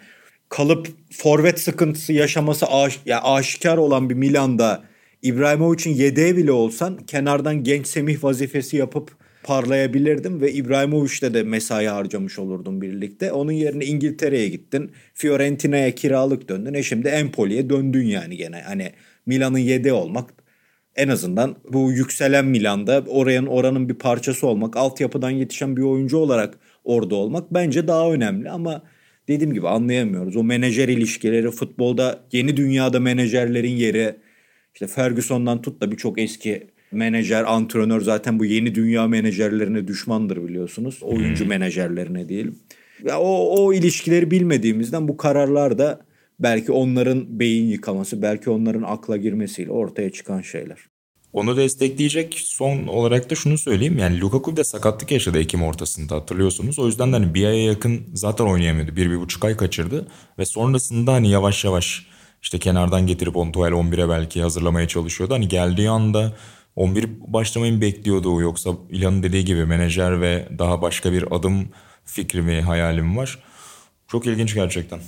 kalıp 0.50 0.88
forvet 1.12 1.60
sıkıntısı 1.60 2.14
yaşaması 2.14 2.66
aş, 2.66 3.00
yani 3.06 3.22
aşikar 3.22 3.78
olan 3.78 4.10
bir 4.10 4.16
Milan'da 4.16 4.84
İbrahimovic'in 5.22 5.96
yedeği 5.96 6.38
bile 6.38 6.52
olsan 6.52 6.98
kenardan 6.98 7.64
genç 7.64 7.88
Semih 7.88 8.24
vazifesi 8.24 8.78
yapıp 8.78 9.12
parlayabilirdim 9.44 10.42
ve 10.42 10.54
İbrahimovic'le 10.54 11.34
de 11.34 11.44
mesai 11.44 11.88
harcamış 11.88 12.40
olurdum 12.40 12.82
birlikte. 12.82 13.32
Onun 13.32 13.52
yerine 13.52 13.86
İngiltere'ye 13.86 14.50
gittin. 14.50 14.92
Fiorentina'ya 15.14 15.96
kiralık 15.96 16.50
döndün. 16.50 16.74
E 16.74 16.84
şimdi 16.84 17.08
Empoli'ye 17.08 17.70
döndün 17.70 18.06
yani 18.06 18.38
gene. 18.38 18.62
Hani 18.62 18.92
Milan'ın 19.26 19.58
yedeği 19.58 19.94
olmak 19.94 20.34
en 20.96 21.08
azından 21.08 21.56
bu 21.74 21.92
yükselen 21.92 22.46
Milan'da 22.46 23.04
oranın 23.08 23.46
oranın 23.48 23.90
bir 23.90 23.94
parçası 23.94 24.48
olmak, 24.48 24.78
altyapıdan 24.78 25.30
yetişen 25.30 25.78
bir 25.78 25.82
oyuncu 25.82 26.18
olarak 26.18 26.60
orada 26.84 27.16
olmak 27.16 27.54
bence 27.54 27.88
daha 27.88 28.12
önemli 28.12 28.50
ama 28.50 28.84
dediğim 29.28 29.54
gibi 29.54 29.68
anlayamıyoruz. 29.68 30.36
O 30.36 30.44
menajer 30.44 30.88
ilişkileri 30.88 31.52
futbolda 31.52 32.20
yeni 32.32 32.58
dünyada 32.58 33.00
menajerlerin 33.00 33.76
yeri 33.76 34.16
işte 34.74 34.88
Ferguson'dan 34.88 35.62
tut 35.62 35.82
da 35.82 35.92
birçok 35.92 36.20
eski 36.20 36.68
menajer, 36.92 37.44
antrenör 37.44 38.02
zaten 38.02 38.40
bu 38.40 38.46
yeni 38.46 38.76
dünya 38.76 39.08
menajerlerine 39.08 39.88
düşmandır 39.88 40.48
biliyorsunuz. 40.48 41.00
Oyuncu 41.02 41.46
menajerlerine 41.46 42.30
diyelim. 42.30 42.60
Ya 43.04 43.20
o, 43.20 43.56
o 43.58 43.74
ilişkileri 43.74 44.32
bilmediğimizden 44.32 45.08
bu 45.08 45.18
kararlar 45.18 45.78
da 45.78 46.02
belki 46.40 46.72
onların 46.72 47.40
beyin 47.40 47.68
yıkaması, 47.68 48.22
belki 48.22 48.50
onların 48.50 48.84
akla 48.84 49.18
girmesiyle 49.18 49.72
ortaya 49.72 50.10
çıkan 50.10 50.42
şeyler. 50.42 50.78
Onu 51.34 51.58
destekleyecek 51.58 52.34
son 52.38 52.88
olarak 52.88 53.30
da 53.30 53.36
şunu 53.36 53.58
söyleyeyim. 53.58 53.98
Yani 53.98 54.22
Lukaku 54.22 54.58
da 54.58 54.64
sakatlık 54.64 55.12
yaşadı 55.12 55.40
Ekim 55.40 55.64
ortasında 55.64 56.16
hatırlıyorsunuz. 56.16 56.80
O 56.80 56.88
yüzden 56.88 57.14
de 57.14 57.16
hani 57.16 57.34
bir 57.34 57.46
aya 57.46 57.64
yakın 57.64 58.02
zaten 58.14 58.46
oynayamıyordu. 58.46 58.96
Bir, 58.96 59.12
bir 59.12 59.20
buçuk 59.20 59.46
ay 59.46 59.58
kaçırdı. 59.58 60.08
Ve 60.40 60.46
sonrasında 60.46 61.14
hani 61.14 61.30
yavaş 61.30 61.66
yavaş 61.66 62.06
işte 62.42 62.60
kenardan 62.60 63.08
getirip 63.08 63.38
onu 63.38 63.52
Tuchel 63.52 63.72
11'e 63.72 64.10
belki 64.10 64.42
hazırlamaya 64.42 64.88
çalışıyordu. 64.88 65.34
Hani 65.34 65.48
geldiği 65.48 65.90
anda 65.90 66.34
11 66.76 67.10
başlamayı 67.20 67.74
mı 67.74 67.82
bekliyordu 67.82 68.42
yoksa 68.42 68.70
İlhan'ın 68.90 69.24
dediği 69.24 69.46
gibi 69.46 69.66
menajer 69.66 70.22
ve 70.22 70.48
daha 70.58 70.82
başka 70.82 71.14
bir 71.14 71.36
adım 71.36 71.70
fikrimi, 72.06 72.62
hayalim 72.62 73.18
var. 73.18 73.40
Çok 74.08 74.28
ilginç 74.28 74.54
gerçekten. 74.54 75.00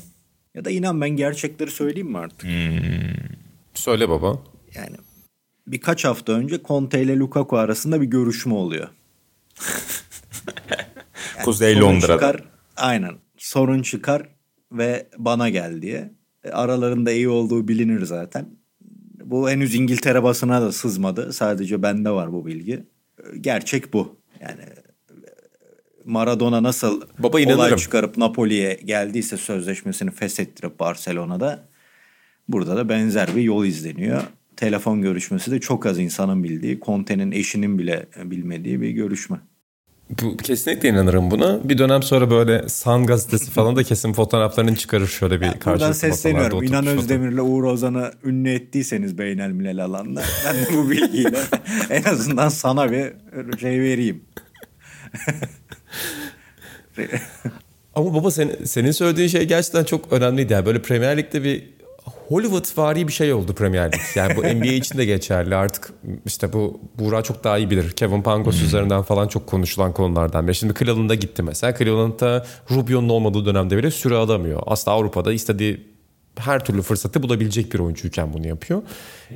Ya 0.55 0.65
da 0.65 0.69
inan 0.69 1.01
ben 1.01 1.09
gerçekleri 1.09 1.71
söyleyeyim 1.71 2.11
mi 2.11 2.17
artık? 2.17 2.49
Söyle 3.73 4.09
baba. 4.09 4.39
Yani 4.75 4.95
birkaç 5.67 6.05
hafta 6.05 6.33
önce 6.33 6.59
Conte 6.67 7.01
ile 7.01 7.17
Lukaku 7.17 7.57
arasında 7.57 8.01
bir 8.01 8.05
görüşme 8.05 8.53
oluyor. 8.53 8.87
Kuzey 11.43 11.73
Sorun 11.73 11.85
Londra'da. 11.85 12.13
Çıkar, 12.13 12.43
aynen. 12.77 13.15
Sorun 13.37 13.81
çıkar 13.81 14.29
ve 14.71 15.07
bana 15.17 15.49
gel 15.49 15.81
diye. 15.81 16.11
E, 16.43 16.49
Aralarında 16.49 17.11
iyi 17.11 17.29
olduğu 17.29 17.67
bilinir 17.67 18.05
zaten. 18.05 18.45
Bu 19.23 19.49
henüz 19.49 19.75
İngiltere 19.75 20.23
basına 20.23 20.61
da 20.61 20.71
sızmadı. 20.71 21.33
Sadece 21.33 21.81
bende 21.81 22.09
var 22.09 22.33
bu 22.33 22.45
bilgi. 22.45 22.73
E, 22.73 23.37
Gerçek 23.41 23.93
bu. 23.93 24.15
Yani 24.41 24.61
e, 24.61 24.83
Maradona 26.05 26.63
nasıl 26.63 27.01
Baba 27.19 27.37
olay 27.55 27.75
çıkarıp 27.77 28.17
Napoli'ye 28.17 28.79
geldiyse 28.85 29.37
sözleşmesini 29.37 30.11
feshettirip 30.11 30.79
Barcelona'da 30.79 31.67
burada 32.47 32.75
da 32.75 32.89
benzer 32.89 33.35
bir 33.35 33.41
yol 33.41 33.65
izleniyor. 33.65 34.23
Telefon 34.57 35.01
görüşmesi 35.01 35.51
de 35.51 35.59
çok 35.59 35.85
az 35.85 35.99
insanın 35.99 36.43
bildiği, 36.43 36.79
Conte'nin 36.79 37.31
eşinin 37.31 37.79
bile 37.79 38.05
bilmediği 38.23 38.81
bir 38.81 38.89
görüşme. 38.89 39.37
Bu, 40.09 40.37
kesinlikle 40.37 40.89
inanırım 40.89 41.31
buna. 41.31 41.69
Bir 41.69 41.77
dönem 41.77 42.03
sonra 42.03 42.31
böyle 42.31 42.69
Sun 42.69 43.05
gazetesi 43.05 43.51
falan 43.51 43.75
da 43.75 43.83
kesin 43.83 44.13
fotoğraflarını 44.13 44.75
çıkarır 44.75 45.07
şöyle 45.07 45.35
bir 45.35 45.45
Buradan 45.45 45.59
karşılıklı 45.59 45.87
masalarda 45.87 46.15
sesleniyorum. 46.15 46.63
İnan. 46.63 46.87
Özdemir'le 46.87 47.39
Uğur 47.39 47.63
Ozan'ı 47.63 48.11
ünlü 48.23 48.49
ettiyseniz 48.49 49.17
beynelmilel 49.17 49.83
alanda 49.83 50.23
ben 50.45 50.55
de 50.55 50.77
bu 50.77 50.89
bilgiyle 50.89 51.39
en 51.89 52.03
azından 52.03 52.49
sana 52.49 52.91
bir 52.91 53.13
şey 53.59 53.81
vereyim. 53.81 54.21
Ama 57.95 58.13
baba 58.13 58.31
sen, 58.31 58.51
senin 58.63 58.91
söylediğin 58.91 59.27
şey 59.27 59.43
gerçekten 59.43 59.83
çok 59.83 60.13
önemliydi. 60.13 60.53
Yani 60.53 60.65
böyle 60.65 60.81
Premier 60.81 61.17
Lig'de 61.17 61.43
bir 61.43 61.72
Hollywood 62.33 62.77
vari 62.77 63.07
bir 63.07 63.13
şey 63.13 63.33
oldu 63.33 63.53
Premier 63.53 63.91
Lig. 63.91 64.01
Yani 64.15 64.35
bu 64.35 64.41
NBA 64.41 64.71
için 64.71 64.97
de 64.97 65.05
geçerli. 65.05 65.55
Artık 65.55 65.93
işte 66.25 66.53
bu 66.53 66.79
Buğra 66.99 67.21
çok 67.21 67.43
daha 67.43 67.57
iyi 67.57 67.69
bilir. 67.69 67.91
Kevin 67.91 68.21
Pangos 68.21 68.61
üzerinden 68.61 69.01
falan 69.01 69.27
çok 69.27 69.47
konuşulan 69.47 69.93
konulardan 69.93 70.47
biri. 70.47 70.55
Şimdi 70.55 70.73
Cleveland'a 70.73 71.15
gitti 71.15 71.43
mesela. 71.43 71.77
Cleveland'da 71.77 72.45
Rubio'nun 72.71 73.09
olmadığı 73.09 73.45
dönemde 73.45 73.77
bile 73.77 73.91
süre 73.91 74.15
alamıyor. 74.15 74.61
Aslında 74.65 74.97
Avrupa'da 74.97 75.33
istediği 75.33 75.87
her 76.37 76.65
türlü 76.65 76.81
fırsatı 76.81 77.23
bulabilecek 77.23 77.73
bir 77.73 77.79
oyuncuyken 77.79 78.33
bunu 78.33 78.47
yapıyor. 78.47 78.81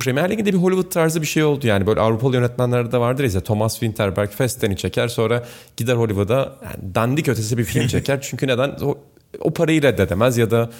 Premier 0.00 0.30
Lig'de 0.30 0.52
bir 0.52 0.58
Hollywood 0.58 0.92
tarzı 0.92 1.22
bir 1.22 1.26
şey 1.26 1.44
oldu 1.44 1.66
yani 1.66 1.86
böyle 1.86 2.00
Avrupalı 2.00 2.36
yönetmenlerde 2.36 2.92
de 2.92 2.98
vardır 2.98 3.34
ya 3.34 3.40
Thomas 3.40 3.72
Winterberg 3.72 4.30
Fest'ini 4.30 4.76
çeker 4.76 5.08
sonra 5.08 5.44
gider 5.76 5.94
Hollywood'a 5.94 6.56
yani 6.64 6.94
dandik 6.94 7.28
ötesi 7.28 7.58
bir 7.58 7.64
film 7.64 7.86
çeker. 7.88 8.20
Çünkü 8.20 8.46
neden 8.46 8.70
o, 8.82 8.98
o 9.40 9.50
parayı 9.50 9.82
reddedemez 9.82 10.38
ya 10.38 10.50
da 10.50 10.70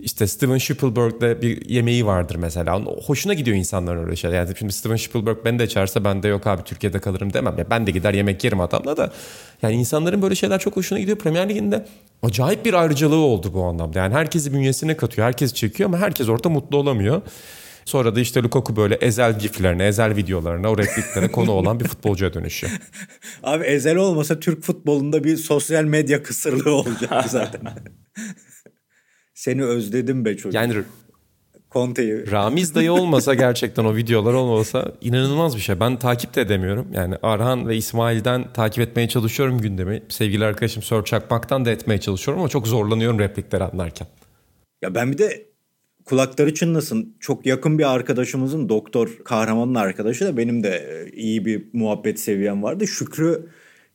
işte 0.00 0.26
Steven 0.26 0.58
Spielberg'de 0.58 1.42
bir 1.42 1.68
yemeği 1.68 2.06
vardır 2.06 2.34
mesela. 2.34 2.80
Hoşuna 2.80 3.34
gidiyor 3.34 3.56
insanların 3.56 4.04
öyle 4.04 4.16
şeyler. 4.16 4.36
Yani 4.36 4.54
şimdi 4.58 4.72
Steven 4.72 4.96
Spielberg 4.96 5.36
beni 5.44 5.58
de 5.58 5.68
çağırsa 5.68 6.04
ben 6.04 6.22
de 6.22 6.28
yok 6.28 6.46
abi 6.46 6.62
Türkiye'de 6.62 6.98
kalırım 6.98 7.32
demem. 7.32 7.58
Ya 7.58 7.70
ben 7.70 7.86
de 7.86 7.90
gider 7.90 8.14
yemek 8.14 8.44
yerim 8.44 8.60
adamla 8.60 8.96
da. 8.96 9.12
Yani 9.62 9.74
insanların 9.74 10.22
böyle 10.22 10.34
şeyler 10.34 10.58
çok 10.58 10.76
hoşuna 10.76 10.98
gidiyor. 10.98 11.18
Premier 11.18 11.48
Lig'inde 11.48 11.86
acayip 12.22 12.64
bir 12.64 12.74
ayrıcalığı 12.74 13.16
oldu 13.16 13.54
bu 13.54 13.64
anlamda. 13.64 13.98
Yani 13.98 14.14
herkesi 14.14 14.52
bünyesine 14.52 14.96
katıyor. 14.96 15.26
Herkes 15.26 15.54
çekiyor 15.54 15.88
ama 15.88 15.98
herkes 15.98 16.28
orada 16.28 16.48
mutlu 16.48 16.76
olamıyor. 16.76 17.22
Sonra 17.84 18.16
da 18.16 18.20
işte 18.20 18.42
Lukaku 18.42 18.76
böyle 18.76 18.94
ezel 18.94 19.38
giflerine, 19.38 19.86
ezel 19.86 20.16
videolarına, 20.16 20.70
o 20.70 20.78
repliklere 20.78 21.32
konu 21.32 21.50
olan 21.50 21.80
bir 21.80 21.84
futbolcuya 21.84 22.34
dönüşüyor. 22.34 22.72
Abi 23.42 23.64
ezel 23.64 23.96
olmasa 23.96 24.40
Türk 24.40 24.62
futbolunda 24.62 25.24
bir 25.24 25.36
sosyal 25.36 25.84
medya 25.84 26.22
kısırlığı 26.22 26.74
olacaktı 26.74 27.28
zaten. 27.28 27.60
Seni 29.38 29.64
özledim 29.64 30.24
be 30.24 30.36
çocuk. 30.36 30.54
Yani 30.54 30.74
Conte'yi. 31.70 32.30
Ramiz 32.30 32.74
dayı 32.74 32.92
olmasa 32.92 33.34
gerçekten 33.34 33.84
o 33.84 33.96
videolar 33.96 34.34
olmasa 34.34 34.92
inanılmaz 35.00 35.56
bir 35.56 35.60
şey. 35.60 35.80
Ben 35.80 35.98
takip 35.98 36.34
de 36.34 36.40
edemiyorum. 36.40 36.86
Yani 36.92 37.14
Arhan 37.22 37.68
ve 37.68 37.76
İsmail'den 37.76 38.52
takip 38.52 38.80
etmeye 38.80 39.08
çalışıyorum 39.08 39.60
gündemi. 39.60 40.02
Sevgili 40.08 40.44
arkadaşım 40.44 40.82
Sör 40.82 41.04
Çakmak'tan 41.04 41.64
da 41.64 41.70
etmeye 41.70 42.00
çalışıyorum 42.00 42.40
ama 42.40 42.48
çok 42.48 42.66
zorlanıyorum 42.66 43.18
replikleri 43.18 43.64
anlarken. 43.64 44.08
Ya 44.82 44.94
ben 44.94 45.12
bir 45.12 45.18
de 45.18 45.46
kulakları 46.04 46.54
çınlasın. 46.54 47.16
Çok 47.20 47.46
yakın 47.46 47.78
bir 47.78 47.94
arkadaşımızın 47.94 48.68
doktor 48.68 49.18
kahramanın 49.24 49.74
arkadaşı 49.74 50.24
da 50.24 50.36
benim 50.36 50.62
de 50.62 50.70
e, 50.70 51.16
iyi 51.16 51.44
bir 51.44 51.64
muhabbet 51.72 52.20
seviyem 52.20 52.62
vardı. 52.62 52.86
Şükrü 52.86 53.46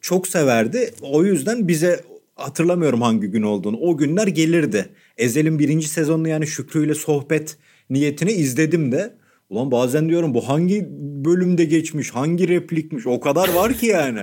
çok 0.02 0.28
severdi. 0.28 0.94
O 1.02 1.24
yüzden 1.24 1.68
bize 1.68 2.13
hatırlamıyorum 2.36 3.02
hangi 3.02 3.28
gün 3.28 3.42
olduğunu. 3.42 3.78
O 3.78 3.98
günler 3.98 4.28
gelirdi. 4.28 4.90
Ezel'in 5.18 5.60
birinci 5.60 5.88
sezonunu 5.88 6.28
yani 6.28 6.48
Şükrü 6.48 6.86
ile 6.86 6.96
sohbet 6.96 7.58
niyetini 7.90 8.32
izledim 8.32 8.92
de. 8.92 9.16
Ulan 9.50 9.72
bazen 9.72 10.10
diyorum 10.10 10.34
bu 10.34 10.50
hangi 10.50 10.88
bölümde 11.26 11.66
geçmiş, 11.66 12.12
hangi 12.12 12.48
replikmiş 12.48 13.08
o 13.08 13.20
kadar 13.20 13.54
var 13.54 13.74
ki 13.74 13.86
yani. 13.86 14.20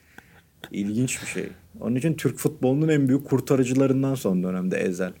İlginç 0.70 1.22
bir 1.22 1.26
şey. 1.26 1.48
Onun 1.80 1.96
için 1.96 2.14
Türk 2.14 2.38
futbolunun 2.38 2.88
en 2.88 3.08
büyük 3.08 3.24
kurtarıcılarından 3.28 4.14
son 4.14 4.42
dönemde 4.42 4.76
Ezel. 4.76 5.12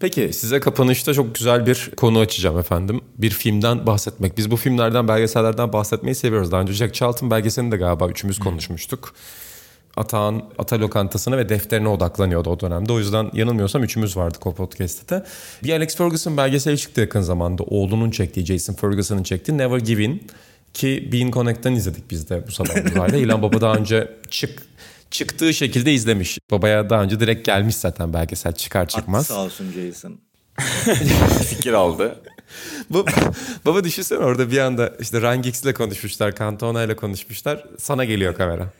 Peki 0.00 0.32
size 0.32 0.60
kapanışta 0.60 1.14
çok 1.14 1.34
güzel 1.34 1.66
bir 1.66 1.90
konu 1.96 2.18
açacağım 2.18 2.58
efendim. 2.58 3.00
Bir 3.18 3.30
filmden 3.30 3.86
bahsetmek. 3.86 4.38
Biz 4.38 4.50
bu 4.50 4.56
filmlerden, 4.56 5.08
belgesellerden 5.08 5.72
bahsetmeyi 5.72 6.14
seviyoruz. 6.14 6.52
Daha 6.52 6.60
önce 6.60 6.72
Jack 6.72 6.94
Charlton 6.94 7.30
belgeselini 7.30 7.72
de 7.72 7.76
galiba 7.76 8.08
üçümüz 8.08 8.38
konuşmuştuk. 8.38 9.14
Atağın 9.98 10.42
ata 10.58 10.80
lokantasına 10.80 11.38
ve 11.38 11.48
defterine 11.48 11.88
odaklanıyordu 11.88 12.50
o 12.50 12.60
dönemde. 12.60 12.92
O 12.92 12.98
yüzden 12.98 13.30
yanılmıyorsam 13.32 13.84
üçümüz 13.84 14.16
vardık 14.16 14.46
o 14.46 14.54
podcast'te. 14.54 15.24
Bir 15.64 15.72
Alex 15.72 15.96
Ferguson 15.96 16.36
belgeseli 16.36 16.78
çıktı 16.78 17.00
yakın 17.00 17.20
zamanda. 17.20 17.62
Oğlunun 17.62 18.10
çektiği, 18.10 18.46
Jason 18.46 18.74
Ferguson'ın 18.74 19.22
çektiği 19.22 19.58
Never 19.58 19.78
Give 19.78 20.04
In. 20.04 20.26
Ki 20.74 21.08
Bean 21.12 21.30
Connect'ten 21.30 21.72
izledik 21.72 22.10
biz 22.10 22.30
de 22.30 22.46
bu 22.46 22.52
sabah 22.52 22.94
Burayla. 22.94 23.18
İlhan 23.18 23.42
Baba 23.42 23.60
daha 23.60 23.74
önce 23.74 24.10
çık 24.30 24.62
çıktığı 25.10 25.54
şekilde 25.54 25.92
izlemiş. 25.92 26.38
Babaya 26.50 26.90
daha 26.90 27.02
önce 27.02 27.20
direkt 27.20 27.46
gelmiş 27.46 27.76
zaten 27.76 28.12
belgesel 28.12 28.52
çıkar 28.52 28.88
çıkmaz. 28.88 29.26
Sağ 29.26 29.44
olsun 29.44 29.66
Jason. 29.72 30.18
Fikir 31.44 31.72
aldı. 31.72 32.20
baba, 32.90 33.10
baba 33.66 33.84
düşünsene 33.84 34.18
orada 34.18 34.50
bir 34.50 34.58
anda 34.58 34.92
işte 35.00 35.22
Rangix 35.22 35.62
ile 35.62 35.74
konuşmuşlar, 35.74 36.34
Cantona 36.36 36.82
ile 36.82 36.96
konuşmuşlar. 36.96 37.64
Sana 37.78 38.04
geliyor 38.04 38.34
kamera. 38.34 38.72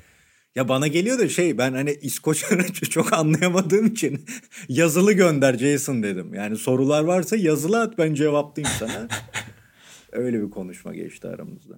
Ya 0.58 0.68
bana 0.68 0.86
geliyor 0.86 1.18
da 1.18 1.28
şey 1.28 1.58
ben 1.58 1.72
hani 1.72 1.92
İskoçları 2.02 2.72
çok 2.72 3.12
anlayamadığım 3.12 3.86
için 3.86 4.24
yazılı 4.68 5.12
gönder 5.12 5.58
Jason 5.58 6.02
dedim. 6.02 6.34
Yani 6.34 6.56
sorular 6.56 7.04
varsa 7.04 7.36
yazılı 7.36 7.80
at 7.80 7.98
ben 7.98 8.14
cevaplayayım 8.14 8.76
sana. 8.78 9.08
Öyle 10.12 10.42
bir 10.42 10.50
konuşma 10.50 10.94
geçti 10.94 11.28
aramızda. 11.28 11.74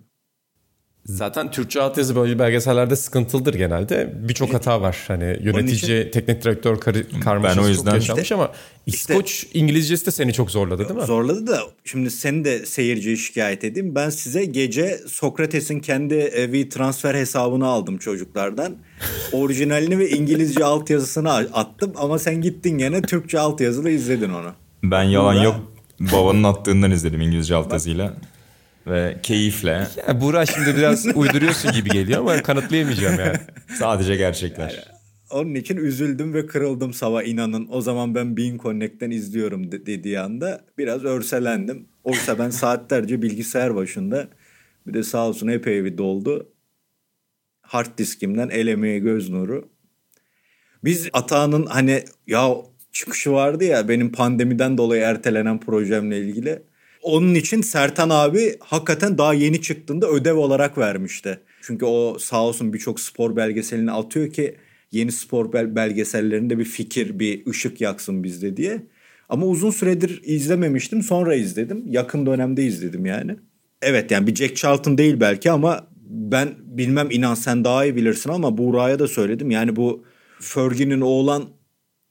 Zaten 1.16 1.51
Türkçe 1.51 1.83
altyazı 1.83 2.16
böyle 2.16 2.38
belgesellerde 2.38 2.96
sıkıntılıdır 2.96 3.55
genelde. 3.55 4.12
Birçok 4.29 4.55
hata 4.55 4.81
var. 4.81 5.05
Hani 5.09 5.38
yönetici, 5.42 6.11
teknik 6.11 6.44
direktör 6.44 6.81
kar- 6.81 7.20
karmaşası 7.25 7.59
Ben 7.61 7.64
o 7.64 7.68
yüzden- 7.68 7.85
çok 7.90 7.94
yaşanmış 7.94 8.33
ama 8.33 8.53
İskoç 8.87 9.46
İngilizcesi 9.55 10.07
de 10.07 10.11
seni 10.11 10.33
çok 10.33 10.51
zorladı 10.51 10.88
değil 10.88 11.01
mi? 11.01 11.07
Zorladı 11.07 11.46
da 11.46 11.59
şimdi 11.85 12.11
seni 12.11 12.44
de 12.44 12.66
seyirciye 12.66 13.16
şikayet 13.16 13.64
edeyim. 13.64 13.94
Ben 13.94 14.11
size 14.11 14.44
gece 14.44 15.01
Sokrates'in 15.09 15.81
kendi 15.81 16.14
evi 16.14 16.68
transfer 16.68 17.14
hesabını 17.14 17.66
aldım 17.66 17.99
çocuklardan. 17.99 18.77
Orijinalini 19.33 19.99
ve 19.99 20.11
İngilizce 20.11 20.64
altyazısını 20.70 21.33
attım 21.33 21.92
ama 21.96 22.18
sen 22.18 22.40
gittin 22.42 22.79
gene 22.79 23.03
Türkçe 23.03 23.38
altyazılı 23.38 23.90
izledin 23.90 24.31
onu. 24.31 24.53
Ben 24.83 25.03
yalan 25.03 25.35
Buğra. 25.37 25.44
yok 25.44 25.57
babanın 26.01 26.42
attığından 26.44 26.90
izledim 26.90 27.20
İngilizce 27.20 27.55
altyazıyla. 27.55 28.14
Ve 28.90 29.16
keyifle 29.22 29.87
Yani 30.09 30.20
Buğra 30.20 30.46
şimdi 30.46 30.76
biraz 30.76 31.07
uyduruyorsun 31.16 31.72
gibi 31.72 31.90
geliyor 31.90 32.20
ama 32.20 32.42
kanıtlayamayacağım 32.42 33.20
yani. 33.20 33.37
sadece 33.79 34.16
gerçekler. 34.16 34.88
Onun 35.31 35.55
için 35.55 35.76
üzüldüm 35.76 36.35
ve 36.35 36.46
kırıldım 36.46 36.92
sabah 36.92 37.24
inanın. 37.24 37.68
O 37.70 37.81
zaman 37.81 38.14
ben 38.14 38.37
Bean 38.37 38.59
Connect'ten 38.59 39.11
izliyorum 39.11 39.72
de- 39.72 39.87
dediği 39.87 40.20
anda 40.20 40.64
biraz 40.79 41.05
örselendim. 41.05 41.88
Oysa 42.05 42.38
ben 42.38 42.50
saatlerce 42.50 43.22
bilgisayar 43.22 43.74
başında 43.74 44.29
bir 44.87 44.94
de 44.94 45.03
sağ 45.03 45.29
olsun 45.29 45.48
epey 45.48 45.85
bir 45.85 45.98
doldu. 45.98 46.53
Hard 47.62 47.98
diskimden 47.98 48.48
el 48.48 48.66
emeği 48.66 49.00
göz 49.00 49.31
nuru. 49.31 49.68
Biz 50.85 51.09
Atağan'ın 51.12 51.66
hani 51.66 52.05
ya 52.26 52.48
çıkışı 52.92 53.33
vardı 53.33 53.64
ya 53.64 53.88
benim 53.88 54.12
pandemiden 54.12 54.79
dolayı 54.79 55.03
ertelenen 55.03 55.60
projemle 55.60 56.19
ilgili. 56.19 56.62
Onun 57.03 57.35
için 57.35 57.63
Sertan 57.63 58.11
abi 58.11 58.57
hakikaten 58.61 59.19
daha 59.19 59.35
yeni 59.35 59.63
çıktığında 59.63 60.09
ödev 60.09 60.37
olarak 60.37 60.79
vermişti. 60.79 61.40
Çünkü 61.63 61.85
o 61.85 62.19
sağ 62.19 62.42
olsun 62.44 62.73
birçok 62.73 63.01
spor 63.01 63.37
belgeselini 63.37 63.92
atıyor 63.92 64.31
ki 64.31 64.57
yeni 64.92 65.13
spor 65.13 65.53
bel- 65.53 65.77
belgesellerinde 65.77 66.59
bir 66.59 66.65
fikir, 66.65 67.19
bir 67.19 67.46
ışık 67.46 67.81
yaksın 67.81 68.25
bizde 68.25 68.57
diye. 68.57 68.87
Ama 69.29 69.46
uzun 69.46 69.71
süredir 69.71 70.21
izlememiştim. 70.25 71.03
Sonra 71.03 71.35
izledim. 71.35 71.85
Yakın 71.88 72.27
dönemde 72.27 72.65
izledim 72.65 73.07
yani. 73.07 73.37
Evet 73.83 74.11
yani 74.11 74.27
bir 74.27 74.35
Jack 74.35 74.57
Charlton 74.57 74.98
değil 74.98 75.21
belki 75.21 75.51
ama 75.51 75.87
ben 76.11 76.48
bilmem 76.59 77.11
inan 77.11 77.35
sen 77.35 77.65
daha 77.65 77.85
iyi 77.85 77.96
bilirsin 77.96 78.31
ama 78.31 78.59
Buğra'ya 78.59 78.98
da 78.98 79.09
söyledim. 79.09 79.51
Yani 79.51 79.77
bu 79.77 80.05
Fergie'nin 80.40 81.01
oğlan 81.01 81.48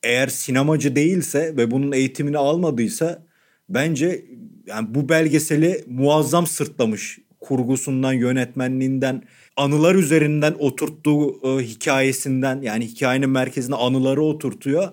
eğer 0.04 0.28
sinemacı 0.28 0.96
değilse 0.96 1.58
ve 1.58 1.72
bunun 1.72 1.92
eğitimini 1.92 2.38
almadıysa 2.38 3.29
bence 3.70 4.26
yani 4.68 4.96
bu 4.96 5.10
belgeseli 5.10 5.84
muazzam 5.88 6.48
sırtlamış. 6.48 7.20
Kurgusundan, 7.40 8.14
yönetmenliğinden, 8.14 9.24
anılar 9.58 9.96
üzerinden 9.96 10.56
oturttuğu 10.60 11.40
e, 11.44 11.64
hikayesinden 11.64 12.62
yani 12.62 12.88
hikayenin 12.88 13.30
merkezine 13.30 13.76
anıları 13.76 14.22
oturtuyor 14.22 14.88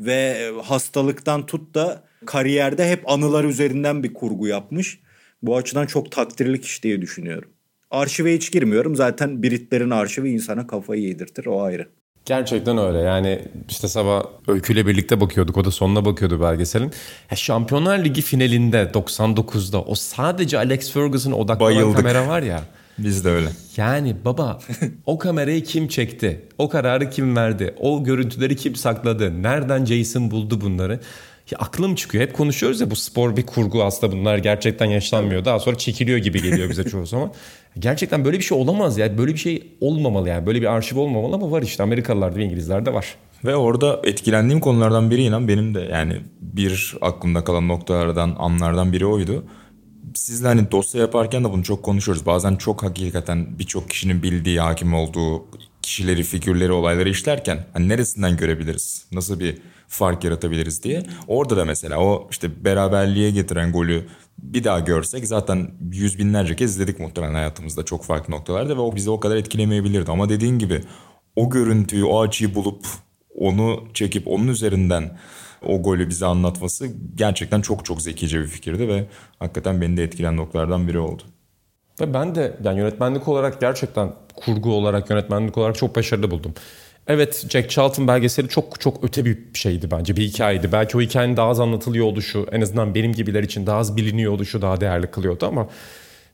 ve 0.00 0.12
e, 0.14 0.62
hastalıktan 0.62 1.46
tut 1.46 1.74
da 1.74 2.04
kariyerde 2.26 2.90
hep 2.90 3.10
anılar 3.10 3.44
üzerinden 3.44 4.02
bir 4.02 4.14
kurgu 4.14 4.46
yapmış. 4.46 5.00
Bu 5.42 5.56
açıdan 5.56 5.86
çok 5.86 6.12
takdirlik 6.12 6.64
iş 6.64 6.82
diye 6.82 7.02
düşünüyorum. 7.02 7.50
Arşive 7.90 8.34
hiç 8.34 8.52
girmiyorum. 8.52 8.96
Zaten 8.96 9.42
Britlerin 9.42 9.90
arşivi 9.90 10.30
insana 10.30 10.66
kafayı 10.66 11.02
yedirtir. 11.02 11.46
O 11.46 11.62
ayrı. 11.62 11.88
Gerçekten 12.28 12.78
öyle. 12.78 12.98
Yani 12.98 13.38
işte 13.68 13.88
sabah 13.88 14.22
Öykü'yle 14.48 14.86
birlikte 14.86 15.20
bakıyorduk. 15.20 15.56
O 15.56 15.64
da 15.64 15.70
sonuna 15.70 16.04
bakıyordu 16.04 16.40
belgeselin. 16.40 16.92
Ya 17.30 17.36
Şampiyonlar 17.36 18.04
Ligi 18.04 18.22
finalinde 18.22 18.82
99'da 18.94 19.82
o 19.82 19.94
sadece 19.94 20.58
Alex 20.58 20.92
Ferguson'a 20.92 21.34
odaklanan 21.34 21.74
Bayıldık. 21.74 21.96
kamera 21.96 22.28
var 22.28 22.42
ya. 22.42 22.62
Biz 22.98 23.24
de 23.24 23.30
öyle. 23.30 23.48
Yani 23.76 24.16
baba 24.24 24.58
o 25.06 25.18
kamerayı 25.18 25.64
kim 25.64 25.88
çekti? 25.88 26.46
O 26.58 26.68
kararı 26.68 27.10
kim 27.10 27.36
verdi? 27.36 27.74
O 27.80 28.04
görüntüleri 28.04 28.56
kim 28.56 28.76
sakladı? 28.76 29.42
Nereden 29.42 29.84
Jason 29.84 30.30
buldu 30.30 30.60
bunları? 30.60 31.00
Ya 31.50 31.58
aklım 31.58 31.94
çıkıyor. 31.94 32.24
Hep 32.24 32.34
konuşuyoruz 32.34 32.80
ya 32.80 32.90
bu 32.90 32.96
spor 32.96 33.36
bir 33.36 33.46
kurgu 33.46 33.84
aslında 33.84 34.12
bunlar 34.12 34.38
gerçekten 34.38 34.86
yaşanmıyor. 34.86 35.44
Daha 35.44 35.58
sonra 35.58 35.78
çekiliyor 35.78 36.18
gibi 36.18 36.42
geliyor 36.42 36.70
bize 36.70 36.84
çoğu 36.84 37.06
zaman. 37.06 37.32
Gerçekten 37.78 38.24
böyle 38.24 38.38
bir 38.38 38.44
şey 38.44 38.58
olamaz 38.58 38.98
ya. 38.98 39.18
Böyle 39.18 39.32
bir 39.32 39.38
şey 39.38 39.76
olmamalı 39.80 40.28
yani. 40.28 40.46
Böyle 40.46 40.60
bir 40.60 40.66
arşiv 40.66 40.98
olmamalı 40.98 41.34
ama 41.34 41.50
var 41.50 41.62
işte 41.62 41.82
Amerikalılarda 41.82 42.36
ve 42.36 42.44
İngilizlerde 42.44 42.94
var. 42.94 43.14
Ve 43.44 43.56
orada 43.56 44.00
etkilendiğim 44.04 44.60
konulardan 44.60 45.10
biri 45.10 45.22
inan 45.22 45.48
benim 45.48 45.74
de 45.74 45.80
yani 45.80 46.20
bir 46.40 46.96
aklımda 47.00 47.44
kalan 47.44 47.68
noktalardan, 47.68 48.36
anlardan 48.38 48.92
biri 48.92 49.06
oydu. 49.06 49.44
Sizle 50.14 50.46
hani 50.46 50.70
dosya 50.70 51.00
yaparken 51.00 51.44
de 51.44 51.52
bunu 51.52 51.62
çok 51.62 51.82
konuşuyoruz. 51.82 52.26
Bazen 52.26 52.56
çok 52.56 52.82
hakikaten 52.82 53.58
birçok 53.58 53.90
kişinin 53.90 54.22
bildiği, 54.22 54.60
hakim 54.60 54.94
olduğu 54.94 55.44
kişileri, 55.82 56.22
figürleri, 56.22 56.72
olayları 56.72 57.08
işlerken 57.08 57.66
hani 57.72 57.88
neresinden 57.88 58.36
görebiliriz? 58.36 59.06
Nasıl 59.12 59.40
bir 59.40 59.58
fark 59.88 60.24
yaratabiliriz 60.24 60.82
diye. 60.82 61.02
Orada 61.26 61.56
da 61.56 61.64
mesela 61.64 61.98
o 61.98 62.28
işte 62.30 62.64
beraberliğe 62.64 63.30
getiren 63.30 63.72
golü 63.72 64.06
bir 64.38 64.64
daha 64.64 64.80
görsek 64.80 65.26
zaten 65.26 65.70
yüz 65.92 66.18
binlerce 66.18 66.56
kez 66.56 66.70
izledik 66.70 67.00
muhtemelen 67.00 67.34
hayatımızda 67.34 67.84
çok 67.84 68.04
farklı 68.04 68.34
noktalarda 68.34 68.76
ve 68.76 68.80
o 68.80 68.96
bizi 68.96 69.10
o 69.10 69.20
kadar 69.20 69.36
etkilemeyebilirdi. 69.36 70.10
Ama 70.10 70.28
dediğin 70.28 70.58
gibi 70.58 70.82
o 71.36 71.50
görüntüyü, 71.50 72.04
o 72.04 72.20
açıyı 72.20 72.54
bulup 72.54 72.86
onu 73.34 73.84
çekip 73.94 74.28
onun 74.28 74.48
üzerinden 74.48 75.18
o 75.66 75.82
golü 75.82 76.08
bize 76.08 76.26
anlatması 76.26 76.88
gerçekten 77.14 77.60
çok 77.60 77.84
çok 77.84 78.02
zekice 78.02 78.40
bir 78.40 78.46
fikirdi 78.46 78.88
ve 78.88 79.06
hakikaten 79.38 79.80
beni 79.80 79.96
de 79.96 80.02
etkilen 80.04 80.36
noktalardan 80.36 80.88
biri 80.88 80.98
oldu. 80.98 81.22
Ve 82.00 82.14
ben 82.14 82.34
de 82.34 82.56
yani 82.64 82.78
yönetmenlik 82.78 83.28
olarak 83.28 83.60
gerçekten 83.60 84.12
kurgu 84.36 84.72
olarak 84.72 85.10
yönetmenlik 85.10 85.58
olarak 85.58 85.76
çok 85.76 85.96
başarılı 85.96 86.30
buldum. 86.30 86.54
Evet 87.06 87.46
Jack 87.48 87.70
Charlton 87.70 88.08
belgeseli 88.08 88.48
çok 88.48 88.80
çok 88.80 89.04
öte 89.04 89.24
bir 89.24 89.38
şeydi 89.54 89.90
bence 89.90 90.16
bir 90.16 90.22
hikayeydi. 90.22 90.72
Belki 90.72 90.96
o 90.96 91.00
hikayenin 91.00 91.36
daha 91.36 91.48
az 91.48 91.60
anlatılıyor 91.60 92.06
oluşu 92.06 92.46
en 92.52 92.60
azından 92.60 92.94
benim 92.94 93.12
gibiler 93.12 93.42
için 93.42 93.66
daha 93.66 93.78
az 93.78 93.96
biliniyor 93.96 94.32
oluşu 94.32 94.62
daha 94.62 94.80
değerli 94.80 95.06
kılıyordu 95.06 95.46
ama 95.46 95.68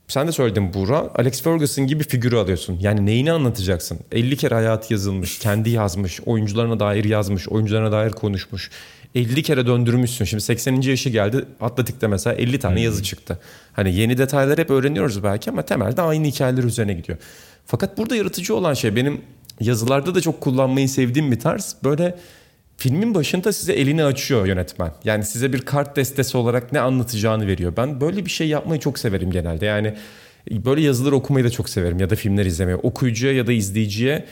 sen 0.08 0.28
de 0.28 0.32
söyledin 0.32 0.74
Buğra. 0.74 1.10
Alex 1.14 1.42
Ferguson 1.42 1.86
gibi 1.86 2.04
figürü 2.04 2.36
alıyorsun. 2.36 2.78
Yani 2.80 3.06
neyini 3.06 3.32
anlatacaksın? 3.32 3.98
50 4.12 4.36
kere 4.36 4.54
hayatı 4.54 4.92
yazılmış, 4.92 5.38
kendi 5.38 5.70
yazmış, 5.70 6.20
oyuncularına 6.20 6.80
dair 6.80 7.04
yazmış, 7.04 7.48
oyuncularına 7.48 7.92
dair 7.92 8.10
konuşmuş. 8.10 8.70
50 9.14 9.42
kere 9.42 9.66
döndürmüşsün. 9.66 10.24
Şimdi 10.24 10.42
80. 10.42 10.80
yaşı 10.80 11.08
geldi. 11.08 11.44
Atletik'te 11.60 12.06
mesela 12.06 12.36
50 12.36 12.58
tane 12.58 12.80
yazı 12.80 13.02
çıktı. 13.02 13.38
Hani 13.74 13.94
yeni 13.94 14.18
detaylar 14.18 14.58
hep 14.58 14.70
öğreniyoruz 14.70 15.22
belki 15.22 15.50
ama 15.50 15.62
temelde 15.62 16.02
aynı 16.02 16.26
hikayeler 16.26 16.62
üzerine 16.62 16.92
gidiyor. 16.92 17.18
Fakat 17.66 17.98
burada 17.98 18.16
yaratıcı 18.16 18.54
olan 18.54 18.74
şey 18.74 18.96
benim 18.96 19.20
yazılarda 19.60 20.14
da 20.14 20.20
çok 20.20 20.40
kullanmayı 20.40 20.88
sevdiğim 20.88 21.32
bir 21.32 21.40
tarz. 21.40 21.76
Böyle 21.84 22.18
filmin 22.76 23.14
başında 23.14 23.52
size 23.52 23.72
elini 23.72 24.04
açıyor 24.04 24.46
yönetmen. 24.46 24.92
Yani 25.04 25.24
size 25.24 25.52
bir 25.52 25.60
kart 25.60 25.96
destesi 25.96 26.36
olarak 26.36 26.72
ne 26.72 26.80
anlatacağını 26.80 27.46
veriyor. 27.46 27.72
Ben 27.76 28.00
böyle 28.00 28.24
bir 28.24 28.30
şey 28.30 28.48
yapmayı 28.48 28.80
çok 28.80 28.98
severim 28.98 29.30
genelde. 29.30 29.66
Yani 29.66 29.94
böyle 30.50 30.80
yazıları 30.80 31.14
okumayı 31.14 31.44
da 31.44 31.50
çok 31.50 31.68
severim 31.68 31.98
ya 31.98 32.10
da 32.10 32.16
filmler 32.16 32.46
izlemeyi. 32.46 32.76
Okuyucuya 32.76 33.32
ya 33.32 33.46
da 33.46 33.52
izleyiciye 33.52 34.24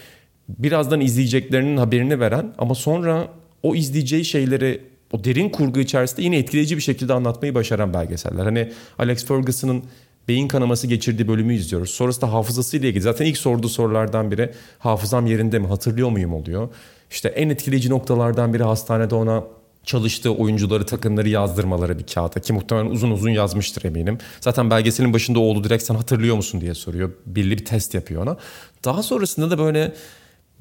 birazdan 0.48 1.00
izleyeceklerinin 1.00 1.76
haberini 1.76 2.20
veren 2.20 2.54
ama 2.58 2.74
sonra 2.74 3.28
o 3.62 3.74
izleyeceği 3.74 4.24
şeyleri 4.24 4.91
o 5.12 5.24
derin 5.24 5.48
kurgu 5.48 5.80
içerisinde 5.80 6.22
yine 6.22 6.38
etkileyici 6.38 6.76
bir 6.76 6.82
şekilde 6.82 7.12
anlatmayı 7.12 7.54
başaran 7.54 7.94
belgeseller. 7.94 8.44
Hani 8.44 8.72
Alex 8.98 9.24
Ferguson'ın 9.24 9.82
beyin 10.28 10.48
kanaması 10.48 10.86
geçirdiği 10.86 11.28
bölümü 11.28 11.54
izliyoruz. 11.54 11.90
Sonrasında 11.90 12.32
hafızasıyla 12.32 12.88
ilgili 12.88 13.02
zaten 13.02 13.26
ilk 13.26 13.38
sorduğu 13.38 13.68
sorulardan 13.68 14.30
biri 14.30 14.50
hafızam 14.78 15.26
yerinde 15.26 15.58
mi 15.58 15.66
hatırlıyor 15.66 16.08
muyum 16.08 16.34
oluyor. 16.34 16.68
İşte 17.10 17.28
en 17.28 17.48
etkileyici 17.48 17.90
noktalardan 17.90 18.54
biri 18.54 18.62
hastanede 18.62 19.14
ona 19.14 19.44
çalıştığı 19.84 20.34
oyuncuları 20.34 20.86
takımları 20.86 21.28
yazdırmaları 21.28 21.98
bir 21.98 22.06
kağıta 22.06 22.40
ki 22.40 22.52
muhtemelen 22.52 22.90
uzun 22.90 23.10
uzun 23.10 23.30
yazmıştır 23.30 23.84
eminim. 23.84 24.18
Zaten 24.40 24.70
belgeselin 24.70 25.12
başında 25.12 25.38
oğlu 25.38 25.64
direkt 25.64 25.82
sen 25.82 25.94
hatırlıyor 25.94 26.36
musun 26.36 26.60
diye 26.60 26.74
soruyor. 26.74 27.12
Belli 27.26 27.50
bir 27.50 27.64
test 27.64 27.94
yapıyor 27.94 28.22
ona. 28.22 28.36
Daha 28.84 29.02
sonrasında 29.02 29.50
da 29.50 29.58
böyle 29.58 29.92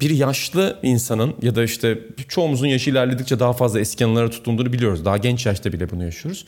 bir 0.02 0.10
yaşlı 0.10 0.78
insanın 0.82 1.34
ya 1.42 1.54
da 1.54 1.64
işte 1.64 1.98
çoğumuzun 2.28 2.66
yaşı 2.66 2.90
ilerledikçe 2.90 3.38
daha 3.38 3.52
fazla 3.52 3.80
eski 3.80 4.04
anılara 4.04 4.30
tutunduğunu 4.30 4.72
biliyoruz. 4.72 5.04
Daha 5.04 5.16
genç 5.16 5.46
yaşta 5.46 5.72
bile 5.72 5.90
bunu 5.90 6.04
yaşıyoruz. 6.04 6.46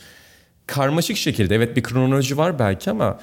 Karmaşık 0.67 1.17
şekilde 1.17 1.55
evet 1.55 1.75
bir 1.75 1.83
kronoloji 1.83 2.37
var 2.37 2.59
belki 2.59 2.91
ama 2.91 3.19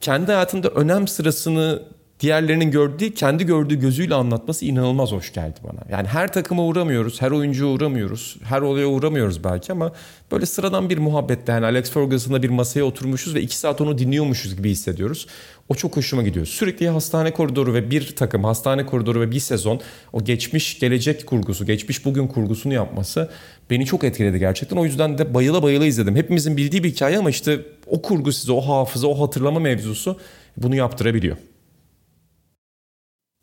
kendi 0.00 0.32
hayatında 0.32 0.68
önem 0.68 1.08
sırasını 1.08 1.82
diğerlerinin 2.22 2.70
gördüğü, 2.70 3.14
kendi 3.14 3.46
gördüğü 3.46 3.80
gözüyle 3.80 4.14
anlatması 4.14 4.64
inanılmaz 4.64 5.12
hoş 5.12 5.32
geldi 5.32 5.60
bana. 5.64 5.80
Yani 5.90 6.08
her 6.08 6.32
takıma 6.32 6.64
uğramıyoruz, 6.64 7.22
her 7.22 7.30
oyuncuya 7.30 7.70
uğramıyoruz, 7.70 8.36
her 8.44 8.60
olaya 8.60 8.86
uğramıyoruz 8.86 9.44
belki 9.44 9.72
ama 9.72 9.92
böyle 10.32 10.46
sıradan 10.46 10.90
bir 10.90 10.98
muhabbette 10.98 11.52
yani 11.52 11.66
Alex 11.66 11.90
Ferguson'la 11.90 12.42
bir 12.42 12.48
masaya 12.48 12.82
oturmuşuz 12.82 13.34
ve 13.34 13.40
iki 13.40 13.56
saat 13.56 13.80
onu 13.80 13.98
dinliyormuşuz 13.98 14.56
gibi 14.56 14.70
hissediyoruz. 14.70 15.26
O 15.68 15.74
çok 15.74 15.96
hoşuma 15.96 16.22
gidiyor. 16.22 16.46
Sürekli 16.46 16.88
hastane 16.88 17.30
koridoru 17.30 17.74
ve 17.74 17.90
bir 17.90 18.16
takım 18.16 18.44
hastane 18.44 18.86
koridoru 18.86 19.20
ve 19.20 19.30
bir 19.30 19.40
sezon 19.40 19.80
o 20.12 20.24
geçmiş 20.24 20.78
gelecek 20.78 21.26
kurgusu, 21.26 21.66
geçmiş 21.66 22.04
bugün 22.04 22.26
kurgusunu 22.26 22.74
yapması 22.74 23.30
beni 23.70 23.86
çok 23.86 24.04
etkiledi 24.04 24.38
gerçekten. 24.38 24.76
O 24.76 24.84
yüzden 24.84 25.18
de 25.18 25.34
bayıla 25.34 25.62
bayıla 25.62 25.86
izledim. 25.86 26.16
Hepimizin 26.16 26.56
bildiği 26.56 26.84
bir 26.84 26.90
hikaye 26.90 27.18
ama 27.18 27.30
işte 27.30 27.60
o 27.86 28.02
kurgu 28.02 28.32
size, 28.32 28.52
o 28.52 28.60
hafıza, 28.60 29.06
o 29.06 29.20
hatırlama 29.20 29.60
mevzusu 29.60 30.16
bunu 30.56 30.76
yaptırabiliyor. 30.76 31.36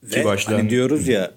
Ve 0.03 0.25
başlayan... 0.25 0.57
hani 0.57 0.69
diyoruz 0.69 1.07
ya... 1.07 1.31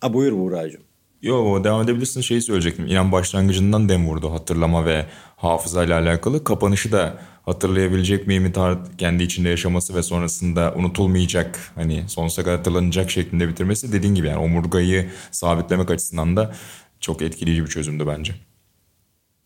Ha 0.00 0.14
buyur 0.14 0.32
Buğra'cığım. 0.32 0.82
Yo 1.22 1.64
devam 1.64 1.82
edebilirsin 1.82 2.20
şeyi 2.20 2.42
söyleyecektim. 2.42 2.86
İnan 2.86 3.12
başlangıcından 3.12 3.88
dem 3.88 4.08
vurdu 4.08 4.32
hatırlama 4.32 4.86
ve 4.86 5.06
hafıza 5.36 5.84
ile 5.84 5.94
alakalı. 5.94 6.44
Kapanışı 6.44 6.92
da 6.92 7.18
hatırlayabilecek 7.42 8.26
miyim 8.26 8.52
kendi 8.98 9.22
içinde 9.22 9.48
yaşaması 9.48 9.94
ve 9.94 10.02
sonrasında 10.02 10.74
unutulmayacak 10.76 11.58
hani 11.74 12.04
sonsuza 12.08 12.44
kadar 12.44 12.56
hatırlanacak 12.56 13.10
şeklinde 13.10 13.48
bitirmesi 13.48 13.92
dediğin 13.92 14.14
gibi 14.14 14.26
yani 14.26 14.38
omurgayı 14.38 15.10
sabitlemek 15.30 15.90
açısından 15.90 16.36
da 16.36 16.54
çok 17.00 17.22
etkileyici 17.22 17.64
bir 17.64 17.70
çözümdü 17.70 18.06
bence. 18.06 18.34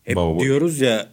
Hep 0.02 0.16
Baba, 0.16 0.40
diyoruz 0.40 0.80
ya 0.80 1.08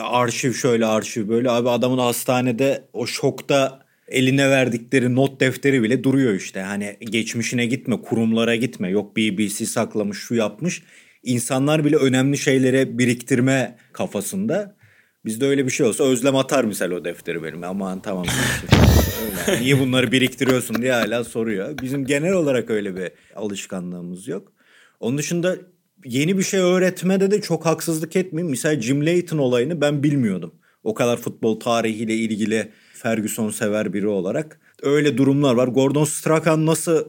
arşiv 0.00 0.52
şöyle 0.52 0.86
arşiv 0.86 1.28
böyle 1.28 1.50
abi 1.50 1.70
adamın 1.70 1.98
hastanede 1.98 2.88
o 2.92 3.06
şokta 3.06 3.87
eline 4.08 4.50
verdikleri 4.50 5.14
not 5.14 5.40
defteri 5.40 5.82
bile 5.82 6.04
duruyor 6.04 6.34
işte. 6.34 6.60
Hani 6.60 6.96
geçmişine 7.00 7.66
gitme, 7.66 8.02
kurumlara 8.02 8.56
gitme. 8.56 8.90
Yok 8.90 9.16
BBC 9.16 9.66
saklamış, 9.66 10.18
şu 10.18 10.34
yapmış. 10.34 10.82
İnsanlar 11.22 11.84
bile 11.84 11.96
önemli 11.96 12.38
şeylere 12.38 12.98
biriktirme 12.98 13.76
kafasında. 13.92 14.76
Bizde 15.24 15.46
öyle 15.46 15.66
bir 15.66 15.70
şey 15.70 15.86
olsa 15.86 16.04
Özlem 16.04 16.36
atar 16.36 16.64
misal 16.64 16.90
o 16.90 17.04
defteri 17.04 17.42
benim. 17.42 17.64
Aman 17.64 18.02
tamam. 18.02 18.26
öyle. 19.48 19.60
Niye 19.60 19.80
bunları 19.80 20.12
biriktiriyorsun 20.12 20.82
diye 20.82 20.92
hala 20.92 21.24
soruyor. 21.24 21.78
Bizim 21.82 22.06
genel 22.06 22.32
olarak 22.32 22.70
öyle 22.70 22.96
bir 22.96 23.10
alışkanlığımız 23.36 24.28
yok. 24.28 24.52
Onun 25.00 25.18
dışında 25.18 25.56
yeni 26.04 26.38
bir 26.38 26.42
şey 26.42 26.60
öğretmede 26.60 27.30
de 27.30 27.40
çok 27.40 27.66
haksızlık 27.66 28.16
etmeyeyim. 28.16 28.50
Misal 28.50 28.80
Jim 28.80 29.06
Layton 29.06 29.38
olayını 29.38 29.80
ben 29.80 30.02
bilmiyordum. 30.02 30.54
O 30.84 30.94
kadar 30.94 31.16
futbol 31.16 31.60
tarihiyle 31.60 32.14
ilgili 32.14 32.72
Ferguson 32.98 33.50
sever 33.50 33.92
biri 33.92 34.06
olarak. 34.06 34.60
Öyle 34.82 35.16
durumlar 35.18 35.54
var. 35.54 35.68
Gordon 35.68 36.04
Strachan 36.04 36.66
nasıl 36.66 37.04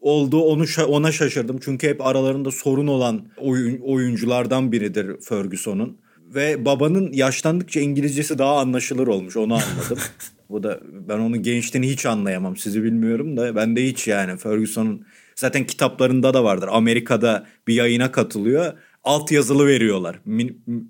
oldu 0.00 0.40
onu 0.40 0.64
ona 0.86 1.12
şaşırdım. 1.12 1.58
Çünkü 1.62 1.88
hep 1.88 2.06
aralarında 2.06 2.50
sorun 2.50 2.86
olan 2.86 3.28
oyun, 3.36 3.80
oyunculardan 3.80 4.72
biridir 4.72 5.20
Ferguson'un. 5.20 5.98
Ve 6.34 6.64
babanın 6.64 7.12
yaşlandıkça 7.12 7.80
İngilizcesi 7.80 8.38
daha 8.38 8.58
anlaşılır 8.58 9.06
olmuş 9.06 9.36
onu 9.36 9.54
anladım. 9.54 9.98
Bu 10.50 10.62
da 10.62 10.80
ben 11.08 11.18
onun 11.18 11.42
gençliğini 11.42 11.90
hiç 11.90 12.06
anlayamam 12.06 12.56
sizi 12.56 12.82
bilmiyorum 12.82 13.36
da 13.36 13.56
ben 13.56 13.76
de 13.76 13.86
hiç 13.86 14.08
yani 14.08 14.36
Ferguson'un 14.38 15.06
Zaten 15.38 15.66
kitaplarında 15.66 16.34
da 16.34 16.44
vardır. 16.44 16.68
Amerika'da 16.72 17.46
bir 17.68 17.74
yayına 17.74 18.12
katılıyor. 18.12 18.72
Alt 19.04 19.32
yazılı 19.32 19.66
veriyorlar. 19.66 20.20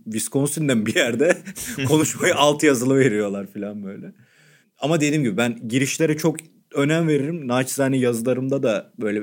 Wisconsin'den 0.04 0.86
bir 0.86 0.94
yerde 0.96 1.38
konuşmayı 1.88 2.34
alt 2.34 2.62
yazılı 2.62 2.98
veriyorlar 2.98 3.46
falan 3.46 3.84
böyle. 3.84 4.12
Ama 4.78 5.00
dediğim 5.00 5.22
gibi 5.22 5.36
ben 5.36 5.68
girişlere 5.68 6.16
çok 6.16 6.36
önem 6.74 7.08
veririm. 7.08 7.48
Naçizane 7.48 7.98
yazılarımda 7.98 8.62
da 8.62 8.92
böyle 8.98 9.22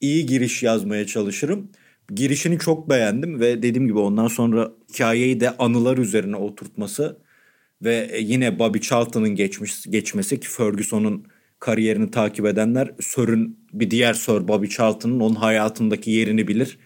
iyi 0.00 0.26
giriş 0.26 0.62
yazmaya 0.62 1.06
çalışırım. 1.06 1.70
Girişini 2.14 2.58
çok 2.58 2.90
beğendim 2.90 3.40
ve 3.40 3.62
dediğim 3.62 3.86
gibi 3.86 3.98
ondan 3.98 4.28
sonra 4.28 4.72
hikayeyi 4.92 5.40
de 5.40 5.56
anılar 5.56 5.98
üzerine 5.98 6.36
oturtması 6.36 7.18
ve 7.82 8.18
yine 8.20 8.58
Bobby 8.58 8.78
Charlton'ın 8.78 9.34
geçmiş, 9.34 9.86
geçmesi 9.86 10.40
ki 10.40 10.48
Ferguson'un 10.48 11.26
kariyerini 11.58 12.10
takip 12.10 12.46
edenler 12.46 12.90
Sör'ün 13.00 13.58
bir 13.72 13.90
diğer 13.90 14.14
Sör 14.14 14.48
Bobby 14.48 14.66
Charlton'ın 14.66 15.20
onun 15.20 15.34
hayatındaki 15.34 16.10
yerini 16.10 16.48
bilir. 16.48 16.78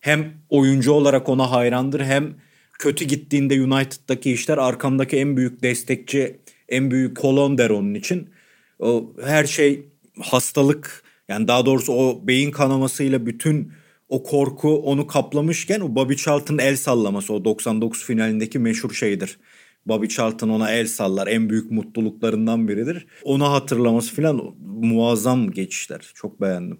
Hem 0.00 0.32
oyuncu 0.48 0.92
olarak 0.92 1.28
ona 1.28 1.50
hayrandır 1.50 2.00
hem 2.00 2.34
kötü 2.78 3.04
gittiğinde 3.04 3.62
United'daki 3.62 4.32
işler 4.32 4.58
arkamdaki 4.58 5.16
en 5.16 5.36
büyük 5.36 5.62
destekçi, 5.62 6.40
en 6.68 6.90
büyük 6.90 7.16
kolon 7.16 7.58
der 7.58 7.70
onun 7.70 7.94
için. 7.94 8.30
O 8.78 9.12
her 9.24 9.44
şey 9.44 9.88
hastalık 10.20 11.02
yani 11.28 11.48
daha 11.48 11.66
doğrusu 11.66 11.92
o 11.92 12.26
beyin 12.26 12.50
kanamasıyla 12.50 13.26
bütün 13.26 13.72
o 14.08 14.22
korku 14.22 14.76
onu 14.76 15.06
kaplamışken 15.06 15.80
o 15.80 15.94
Bobby 15.94 16.14
Charlton'ın 16.14 16.58
el 16.58 16.76
sallaması 16.76 17.34
o 17.34 17.44
99 17.44 18.04
finalindeki 18.04 18.58
meşhur 18.58 18.94
şeydir. 18.94 19.38
Bobby 19.86 20.06
Charlton 20.06 20.48
ona 20.48 20.70
el 20.70 20.86
sallar 20.86 21.26
en 21.26 21.50
büyük 21.50 21.70
mutluluklarından 21.70 22.68
biridir. 22.68 23.06
Onu 23.24 23.52
hatırlaması 23.52 24.14
falan 24.14 24.54
muazzam 24.60 25.50
geçişler. 25.50 26.12
Çok 26.14 26.40
beğendim. 26.40 26.78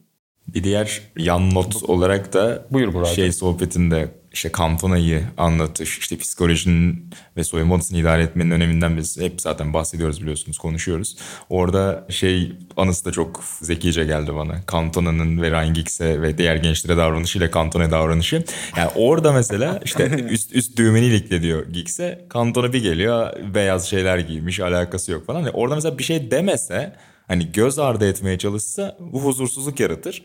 Bir 0.55 0.65
diğer 0.65 1.03
yan 1.17 1.55
not 1.55 1.83
olarak 1.83 2.33
da 2.33 2.69
Buyur 2.71 2.95
Burak. 2.95 3.09
şey 3.09 3.33
sohbetinde 3.33 4.09
işte 4.39 4.51
Cantona'yı 4.59 5.23
anlatış, 5.37 5.99
işte 5.99 6.17
psikolojinin 6.17 7.11
ve 7.37 7.45
soyunma 7.45 7.75
odasını 7.75 7.99
idare 7.99 8.23
etmenin 8.23 8.51
öneminden 8.51 8.97
biz 8.97 9.21
hep 9.21 9.41
zaten 9.41 9.75
bahsediyoruz 9.75 10.21
biliyorsunuz, 10.21 10.59
konuşuyoruz. 10.59 11.17
Orada 11.49 12.07
şey 12.11 12.53
anısı 12.77 13.05
da 13.05 13.13
çok 13.13 13.45
zekice 13.61 14.05
geldi 14.05 14.35
bana. 14.35 14.61
Cantona'nın 14.73 15.43
ve 15.43 15.51
Ryan 15.51 15.75
Giggs'e 15.75 16.23
ve 16.23 16.39
diğer 16.39 16.57
gençlere 16.57 16.97
davranışı 16.97 17.39
ile 17.39 17.51
Cantona'ya 17.51 17.91
davranışı. 17.91 18.45
Yani 18.77 18.91
orada 18.95 19.33
mesela 19.33 19.81
işte 19.85 20.05
üst, 20.31 20.55
üst 20.55 20.79
düğmeni 20.79 21.07
ilikle 21.07 21.43
diyor 21.43 21.67
Giggs'e. 21.67 22.25
Cantona 22.35 22.73
bir 22.73 22.83
geliyor 22.83 23.33
beyaz 23.55 23.91
şeyler 23.91 24.19
giymiş 24.19 24.61
alakası 24.61 25.13
yok 25.13 25.27
falan. 25.27 25.41
Yani 25.41 25.51
orada 25.51 25.75
mesela 25.75 25.99
bir 25.99 26.05
şey 26.05 26.31
demese 26.31 26.97
hani 27.29 27.53
göz 27.53 27.79
ardı 27.79 28.09
etmeye 28.09 28.39
çalışsa 28.39 28.97
bu 29.01 29.25
huzursuzluk 29.25 29.81
yaratır 29.81 30.23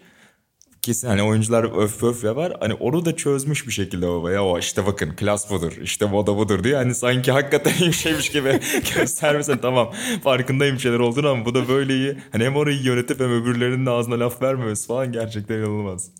kesin 0.84 1.08
hani 1.08 1.24
oyuncular 1.24 1.84
öf 1.84 2.04
öf 2.04 2.24
yapar. 2.24 2.58
Hani 2.60 2.74
onu 2.74 3.06
da 3.06 3.16
çözmüş 3.16 3.68
bir 3.68 3.72
şekilde 3.72 4.08
baba 4.08 4.32
ya 4.32 4.46
o 4.46 4.60
işte 4.60 4.86
bakın 4.86 5.16
klas 5.16 5.52
budur 5.52 5.74
işte 5.82 6.06
moda 6.06 6.38
budur 6.38 6.64
diyor. 6.64 6.78
Hani 6.78 6.96
sanki 6.96 7.32
hakikaten 7.32 7.74
bir 7.88 7.92
şeymiş 7.92 8.30
gibi 8.30 8.60
göstermesen 8.96 9.58
tamam 9.62 9.94
farkındayım 10.24 10.80
şeyler 10.80 11.00
olduğunu 11.00 11.30
ama 11.30 11.46
bu 11.46 11.56
da 11.56 11.68
böyle 11.68 11.96
iyi. 11.96 12.18
Hani 12.32 12.44
hem 12.44 12.56
orayı 12.56 12.84
yönetip 12.84 13.20
hem 13.20 13.32
öbürlerinin 13.32 13.86
de 13.86 13.90
ağzına 13.90 14.20
laf 14.20 14.42
vermemesi 14.42 14.88
falan 14.88 15.12
gerçekten 15.12 15.56
inanılmaz. 15.56 16.12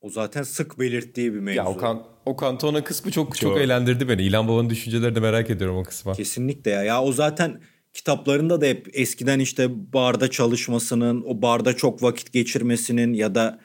O 0.00 0.10
zaten 0.10 0.42
sık 0.42 0.78
belirttiği 0.78 1.34
bir 1.34 1.40
mevzu. 1.40 1.58
Ya 1.58 1.66
o, 1.66 1.76
kan, 1.76 2.02
o 2.26 2.36
kantona 2.36 2.84
kısmı 2.84 3.10
çok, 3.10 3.26
çok 3.26 3.36
çok 3.36 3.58
eğlendirdi 3.58 4.08
beni. 4.08 4.22
İlhan 4.22 4.48
Baba'nın 4.48 4.70
düşünceleri 4.70 5.14
de 5.14 5.20
merak 5.20 5.50
ediyorum 5.50 5.76
o 5.76 5.82
kısma. 5.82 6.12
Kesinlikle 6.12 6.70
ya. 6.70 6.82
Ya 6.82 7.02
o 7.02 7.12
zaten 7.12 7.60
kitaplarında 7.92 8.60
da 8.60 8.66
hep 8.66 8.88
eskiden 8.92 9.38
işte 9.38 9.92
barda 9.92 10.30
çalışmasının, 10.30 11.22
o 11.26 11.42
barda 11.42 11.76
çok 11.76 12.02
vakit 12.02 12.32
geçirmesinin 12.32 13.12
ya 13.12 13.34
da 13.34 13.60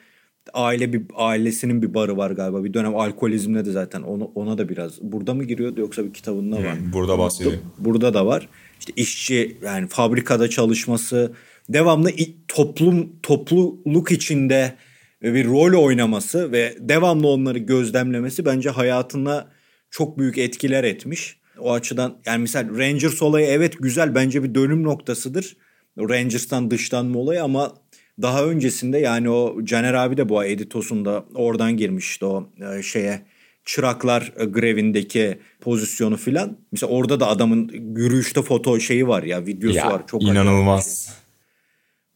aile 0.52 0.92
bir 0.92 1.02
ailesinin 1.14 1.82
bir 1.82 1.94
barı 1.94 2.16
var 2.16 2.30
galiba. 2.30 2.64
Bir 2.64 2.74
dönem 2.74 2.96
alkolizmle 2.96 3.64
de 3.64 3.72
zaten 3.72 4.02
onu, 4.02 4.24
ona 4.34 4.58
da 4.58 4.68
biraz 4.68 5.02
burada 5.02 5.34
mı 5.34 5.44
giriyordu 5.44 5.80
yoksa 5.80 6.04
bir 6.04 6.12
kitabında 6.12 6.56
var. 6.56 6.78
Hmm, 6.78 6.92
burada 6.92 7.18
bahsediyor. 7.18 7.56
Burada 7.78 8.14
da 8.14 8.26
var. 8.26 8.48
İşte 8.80 8.92
işçi 8.96 9.56
yani 9.64 9.88
fabrikada 9.88 10.50
çalışması, 10.50 11.32
devamlı 11.68 12.10
toplum 12.48 13.12
topluluk 13.22 14.12
içinde 14.12 14.74
bir 15.22 15.46
rol 15.46 15.84
oynaması 15.84 16.52
ve 16.52 16.76
devamlı 16.80 17.28
onları 17.28 17.58
gözlemlemesi 17.58 18.44
bence 18.44 18.70
hayatına 18.70 19.48
çok 19.90 20.18
büyük 20.18 20.38
etkiler 20.38 20.84
etmiş. 20.84 21.36
O 21.58 21.72
açıdan 21.72 22.18
yani 22.26 22.40
mesela 22.40 22.70
Rangers 22.78 23.22
olayı 23.22 23.46
evet 23.46 23.74
güzel 23.80 24.14
bence 24.14 24.42
bir 24.42 24.54
dönüm 24.54 24.82
noktasıdır. 24.82 25.56
Rangers'tan 25.98 26.70
dışlanma 26.70 27.18
olayı 27.18 27.42
ama 27.42 27.74
daha 28.22 28.44
öncesinde 28.44 28.98
yani 28.98 29.30
o 29.30 29.64
Caner 29.64 29.94
abi 29.94 30.16
de 30.16 30.28
bu 30.28 30.44
editosunda 30.44 31.24
oradan 31.34 31.76
girmişti 31.76 32.24
o 32.24 32.48
e, 32.78 32.82
şeye 32.82 33.22
çıraklar 33.64 34.32
e, 34.36 34.44
grevindeki 34.44 35.38
pozisyonu 35.60 36.16
filan. 36.16 36.58
Mesela 36.72 36.92
orada 36.92 37.20
da 37.20 37.28
adamın 37.28 37.68
yürüyüşte 37.96 38.42
foto 38.42 38.80
şeyi 38.80 39.08
var 39.08 39.22
ya 39.22 39.46
videosu 39.46 39.76
ya, 39.76 39.90
var. 39.90 40.06
Çok 40.06 40.22
inanılmaz. 40.22 41.04
Şey. 41.04 41.14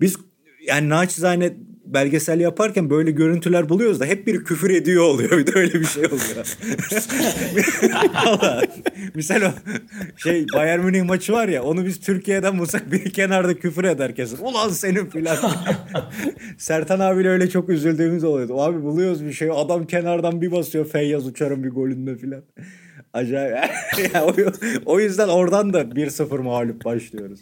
Biz 0.01 0.16
yani 0.66 0.88
naçizane 0.88 1.57
belgesel 1.95 2.41
yaparken 2.41 2.91
böyle 2.91 3.11
görüntüler 3.11 3.68
buluyoruz 3.68 4.01
da 4.01 4.05
hep 4.05 4.26
biri 4.26 4.45
küfür 4.45 4.70
ediyor 4.70 5.05
oluyor. 5.05 5.30
Bir 5.38 5.47
de 5.47 5.53
öyle 5.55 5.80
bir 5.80 5.84
şey 5.84 6.07
oluyor. 6.07 6.57
Valla. 8.26 8.62
Misal 9.14 9.43
o 9.43 9.51
şey 10.16 10.47
Bayern 10.55 10.80
Münih 10.80 11.03
maçı 11.03 11.32
var 11.32 11.49
ya 11.49 11.62
onu 11.62 11.86
biz 11.86 12.01
Türkiye'den 12.01 12.59
bulsak 12.59 12.93
bir 12.93 13.11
kenarda 13.12 13.55
küfür 13.55 13.84
eder 13.84 14.14
kesin. 14.14 14.38
Ulan 14.45 14.68
senin 14.68 15.07
filan. 15.07 15.36
Sertan 16.59 17.01
abiyle 17.01 17.28
öyle 17.28 17.51
çok 17.51 17.68
üzüldüğümüz 17.68 18.24
oluyordu. 18.24 18.61
Abi 18.61 18.82
buluyoruz 18.82 19.24
bir 19.24 19.32
şey. 19.32 19.51
Adam 19.55 19.86
kenardan 19.86 20.43
bir 20.43 20.53
basıyor 20.53 20.86
Feyyaz 20.86 21.26
Uçar'ın 21.26 21.64
bir 21.64 21.70
golünde 21.70 22.16
filan. 22.16 22.43
Acayip. 23.12 23.57
o 24.86 25.01
yüzden 25.01 25.28
oradan 25.28 25.72
da 25.72 25.82
1-0 25.82 26.38
mağlup 26.43 26.84
başlıyoruz. 26.84 27.41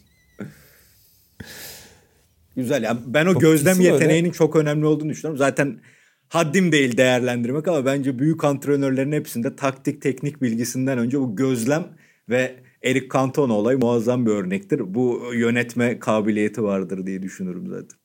Güzel 2.58 2.82
yani 2.82 3.00
ben 3.06 3.26
o 3.26 3.32
çok 3.32 3.42
gözlem 3.42 3.80
yeteneğinin 3.80 4.28
öyle. 4.28 4.36
çok 4.36 4.56
önemli 4.56 4.86
olduğunu 4.86 5.10
düşünüyorum. 5.10 5.38
Zaten 5.38 5.80
haddim 6.28 6.72
değil 6.72 6.96
değerlendirmek 6.96 7.68
ama 7.68 7.84
bence 7.84 8.18
büyük 8.18 8.44
antrenörlerin 8.44 9.12
hepsinde 9.12 9.56
taktik 9.56 10.02
teknik 10.02 10.42
bilgisinden 10.42 10.98
önce 10.98 11.20
bu 11.20 11.36
gözlem 11.36 11.84
ve 12.28 12.54
Eric 12.82 13.08
Cantona 13.12 13.52
olayı 13.52 13.78
muazzam 13.78 14.26
bir 14.26 14.30
örnektir. 14.30 14.94
Bu 14.94 15.22
yönetme 15.34 15.98
kabiliyeti 15.98 16.62
vardır 16.62 17.06
diye 17.06 17.22
düşünürüm 17.22 17.66
zaten. 17.66 17.98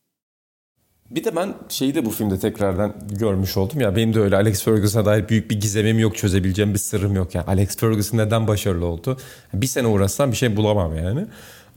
Bir 1.11 1.23
de 1.23 1.35
ben 1.35 1.53
şeyi 1.69 1.95
de 1.95 2.05
bu 2.05 2.09
filmde 2.09 2.39
tekrardan 2.39 2.95
görmüş 3.19 3.57
oldum 3.57 3.81
ya 3.81 3.95
benim 3.95 4.13
de 4.13 4.19
öyle 4.19 4.35
Alex 4.35 4.63
Ferguson'a 4.63 5.05
dair 5.05 5.29
büyük 5.29 5.51
bir 5.51 5.61
gizemim 5.61 5.99
yok 5.99 6.17
çözebileceğim 6.17 6.73
bir 6.73 6.79
sırrım 6.79 7.15
yok 7.15 7.35
yani 7.35 7.45
Alex 7.45 7.77
Ferguson 7.77 8.17
neden 8.17 8.47
başarılı 8.47 8.85
oldu 8.85 9.17
bir 9.53 9.67
sene 9.67 9.87
uğraşsam 9.87 10.31
bir 10.31 10.35
şey 10.35 10.55
bulamam 10.55 10.95
yani 10.95 11.25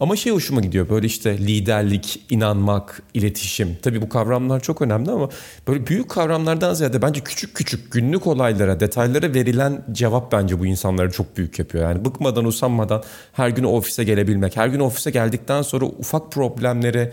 ama 0.01 0.17
şey 0.17 0.33
hoşuma 0.33 0.61
gidiyor 0.61 0.89
böyle 0.89 1.07
işte 1.07 1.39
liderlik, 1.39 2.23
inanmak, 2.31 3.03
iletişim. 3.15 3.77
Tabii 3.83 4.03
bu 4.03 4.09
kavramlar 4.09 4.61
çok 4.61 4.83
önemli 4.83 5.11
ama 5.11 5.29
böyle 5.69 5.87
büyük 5.87 6.09
kavramlardan 6.09 6.75
ziyade 6.75 7.03
bence 7.03 7.21
küçük 7.21 7.55
küçük 7.55 7.93
günlük 7.93 8.27
olaylara, 8.27 8.81
detaylara 8.81 9.35
verilen 9.35 9.85
cevap 9.93 10.33
bence 10.33 10.61
bu 10.61 10.67
insanları 10.67 11.11
çok 11.11 11.37
büyük 11.37 11.59
yapıyor. 11.59 11.85
Yani 11.91 12.05
bıkmadan, 12.05 12.45
usanmadan 12.45 13.03
her 13.33 13.49
gün 13.49 13.65
ofise 13.65 14.05
gelebilmek, 14.05 14.57
her 14.57 14.69
gün 14.69 14.81
ofise 14.81 15.11
geldikten 15.11 15.63
sonra 15.63 15.85
ufak 15.85 16.33
problemleri 16.33 17.13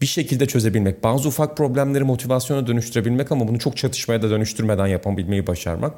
bir 0.00 0.06
şekilde 0.06 0.46
çözebilmek. 0.46 1.04
Bazı 1.04 1.28
ufak 1.28 1.56
problemleri 1.56 2.04
motivasyona 2.04 2.66
dönüştürebilmek 2.66 3.32
ama 3.32 3.48
bunu 3.48 3.58
çok 3.58 3.76
çatışmaya 3.76 4.22
da 4.22 4.30
dönüştürmeden 4.30 4.86
yapabilmeyi 4.86 5.46
başarmak. 5.46 5.94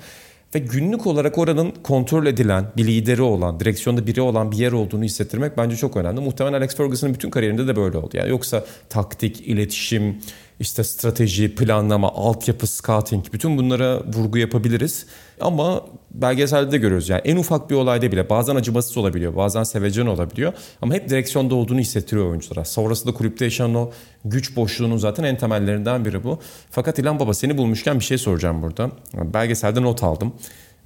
Ve 0.54 0.58
günlük 0.58 1.06
olarak 1.06 1.38
oranın 1.38 1.70
kontrol 1.82 2.26
edilen, 2.26 2.72
bir 2.76 2.86
lideri 2.86 3.22
olan, 3.22 3.60
direksiyonda 3.60 4.06
biri 4.06 4.20
olan 4.20 4.52
bir 4.52 4.56
yer 4.56 4.72
olduğunu 4.72 5.04
hissettirmek 5.04 5.56
bence 5.58 5.76
çok 5.76 5.96
önemli. 5.96 6.20
Muhtemelen 6.20 6.58
Alex 6.58 6.76
Ferguson'ın 6.76 7.14
bütün 7.14 7.30
kariyerinde 7.30 7.66
de 7.66 7.76
böyle 7.76 7.98
oldu. 7.98 8.16
Yani 8.16 8.30
yoksa 8.30 8.64
taktik, 8.88 9.40
iletişim, 9.40 10.18
işte 10.60 10.84
strateji, 10.84 11.54
planlama, 11.54 12.12
altyapı, 12.12 12.66
scouting 12.66 13.24
bütün 13.32 13.58
bunlara 13.58 14.02
vurgu 14.14 14.38
yapabiliriz. 14.38 15.06
Ama 15.40 15.84
belgeselde 16.14 16.72
de 16.72 16.78
görüyoruz 16.78 17.08
yani 17.08 17.20
en 17.24 17.36
ufak 17.36 17.70
bir 17.70 17.74
olayda 17.74 18.12
bile 18.12 18.30
bazen 18.30 18.56
acımasız 18.56 18.96
olabiliyor, 18.96 19.36
bazen 19.36 19.62
sevecen 19.62 20.06
olabiliyor. 20.06 20.52
Ama 20.82 20.94
hep 20.94 21.08
direksiyonda 21.08 21.54
olduğunu 21.54 21.80
hissettiriyor 21.80 22.26
oyunculara. 22.26 22.64
Sonrasında 22.64 23.14
kulüpte 23.14 23.44
yaşanan 23.44 23.74
o 23.74 23.90
güç 24.24 24.56
boşluğunun 24.56 24.96
zaten 24.96 25.24
en 25.24 25.38
temellerinden 25.38 26.04
biri 26.04 26.24
bu. 26.24 26.40
Fakat 26.70 26.98
İlhan 26.98 27.18
Baba 27.18 27.34
seni 27.34 27.58
bulmuşken 27.58 27.98
bir 27.98 28.04
şey 28.04 28.18
soracağım 28.18 28.62
burada. 28.62 28.90
Belgeselde 29.14 29.82
not 29.82 30.02
aldım. 30.02 30.32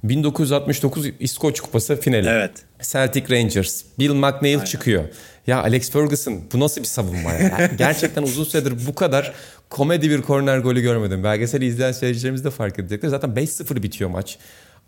1969 0.03 1.05
İskoç 1.19 1.59
Kupası 1.59 1.95
finali. 1.99 2.27
Evet. 2.27 2.51
Celtic 2.81 3.29
Rangers. 3.29 3.83
Bill 3.99 4.13
McNeil 4.13 4.55
Aynen. 4.55 4.65
çıkıyor. 4.65 5.03
Ya 5.47 5.61
Alex 5.61 5.91
Ferguson 5.91 6.41
bu 6.53 6.59
nasıl 6.59 6.81
bir 6.81 6.87
savunma 6.87 7.31
ya? 7.31 7.69
Gerçekten 7.77 8.23
uzun 8.23 8.43
süredir 8.43 8.87
bu 8.87 8.95
kadar 8.95 9.33
komedi 9.69 10.09
bir 10.09 10.21
korner 10.21 10.59
golü 10.59 10.81
görmedim. 10.81 11.23
Belgeseli 11.23 11.65
izleyen 11.65 11.91
seyircilerimiz 11.91 12.45
de 12.45 12.49
fark 12.49 12.79
edecekler. 12.79 13.09
Zaten 13.09 13.29
5-0 13.29 13.83
bitiyor 13.83 14.09
maç. 14.09 14.37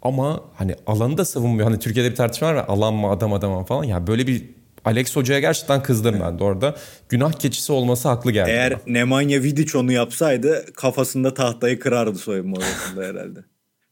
Ama 0.02 0.44
hani 0.56 0.76
alanı 0.88 1.18
da 1.18 1.26
savunmuyor. 1.26 1.68
Hani 1.70 1.80
Türkiye'de 1.80 2.12
bir 2.12 2.16
tartışma 2.16 2.48
var 2.48 2.56
ya 2.56 2.68
alan 2.68 2.94
mı 2.94 3.10
adam 3.10 3.34
adam 3.34 3.66
falan. 3.66 3.84
Ya 3.84 4.08
böyle 4.08 4.28
bir 4.28 4.46
Alex 4.86 5.16
Hoca'ya 5.16 5.40
gerçekten 5.40 5.84
kızdım 5.84 6.16
ben 6.22 6.40
de 6.40 6.44
orada. 6.44 6.76
Günah 7.10 7.34
keçisi 7.34 7.72
olması 7.72 8.10
haklı 8.10 8.32
geldi. 8.32 8.50
Eğer 8.50 8.74
bana. 8.74 8.82
Nemanja 8.88 9.44
Vidic 9.44 9.78
onu 9.78 9.92
yapsaydı 9.92 10.66
kafasında 10.76 11.34
tahtayı 11.34 11.80
kırardı 11.80 12.18
soyunma 12.18 12.58
odasında 12.58 13.04
herhalde. 13.04 13.40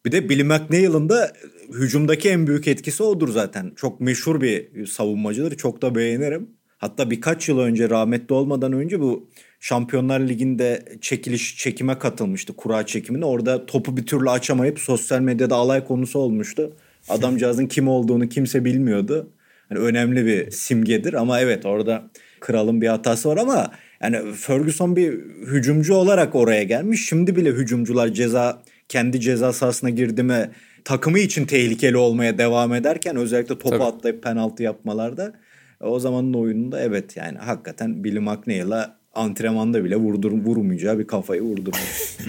Bir 0.05 0.11
de 0.11 0.29
Billy 0.29 0.43
McNeil'ın 0.43 1.09
da 1.09 1.31
hücumdaki 1.73 2.29
en 2.29 2.47
büyük 2.47 2.67
etkisi 2.67 3.03
odur 3.03 3.29
zaten. 3.29 3.71
Çok 3.75 4.01
meşhur 4.01 4.41
bir 4.41 4.85
savunmacıdır. 4.85 5.57
Çok 5.57 5.81
da 5.81 5.95
beğenirim. 5.95 6.49
Hatta 6.77 7.11
birkaç 7.11 7.49
yıl 7.49 7.59
önce 7.59 7.89
rahmetli 7.89 8.33
olmadan 8.35 8.73
önce 8.73 8.99
bu 8.99 9.29
Şampiyonlar 9.59 10.19
Ligi'nde 10.19 10.85
çekiliş 11.01 11.57
çekime 11.57 11.99
katılmıştı. 11.99 12.55
Kura 12.55 12.85
çekimine. 12.85 13.25
Orada 13.25 13.65
topu 13.65 13.97
bir 13.97 14.05
türlü 14.05 14.29
açamayıp 14.29 14.79
sosyal 14.79 15.19
medyada 15.19 15.55
alay 15.55 15.85
konusu 15.85 16.19
olmuştu. 16.19 16.73
Adamcağızın 17.09 17.65
kim 17.65 17.87
olduğunu 17.87 18.29
kimse 18.29 18.65
bilmiyordu. 18.65 19.29
Hani 19.69 19.79
önemli 19.79 20.25
bir 20.25 20.51
simgedir 20.51 21.13
ama 21.13 21.39
evet 21.39 21.65
orada 21.65 22.03
kralın 22.39 22.81
bir 22.81 22.87
hatası 22.87 23.29
var 23.29 23.37
ama 23.37 23.71
yani 24.01 24.33
Ferguson 24.33 24.95
bir 24.95 25.13
hücumcu 25.45 25.93
olarak 25.93 26.35
oraya 26.35 26.63
gelmiş. 26.63 27.07
Şimdi 27.07 27.35
bile 27.35 27.49
hücumcular 27.49 28.07
ceza 28.07 28.63
kendi 28.89 29.19
ceza 29.19 29.53
sahasına 29.53 29.89
girdi 29.89 30.23
mi 30.23 30.49
takımı 30.85 31.19
için 31.19 31.45
tehlikeli 31.45 31.97
olmaya 31.97 32.37
devam 32.37 32.73
ederken 32.73 33.15
özellikle 33.15 33.57
topu 33.57 33.69
Tabii. 33.69 33.83
atlayıp 33.83 34.23
penaltı 34.23 34.63
yapmalarda 34.63 35.33
o 35.81 35.99
zamanın 35.99 36.33
oyununda 36.33 36.81
evet 36.81 37.17
yani 37.17 37.37
hakikaten 37.37 38.03
Billy 38.03 38.19
McNeil'a 38.19 38.98
antrenmanda 39.13 39.83
bile 39.83 39.95
vurdur, 39.95 40.31
vurmayacağı 40.31 40.99
bir 40.99 41.07
kafayı 41.07 41.41
vurdurmuş. 41.41 42.17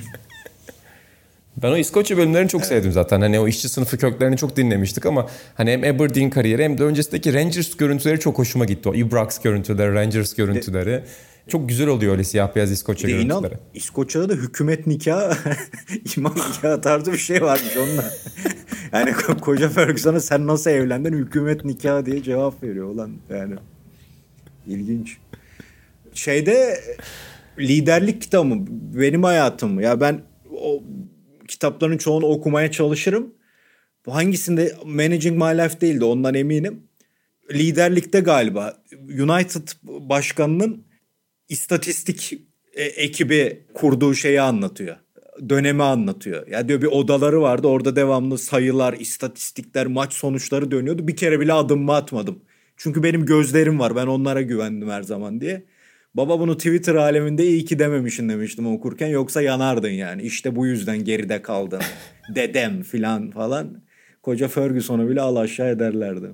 Ben 1.63 1.71
o 1.71 1.77
İskoçya 1.77 2.17
bölümlerini 2.17 2.49
çok 2.49 2.65
sevdim 2.65 2.93
zaten. 2.93 3.21
Hani 3.21 3.41
o 3.41 3.49
işçi 3.49 3.69
sınıfı 3.69 3.99
köklerini 3.99 4.37
çok 4.37 4.57
dinlemiştik 4.57 5.07
ama 5.07 5.27
hani 5.55 5.71
hem 5.71 5.81
Aberdeen 5.81 6.31
kariyeri 6.31 6.65
hem 6.65 6.79
de 6.79 6.85
öncesindeki 6.85 7.35
Rangers 7.35 7.77
görüntüleri 7.77 8.21
çok 8.21 8.39
hoşuma 8.39 8.65
gitti. 8.65 8.89
O 8.89 8.95
Ibrox 8.95 9.39
görüntüleri, 9.39 9.95
Rangers 9.95 10.35
görüntüleri. 10.35 11.05
Çok 11.49 11.69
güzel 11.69 11.89
oluyor 11.89 12.13
öyle 12.13 12.25
siyah 12.25 12.57
beyaz 12.57 12.71
İskoçya 12.71 13.09
de 13.09 13.13
inan 13.13 13.29
görüntüleri. 13.29 13.61
İskoçya'da 13.75 14.29
da 14.29 14.33
hükümet 14.33 14.87
nikahı, 14.87 15.37
imam 16.17 16.35
nikahı 16.35 16.81
tarzı 16.81 17.13
bir 17.13 17.19
şey 17.19 17.43
varmış 17.43 17.77
onunla. 17.77 18.05
yani 18.93 19.11
ko- 19.11 19.41
koca 19.41 19.69
Ferguson'a 19.69 20.21
sen 20.21 20.47
nasıl 20.47 20.71
evlendin 20.71 21.13
hükümet 21.13 21.65
nikahı 21.65 22.07
diye 22.07 22.23
cevap 22.23 22.63
veriyor 22.63 22.87
ulan 22.89 23.11
yani. 23.31 23.55
İlginç. 24.67 25.17
Şeyde 26.15 26.81
liderlik 27.59 28.23
kitabı 28.23 28.55
benim 28.95 29.23
hayatım. 29.23 29.81
Ya 29.81 30.01
ben 30.01 30.23
o 30.53 30.83
kitapların 31.49 31.99
çoğunu 31.99 32.27
okumaya 32.27 32.71
çalışırım. 32.71 33.35
Bu 34.07 34.15
hangisinde 34.15 34.75
Managing 34.85 35.43
My 35.43 35.59
Life 35.59 35.81
değildi 35.81 36.05
ondan 36.05 36.35
eminim. 36.35 36.83
Liderlikte 37.53 38.21
galiba 38.21 38.83
United 39.09 39.69
başkanının 39.85 40.85
istatistik 41.49 42.33
e, 42.73 42.85
ekibi 42.85 43.67
kurduğu 43.75 44.15
şeyi 44.15 44.41
anlatıyor. 44.41 44.97
Dönemi 45.49 45.83
anlatıyor. 45.83 46.49
Ya 46.49 46.69
diyor 46.69 46.83
bir 46.83 46.87
odaları 46.87 47.43
vardı 47.43 47.67
orada 47.67 47.97
devamlı 47.97 48.39
sayılar, 48.39 48.93
istatistikler, 48.93 49.87
maç 49.87 50.13
sonuçları 50.13 50.71
dönüyordu. 50.71 51.09
Bir 51.09 51.17
kere 51.17 51.41
bile 51.41 51.53
adımımı 51.53 51.95
atmadım. 51.95 52.43
Çünkü 52.77 53.03
benim 53.03 53.27
gözlerim 53.27 53.79
var 53.79 53.97
ben 53.97 54.07
onlara 54.07 54.43
güvendim 54.43 54.91
her 54.91 55.03
zaman 55.03 55.41
diye. 55.41 55.65
Baba 56.15 56.41
bunu 56.41 56.57
Twitter 56.57 56.95
aleminde 56.95 57.47
iyi 57.47 57.65
ki 57.65 57.79
dememişsin 57.79 58.29
demiştim 58.29 58.75
okurken 58.75 59.07
yoksa 59.09 59.43
yanardın 59.43 59.91
yani. 59.91 60.23
İşte 60.23 60.57
bu 60.57 60.67
yüzden 60.67 61.05
geride 61.05 61.43
kaldın. 61.43 61.81
Dedem 62.35 62.83
filan 62.83 63.31
falan. 63.31 63.83
Koca 64.23 64.49
Ferguson'u 64.49 65.09
bile 65.09 65.21
al 65.21 65.37
aşağı 65.37 65.69
ederlerdi. 65.69 66.31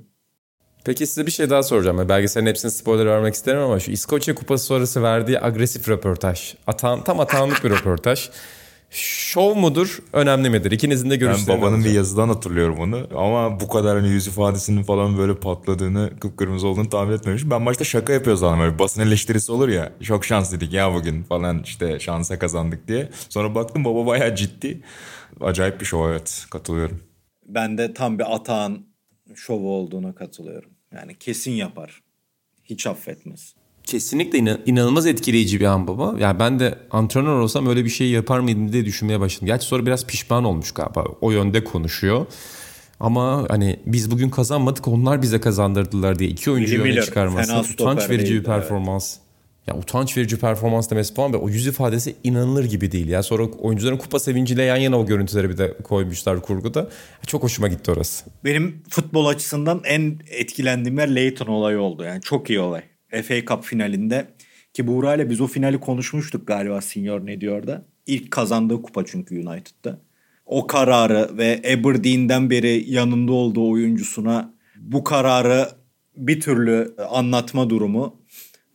Peki 0.85 1.07
size 1.07 1.27
bir 1.27 1.31
şey 1.31 1.51
daha 1.51 1.63
soracağım. 1.63 2.09
Belgeselin 2.09 2.47
hepsini 2.47 2.71
spoiler 2.71 3.07
vermek 3.07 3.35
isterim 3.35 3.61
ama 3.61 3.81
şu 3.81 3.91
İskoçya 3.91 4.35
Kupası 4.35 4.65
sonrası 4.65 5.03
verdiği 5.03 5.41
agresif 5.41 5.89
röportaj. 5.89 6.55
Atan, 6.67 7.05
tam 7.05 7.21
atanlık 7.21 7.65
bir 7.65 7.71
röportaj. 7.71 8.31
Şov 8.91 9.55
mudur, 9.57 9.99
önemli 10.13 10.51
midir? 10.51 10.71
İkinizin 10.71 11.11
de 11.11 11.15
Ben 11.15 11.19
görüşlerini 11.21 11.61
babanın 11.61 11.73
bir 11.73 11.79
alacağım. 11.79 11.97
yazıdan 11.97 12.29
hatırlıyorum 12.29 12.79
onu. 12.79 13.09
Ama 13.17 13.61
bu 13.61 13.69
kadar 13.69 13.99
hani 13.99 14.09
yüz 14.09 14.27
ifadesinin 14.27 14.83
falan 14.83 15.19
böyle 15.19 15.35
patladığını, 15.37 16.11
kıpkırmızı 16.21 16.67
olduğunu 16.67 16.89
tahmin 16.91 17.13
etmemiştim. 17.15 17.51
Ben 17.51 17.67
başta 17.67 17.85
şaka 17.85 18.13
yapıyor 18.13 18.37
sandım. 18.37 18.61
Böyle 18.61 18.79
basın 18.79 19.03
eleştirisi 19.03 19.53
olur 19.53 19.69
ya. 19.69 19.93
Çok 20.03 20.25
şans 20.25 20.53
dedik 20.53 20.73
ya 20.73 20.95
bugün 20.95 21.23
falan 21.23 21.63
işte 21.63 22.01
şansa 22.01 22.39
kazandık 22.39 22.89
diye. 22.89 23.09
Sonra 23.29 23.55
baktım 23.55 23.85
baba 23.85 24.07
bayağı 24.07 24.37
ciddi. 24.37 24.81
Acayip 25.41 25.81
bir 25.81 25.85
şov 25.87 26.11
evet 26.11 26.47
katılıyorum. 26.51 27.01
Ben 27.47 27.79
de 27.79 27.95
tam 27.95 28.19
bir 28.19 28.35
atağın 28.35 28.87
şovu 29.35 29.71
olduğuna 29.71 30.15
katılıyorum. 30.15 30.71
Yani 30.95 31.19
kesin 31.19 31.53
yapar. 31.53 32.03
Hiç 32.65 32.87
affetmez. 32.87 33.55
Kesinlikle 33.87 34.39
inan- 34.39 34.61
inanılmaz 34.67 35.07
etkileyici 35.07 35.61
bir 35.61 35.65
an 35.65 35.87
baba. 35.87 36.15
Yani 36.19 36.39
ben 36.39 36.61
de 36.61 36.79
antrenör 36.91 37.39
olsam 37.39 37.67
öyle 37.67 37.85
bir 37.85 37.91
şey 37.91 38.11
yapar 38.11 38.41
mıydım 38.41 38.73
diye 38.73 38.85
düşünmeye 38.85 39.21
başladım. 39.21 39.47
Gerçi 39.47 39.67
sonra 39.67 39.87
biraz 39.87 40.07
pişman 40.07 40.45
olmuş 40.45 40.73
galiba. 40.73 41.05
O 41.21 41.31
yönde 41.31 41.65
konuşuyor. 41.65 42.27
Ama 43.01 43.47
hani 43.49 43.81
biz 43.87 44.11
bugün 44.11 44.31
kazanmadık 44.31 44.89
onlar 44.89 45.23
bize 45.23 45.41
kazandırdılar 45.41 46.19
diye 46.19 46.31
iki 46.31 46.51
oyuncu 46.51 46.83
öne 46.83 47.03
çıkarması. 47.03 47.53
fena 47.53 47.61
Utanç 47.61 47.99
verici 47.99 48.13
bir 48.13 48.19
değildi, 48.19 48.33
evet. 48.35 48.47
performans. 48.47 49.17
Ya 49.67 49.77
utanç 49.77 50.17
verici 50.17 50.39
performans 50.39 50.91
demesi 50.91 51.15
falan 51.15 51.33
ve 51.33 51.37
o 51.37 51.49
yüz 51.49 51.67
ifadesi 51.67 52.17
inanılır 52.25 52.65
gibi 52.65 52.93
değil. 52.93 53.09
Ya 53.09 53.23
sonra 53.23 53.45
oyuncuların 53.45 53.97
kupa 53.97 54.19
sevinciyle 54.19 54.63
yan 54.63 54.77
yana 54.77 55.01
o 55.01 55.07
görüntüleri 55.07 55.51
bir 55.51 55.59
de 55.59 55.77
koymuşlar 55.85 56.43
kurguda. 56.43 56.89
Çok 57.27 57.43
hoşuma 57.43 57.69
gitti 57.69 57.91
orası. 57.91 58.25
Benim 58.45 58.83
futbol 58.89 59.27
açısından 59.27 59.81
en 59.85 60.19
etkilendiğim 60.31 60.99
yer 60.99 61.15
Leighton 61.15 61.47
olayı 61.47 61.81
oldu. 61.81 62.05
Yani 62.05 62.23
çok 62.23 62.51
iyi 62.51 62.61
olay. 62.61 62.83
FA 63.11 63.45
Cup 63.49 63.65
finalinde 63.65 64.29
ki 64.73 64.87
Buğra 64.87 65.15
ile 65.15 65.31
biz 65.31 65.41
o 65.41 65.47
finali 65.47 65.81
konuşmuştuk 65.81 66.47
galiba 66.47 66.81
Senior 66.81 67.27
ne 67.27 67.41
diyor 67.41 67.67
da. 67.67 67.87
İlk 68.07 68.31
kazandığı 68.31 68.83
kupa 68.83 69.05
çünkü 69.05 69.35
United'da. 69.35 70.01
O 70.47 70.67
kararı 70.67 71.39
ve 71.39 71.59
Aberdeen'den 71.59 72.51
beri 72.51 72.85
yanında 72.89 73.33
olduğu 73.33 73.71
oyuncusuna 73.71 74.55
bu 74.77 75.05
kararı 75.05 75.69
bir 76.17 76.41
türlü 76.41 76.95
anlatma 77.11 77.71
durumu 77.71 78.23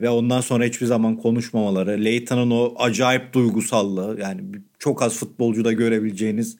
ve 0.02 0.10
ondan 0.10 0.42
sonra 0.42 0.64
hiçbir 0.64 0.86
zaman 0.86 1.18
konuşmamaları. 1.18 2.06
Leighton'un 2.06 2.52
o 2.52 2.74
acayip 2.78 3.34
duygusallığı 3.34 4.18
yani 4.22 4.42
çok 4.80 5.02
az 5.02 5.18
futbolcuda 5.18 5.72
görebileceğiniz 5.74 6.58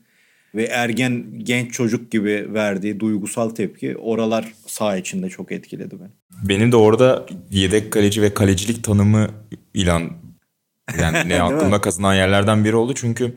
ve 0.56 0.64
ergen 0.64 1.26
genç 1.44 1.74
çocuk 1.74 2.12
gibi 2.12 2.54
verdiği 2.54 3.00
duygusal 3.00 3.50
tepki 3.50 3.98
oralar 3.98 4.54
saha 4.68 4.98
içinde 4.98 5.30
çok 5.30 5.52
etkiledi 5.52 5.96
beni. 6.00 6.10
Benim 6.50 6.72
de 6.72 6.76
orada 6.76 7.26
yedek 7.52 7.92
kaleci 7.92 8.22
ve 8.22 8.34
kalecilik 8.34 8.84
tanımı 8.84 9.28
ilan 9.74 10.12
yani 11.00 11.18
ne 11.30 11.42
aklımda 11.42 11.82
kazınan 11.82 12.14
yerlerden 12.14 12.66
biri 12.66 12.76
oldu. 12.76 12.94
Çünkü 12.96 13.36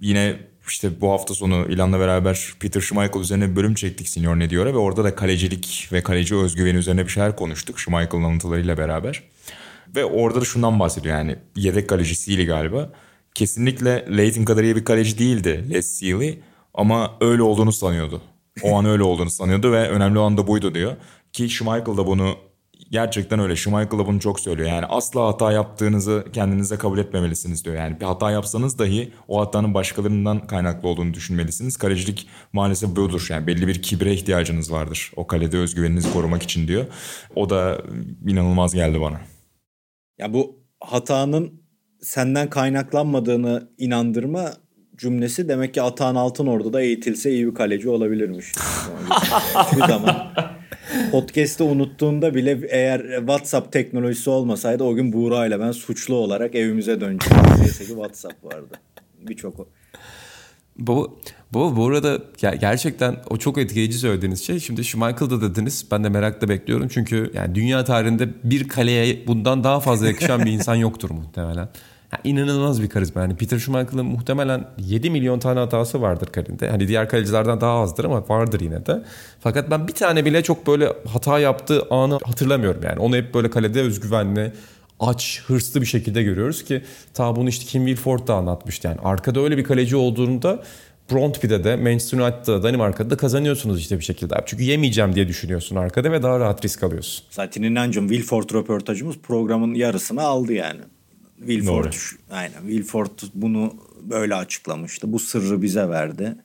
yine 0.00 0.36
işte 0.68 1.00
bu 1.00 1.10
hafta 1.10 1.34
sonu 1.34 1.66
ilanla 1.68 2.00
beraber 2.00 2.52
Peter 2.60 2.80
Schmeichel 2.80 3.20
üzerine 3.20 3.50
bir 3.50 3.56
bölüm 3.56 3.74
çektik 3.74 4.08
Senior 4.08 4.38
ne 4.38 4.50
diyor 4.50 4.66
ve 4.66 4.76
orada 4.76 5.04
da 5.04 5.14
kalecilik 5.14 5.88
ve 5.92 6.02
kaleci 6.02 6.36
özgüveni 6.36 6.78
üzerine 6.78 7.04
bir 7.04 7.10
şeyler 7.10 7.36
konuştuk 7.36 7.80
Schmeichel'ın 7.80 8.24
anlatılarıyla 8.24 8.78
beraber. 8.78 9.22
Ve 9.96 10.04
orada 10.04 10.40
da 10.40 10.44
şundan 10.44 10.80
bahsediyor 10.80 11.18
yani 11.18 11.36
yedek 11.56 11.88
kaleci 11.88 12.14
Sealy 12.14 12.46
galiba. 12.46 12.92
Kesinlikle 13.36 14.16
Leighton 14.16 14.44
kadar 14.44 14.64
iyi 14.64 14.76
bir 14.76 14.84
kaleci 14.84 15.18
değildi 15.18 15.64
Les 15.70 15.98
Sealy 15.98 16.38
ama 16.74 17.16
öyle 17.20 17.42
olduğunu 17.42 17.72
sanıyordu. 17.72 18.22
O 18.62 18.76
an 18.78 18.84
öyle 18.84 19.02
olduğunu 19.02 19.30
sanıyordu 19.30 19.72
ve 19.72 19.88
önemli 19.88 20.18
olan 20.18 20.36
da 20.36 20.46
buydu 20.46 20.74
diyor. 20.74 20.96
Ki 21.32 21.48
Schmeichel 21.48 21.96
da 21.96 22.06
bunu 22.06 22.34
gerçekten 22.90 23.38
öyle. 23.38 23.56
Schmeichel 23.56 23.98
da 23.98 24.06
bunu 24.06 24.20
çok 24.20 24.40
söylüyor. 24.40 24.68
Yani 24.68 24.86
asla 24.86 25.26
hata 25.26 25.52
yaptığınızı 25.52 26.26
kendinize 26.32 26.76
kabul 26.76 26.98
etmemelisiniz 26.98 27.64
diyor. 27.64 27.76
Yani 27.76 28.00
bir 28.00 28.04
hata 28.04 28.30
yapsanız 28.30 28.78
dahi 28.78 29.12
o 29.28 29.40
hatanın 29.40 29.74
başkalarından 29.74 30.46
kaynaklı 30.46 30.88
olduğunu 30.88 31.14
düşünmelisiniz. 31.14 31.76
Kalecilik 31.76 32.28
maalesef 32.52 32.96
budur. 32.96 33.26
Yani 33.30 33.46
belli 33.46 33.68
bir 33.68 33.82
kibre 33.82 34.14
ihtiyacınız 34.14 34.72
vardır. 34.72 35.12
O 35.16 35.26
kalede 35.26 35.58
özgüveninizi 35.58 36.12
korumak 36.12 36.42
için 36.42 36.68
diyor. 36.68 36.86
O 37.34 37.50
da 37.50 37.82
inanılmaz 38.26 38.74
geldi 38.74 39.00
bana. 39.00 39.20
Ya 40.18 40.34
bu 40.34 40.56
hatanın 40.80 41.65
senden 42.00 42.50
kaynaklanmadığını 42.50 43.68
inandırma 43.78 44.52
cümlesi 44.96 45.48
demek 45.48 45.74
ki 45.74 45.82
Atahan 45.82 46.14
Altınordu 46.14 46.72
da 46.72 46.80
eğitilse 46.82 47.30
iyi 47.30 47.46
bir 47.46 47.54
kaleci 47.54 47.88
olabilirmiş. 47.88 48.52
bir 49.76 49.86
zaman. 49.86 50.32
Podcast'ı 51.12 51.64
unuttuğunda 51.64 52.34
bile 52.34 52.60
eğer 52.68 53.18
WhatsApp 53.18 53.72
teknolojisi 53.72 54.30
olmasaydı 54.30 54.84
o 54.84 54.94
gün 54.94 55.12
Buğra 55.12 55.46
ile 55.46 55.60
ben 55.60 55.72
suçlu 55.72 56.14
olarak 56.14 56.54
evimize 56.54 57.00
dönecektim. 57.00 57.42
Neyse 57.58 57.84
ki 57.84 57.90
WhatsApp 57.90 58.44
vardı. 58.44 58.74
Birçok. 59.28 59.68
Baba, 60.78 61.06
baba 61.54 61.76
bu 61.76 61.86
arada 61.88 62.16
ger- 62.16 62.56
gerçekten 62.56 63.16
o 63.30 63.36
çok 63.36 63.58
etkileyici 63.58 63.98
söylediğiniz 63.98 64.42
şey. 64.46 64.60
Şimdi 64.60 64.84
Schmeichel'da 64.84 65.40
dediniz. 65.40 65.86
Ben 65.90 66.04
de 66.04 66.08
merakla 66.08 66.48
bekliyorum. 66.48 66.88
Çünkü 66.88 67.30
yani 67.34 67.54
dünya 67.54 67.84
tarihinde 67.84 68.28
bir 68.44 68.68
kaleye 68.68 69.26
bundan 69.26 69.64
daha 69.64 69.80
fazla 69.80 70.06
yakışan 70.06 70.44
bir 70.44 70.52
insan 70.52 70.74
yoktur 70.74 71.10
muhtemelen. 71.10 71.68
inanılmaz 72.24 72.82
bir 72.82 72.88
karizma. 72.88 73.20
Yani 73.20 73.36
Peter 73.36 73.58
Schmeichel'ın 73.58 74.06
muhtemelen 74.06 74.68
7 74.78 75.10
milyon 75.10 75.38
tane 75.38 75.60
hatası 75.60 76.00
vardır 76.02 76.26
karinde. 76.26 76.70
Hani 76.70 76.88
diğer 76.88 77.08
kalecilerden 77.08 77.60
daha 77.60 77.80
azdır 77.80 78.04
ama 78.04 78.28
vardır 78.28 78.60
yine 78.60 78.86
de. 78.86 79.02
Fakat 79.40 79.70
ben 79.70 79.88
bir 79.88 79.92
tane 79.92 80.24
bile 80.24 80.42
çok 80.42 80.66
böyle 80.66 80.92
hata 81.12 81.38
yaptığı 81.38 81.82
anı 81.90 82.18
hatırlamıyorum 82.24 82.82
yani. 82.84 82.98
Onu 83.00 83.16
hep 83.16 83.34
böyle 83.34 83.50
kalede 83.50 83.80
özgüvenli, 83.80 84.52
aç, 85.00 85.42
hırslı 85.46 85.80
bir 85.80 85.86
şekilde 85.86 86.22
görüyoruz 86.22 86.64
ki 86.64 86.82
ta 87.14 87.36
bunu 87.36 87.48
işte 87.48 87.64
Kim 87.64 87.86
Wilford 87.86 88.26
da 88.26 88.34
anlatmıştı. 88.34 88.88
Yani 88.88 88.98
arkada 89.04 89.40
öyle 89.40 89.56
bir 89.56 89.64
kaleci 89.64 89.96
olduğunda 89.96 90.62
Brondby'de 91.12 91.64
de 91.64 91.76
Manchester 91.76 92.18
United'da 92.18 92.62
Danimarka'da 92.62 93.10
da 93.10 93.16
kazanıyorsunuz 93.16 93.80
işte 93.80 93.98
bir 93.98 94.04
şekilde. 94.04 94.34
Çünkü 94.46 94.64
yemeyeceğim 94.64 95.14
diye 95.14 95.28
düşünüyorsun 95.28 95.76
arkada 95.76 96.12
ve 96.12 96.22
daha 96.22 96.40
rahat 96.40 96.64
risk 96.64 96.82
alıyorsun. 96.82 97.24
Zaten 97.30 97.62
inancım 97.62 98.08
Wilford 98.08 98.50
röportajımız 98.54 99.16
programın 99.18 99.74
yarısını 99.74 100.22
aldı 100.22 100.52
yani. 100.52 100.80
Wilford, 101.38 101.84
Doğru. 101.84 101.90
aynen 102.30 102.60
Wilford 102.60 103.10
bunu 103.34 103.74
böyle 104.02 104.34
açıklamıştı. 104.34 105.12
Bu 105.12 105.18
sırrı 105.18 105.62
bize 105.62 105.88
verdi. 105.88 106.36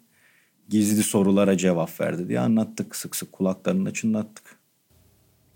Gizli 0.70 1.04
sorulara 1.04 1.58
cevap 1.58 2.02
verdi 2.02 2.28
diye 2.28 2.40
anlattık 2.40 2.96
sık 2.96 3.16
sık 3.16 3.32
kulaklarını 3.32 3.94
çınlattık. 3.94 4.61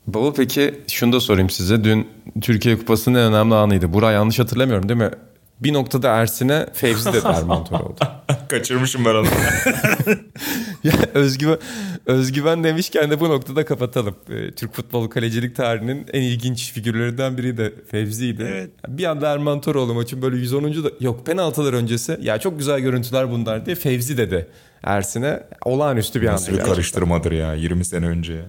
Baba 0.07 0.33
peki 0.33 0.75
şunu 0.87 1.13
da 1.13 1.19
sorayım 1.19 1.49
size. 1.49 1.83
Dün 1.83 2.07
Türkiye 2.41 2.77
Kupası'nın 2.77 3.19
en 3.19 3.33
önemli 3.33 3.55
anıydı. 3.55 3.93
Buray 3.93 4.13
yanlış 4.13 4.39
hatırlamıyorum 4.39 4.89
değil 4.89 4.99
mi? 4.99 5.11
Bir 5.59 5.73
noktada 5.73 6.09
Ersin'e 6.09 6.65
Fevzi 6.73 7.13
de 7.13 7.23
dermantör 7.23 7.79
oldu. 7.79 7.99
Kaçırmışım 8.47 9.05
ben 9.05 9.15
onu. 9.15 9.25
ya 10.83 10.93
özgüven, 11.13 11.57
özgüven 12.05 12.63
demişken 12.63 13.11
de 13.11 13.19
bu 13.19 13.29
noktada 13.29 13.65
kapatalım. 13.65 14.15
Ee, 14.29 14.51
Türk 14.51 14.73
futbolu 14.73 15.09
kalecilik 15.09 15.55
tarihinin 15.55 16.05
en 16.13 16.21
ilginç 16.21 16.73
figürlerinden 16.73 17.37
biri 17.37 17.57
de 17.57 17.73
Fevzi'ydi. 17.91 18.43
Evet. 18.51 18.69
Bir 18.87 19.05
anda 19.05 19.31
Erman 19.33 19.61
Toroğlu 19.61 19.93
maçın 19.93 20.21
böyle 20.21 20.37
110. 20.37 20.63
da 20.63 20.91
yok 20.99 21.25
penaltılar 21.25 21.73
öncesi 21.73 22.17
ya 22.21 22.39
çok 22.39 22.57
güzel 22.57 22.79
görüntüler 22.79 23.31
bunlar 23.31 23.65
diye 23.65 23.75
Fevzi 23.75 24.17
dedi 24.17 24.47
Ersin'e. 24.83 25.43
Olağanüstü 25.65 26.21
bir 26.21 26.27
anda. 26.27 26.35
Nasıl 26.35 26.53
bir 26.53 26.59
karıştırmadır 26.59 27.31
ya 27.31 27.53
20 27.53 27.85
sene 27.85 28.07
önce. 28.07 28.45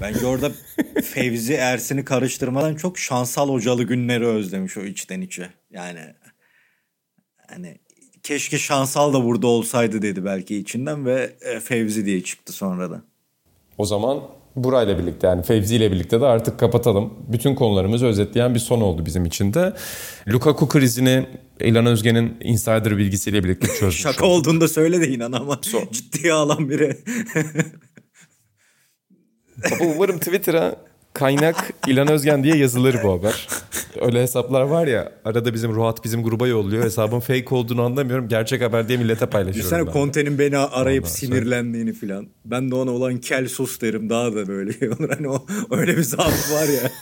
Bence 0.00 0.26
orada 0.26 0.50
Fevzi 1.04 1.54
Ersin'i 1.54 2.04
karıştırmadan 2.04 2.74
çok 2.74 2.98
şansal 2.98 3.48
hocalı 3.48 3.82
günleri 3.82 4.26
özlemiş 4.26 4.76
o 4.76 4.80
içten 4.80 5.20
içe. 5.20 5.50
Yani 5.70 6.00
hani 7.48 7.78
keşke 8.22 8.58
şansal 8.58 9.12
da 9.12 9.24
burada 9.24 9.46
olsaydı 9.46 10.02
dedi 10.02 10.24
belki 10.24 10.56
içinden 10.56 11.06
ve 11.06 11.32
e, 11.40 11.60
Fevzi 11.60 12.06
diye 12.06 12.22
çıktı 12.22 12.52
sonra 12.52 12.90
da. 12.90 13.02
O 13.78 13.84
zaman 13.84 14.20
burayla 14.56 14.98
birlikte 14.98 15.26
yani 15.26 15.42
Fevzi 15.42 15.76
ile 15.76 15.92
birlikte 15.92 16.20
de 16.20 16.26
artık 16.26 16.60
kapatalım. 16.60 17.14
Bütün 17.28 17.54
konularımızı 17.54 18.06
özetleyen 18.06 18.54
bir 18.54 18.60
son 18.60 18.80
oldu 18.80 19.06
bizim 19.06 19.24
için 19.24 19.54
de. 19.54 19.72
Lukaku 20.28 20.68
krizini 20.68 21.26
İlhan 21.60 21.86
Özgen'in 21.86 22.36
insider 22.40 22.98
bilgisiyle 22.98 23.44
birlikte 23.44 23.66
çözmüş. 23.66 24.00
Şaka 24.00 24.26
olduğunu 24.26 24.60
da 24.60 24.68
söyle 24.68 25.00
de 25.00 25.08
inan 25.08 25.32
ama 25.32 25.60
ciddiye 25.92 26.32
alan 26.32 26.68
biri. 26.68 26.96
Baba 29.70 29.84
umarım 29.94 30.18
Twitter'a 30.18 30.76
kaynak 31.14 31.70
İlhan 31.86 32.10
Özgen 32.10 32.44
diye 32.44 32.56
yazılır 32.56 32.96
bu 33.04 33.12
haber. 33.12 33.48
Öyle 34.00 34.22
hesaplar 34.22 34.62
var 34.62 34.86
ya 34.86 35.12
arada 35.24 35.54
bizim 35.54 35.74
Ruhat 35.74 36.04
bizim 36.04 36.22
gruba 36.22 36.48
yolluyor. 36.48 36.84
Hesabın 36.84 37.20
fake 37.20 37.54
olduğunu 37.54 37.82
anlamıyorum. 37.82 38.28
Gerçek 38.28 38.62
haber 38.62 38.88
diye 38.88 38.98
millete 38.98 39.26
paylaşıyorum. 39.26 39.86
De. 39.86 39.92
Conte'nin 39.92 40.38
beni 40.38 40.58
arayıp 40.58 41.04
Ondan 41.04 41.14
sinirlendiğini 41.14 41.92
filan. 41.92 42.26
Ben 42.44 42.70
de 42.70 42.74
ona 42.74 42.90
olan 42.90 43.18
kel 43.18 43.48
sus 43.48 43.80
derim 43.80 44.10
daha 44.10 44.34
da 44.34 44.46
böyle 44.48 44.70
olur. 44.88 45.08
Hani 45.08 45.28
o 45.28 45.46
öyle 45.70 45.96
bir 45.96 46.02
zaaf 46.02 46.52
var 46.52 46.68
ya. 46.68 46.90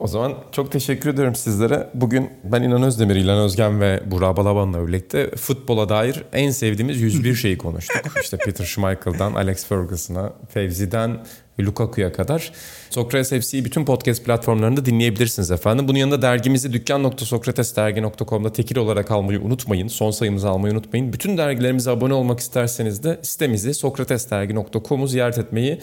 O 0.00 0.06
zaman 0.06 0.34
çok 0.52 0.72
teşekkür 0.72 1.10
ediyorum 1.10 1.34
sizlere. 1.34 1.90
Bugün 1.94 2.30
ben 2.44 2.62
İnan 2.62 2.82
Özdemir, 2.82 3.16
İlhan 3.16 3.38
Özgen 3.38 3.80
ve 3.80 4.00
Burak 4.06 4.36
Balaban'la 4.36 4.86
birlikte 4.86 5.30
futbola 5.30 5.88
dair 5.88 6.24
en 6.32 6.50
sevdiğimiz 6.50 7.00
101 7.00 7.34
şeyi 7.34 7.58
konuştuk. 7.58 8.02
İşte 8.22 8.36
Peter 8.36 8.64
Schmeichel'dan 8.64 9.34
Alex 9.34 9.66
Ferguson'a, 9.66 10.32
Fevzi'den 10.48 11.20
Lukaku'ya 11.60 12.12
kadar. 12.12 12.52
Sokrates 12.90 13.30
FC'yi 13.30 13.64
bütün 13.64 13.84
podcast 13.84 14.24
platformlarında 14.24 14.84
dinleyebilirsiniz 14.84 15.50
efendim. 15.50 15.88
Bunun 15.88 15.98
yanında 15.98 16.22
dergimizi 16.22 16.72
dükkan.sokratesdergi.com'da 16.72 18.52
tekil 18.52 18.76
olarak 18.76 19.10
almayı 19.10 19.40
unutmayın. 19.40 19.88
Son 19.88 20.10
sayımızı 20.10 20.48
almayı 20.48 20.74
unutmayın. 20.74 21.12
Bütün 21.12 21.36
dergilerimize 21.36 21.90
abone 21.90 22.14
olmak 22.14 22.40
isterseniz 22.40 23.02
de 23.02 23.18
sitemizi 23.22 23.74
sokratesdergi.com'u 23.74 25.06
ziyaret 25.06 25.38
etmeyi 25.38 25.80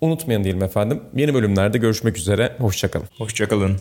unutmayın 0.00 0.44
diyelim 0.44 0.62
efendim. 0.62 1.02
Yeni 1.16 1.34
bölümlerde 1.34 1.78
görüşmek 1.78 2.16
üzere. 2.16 2.56
Hoşçakalın. 2.58 3.06
Hoşçakalın. 3.18 3.76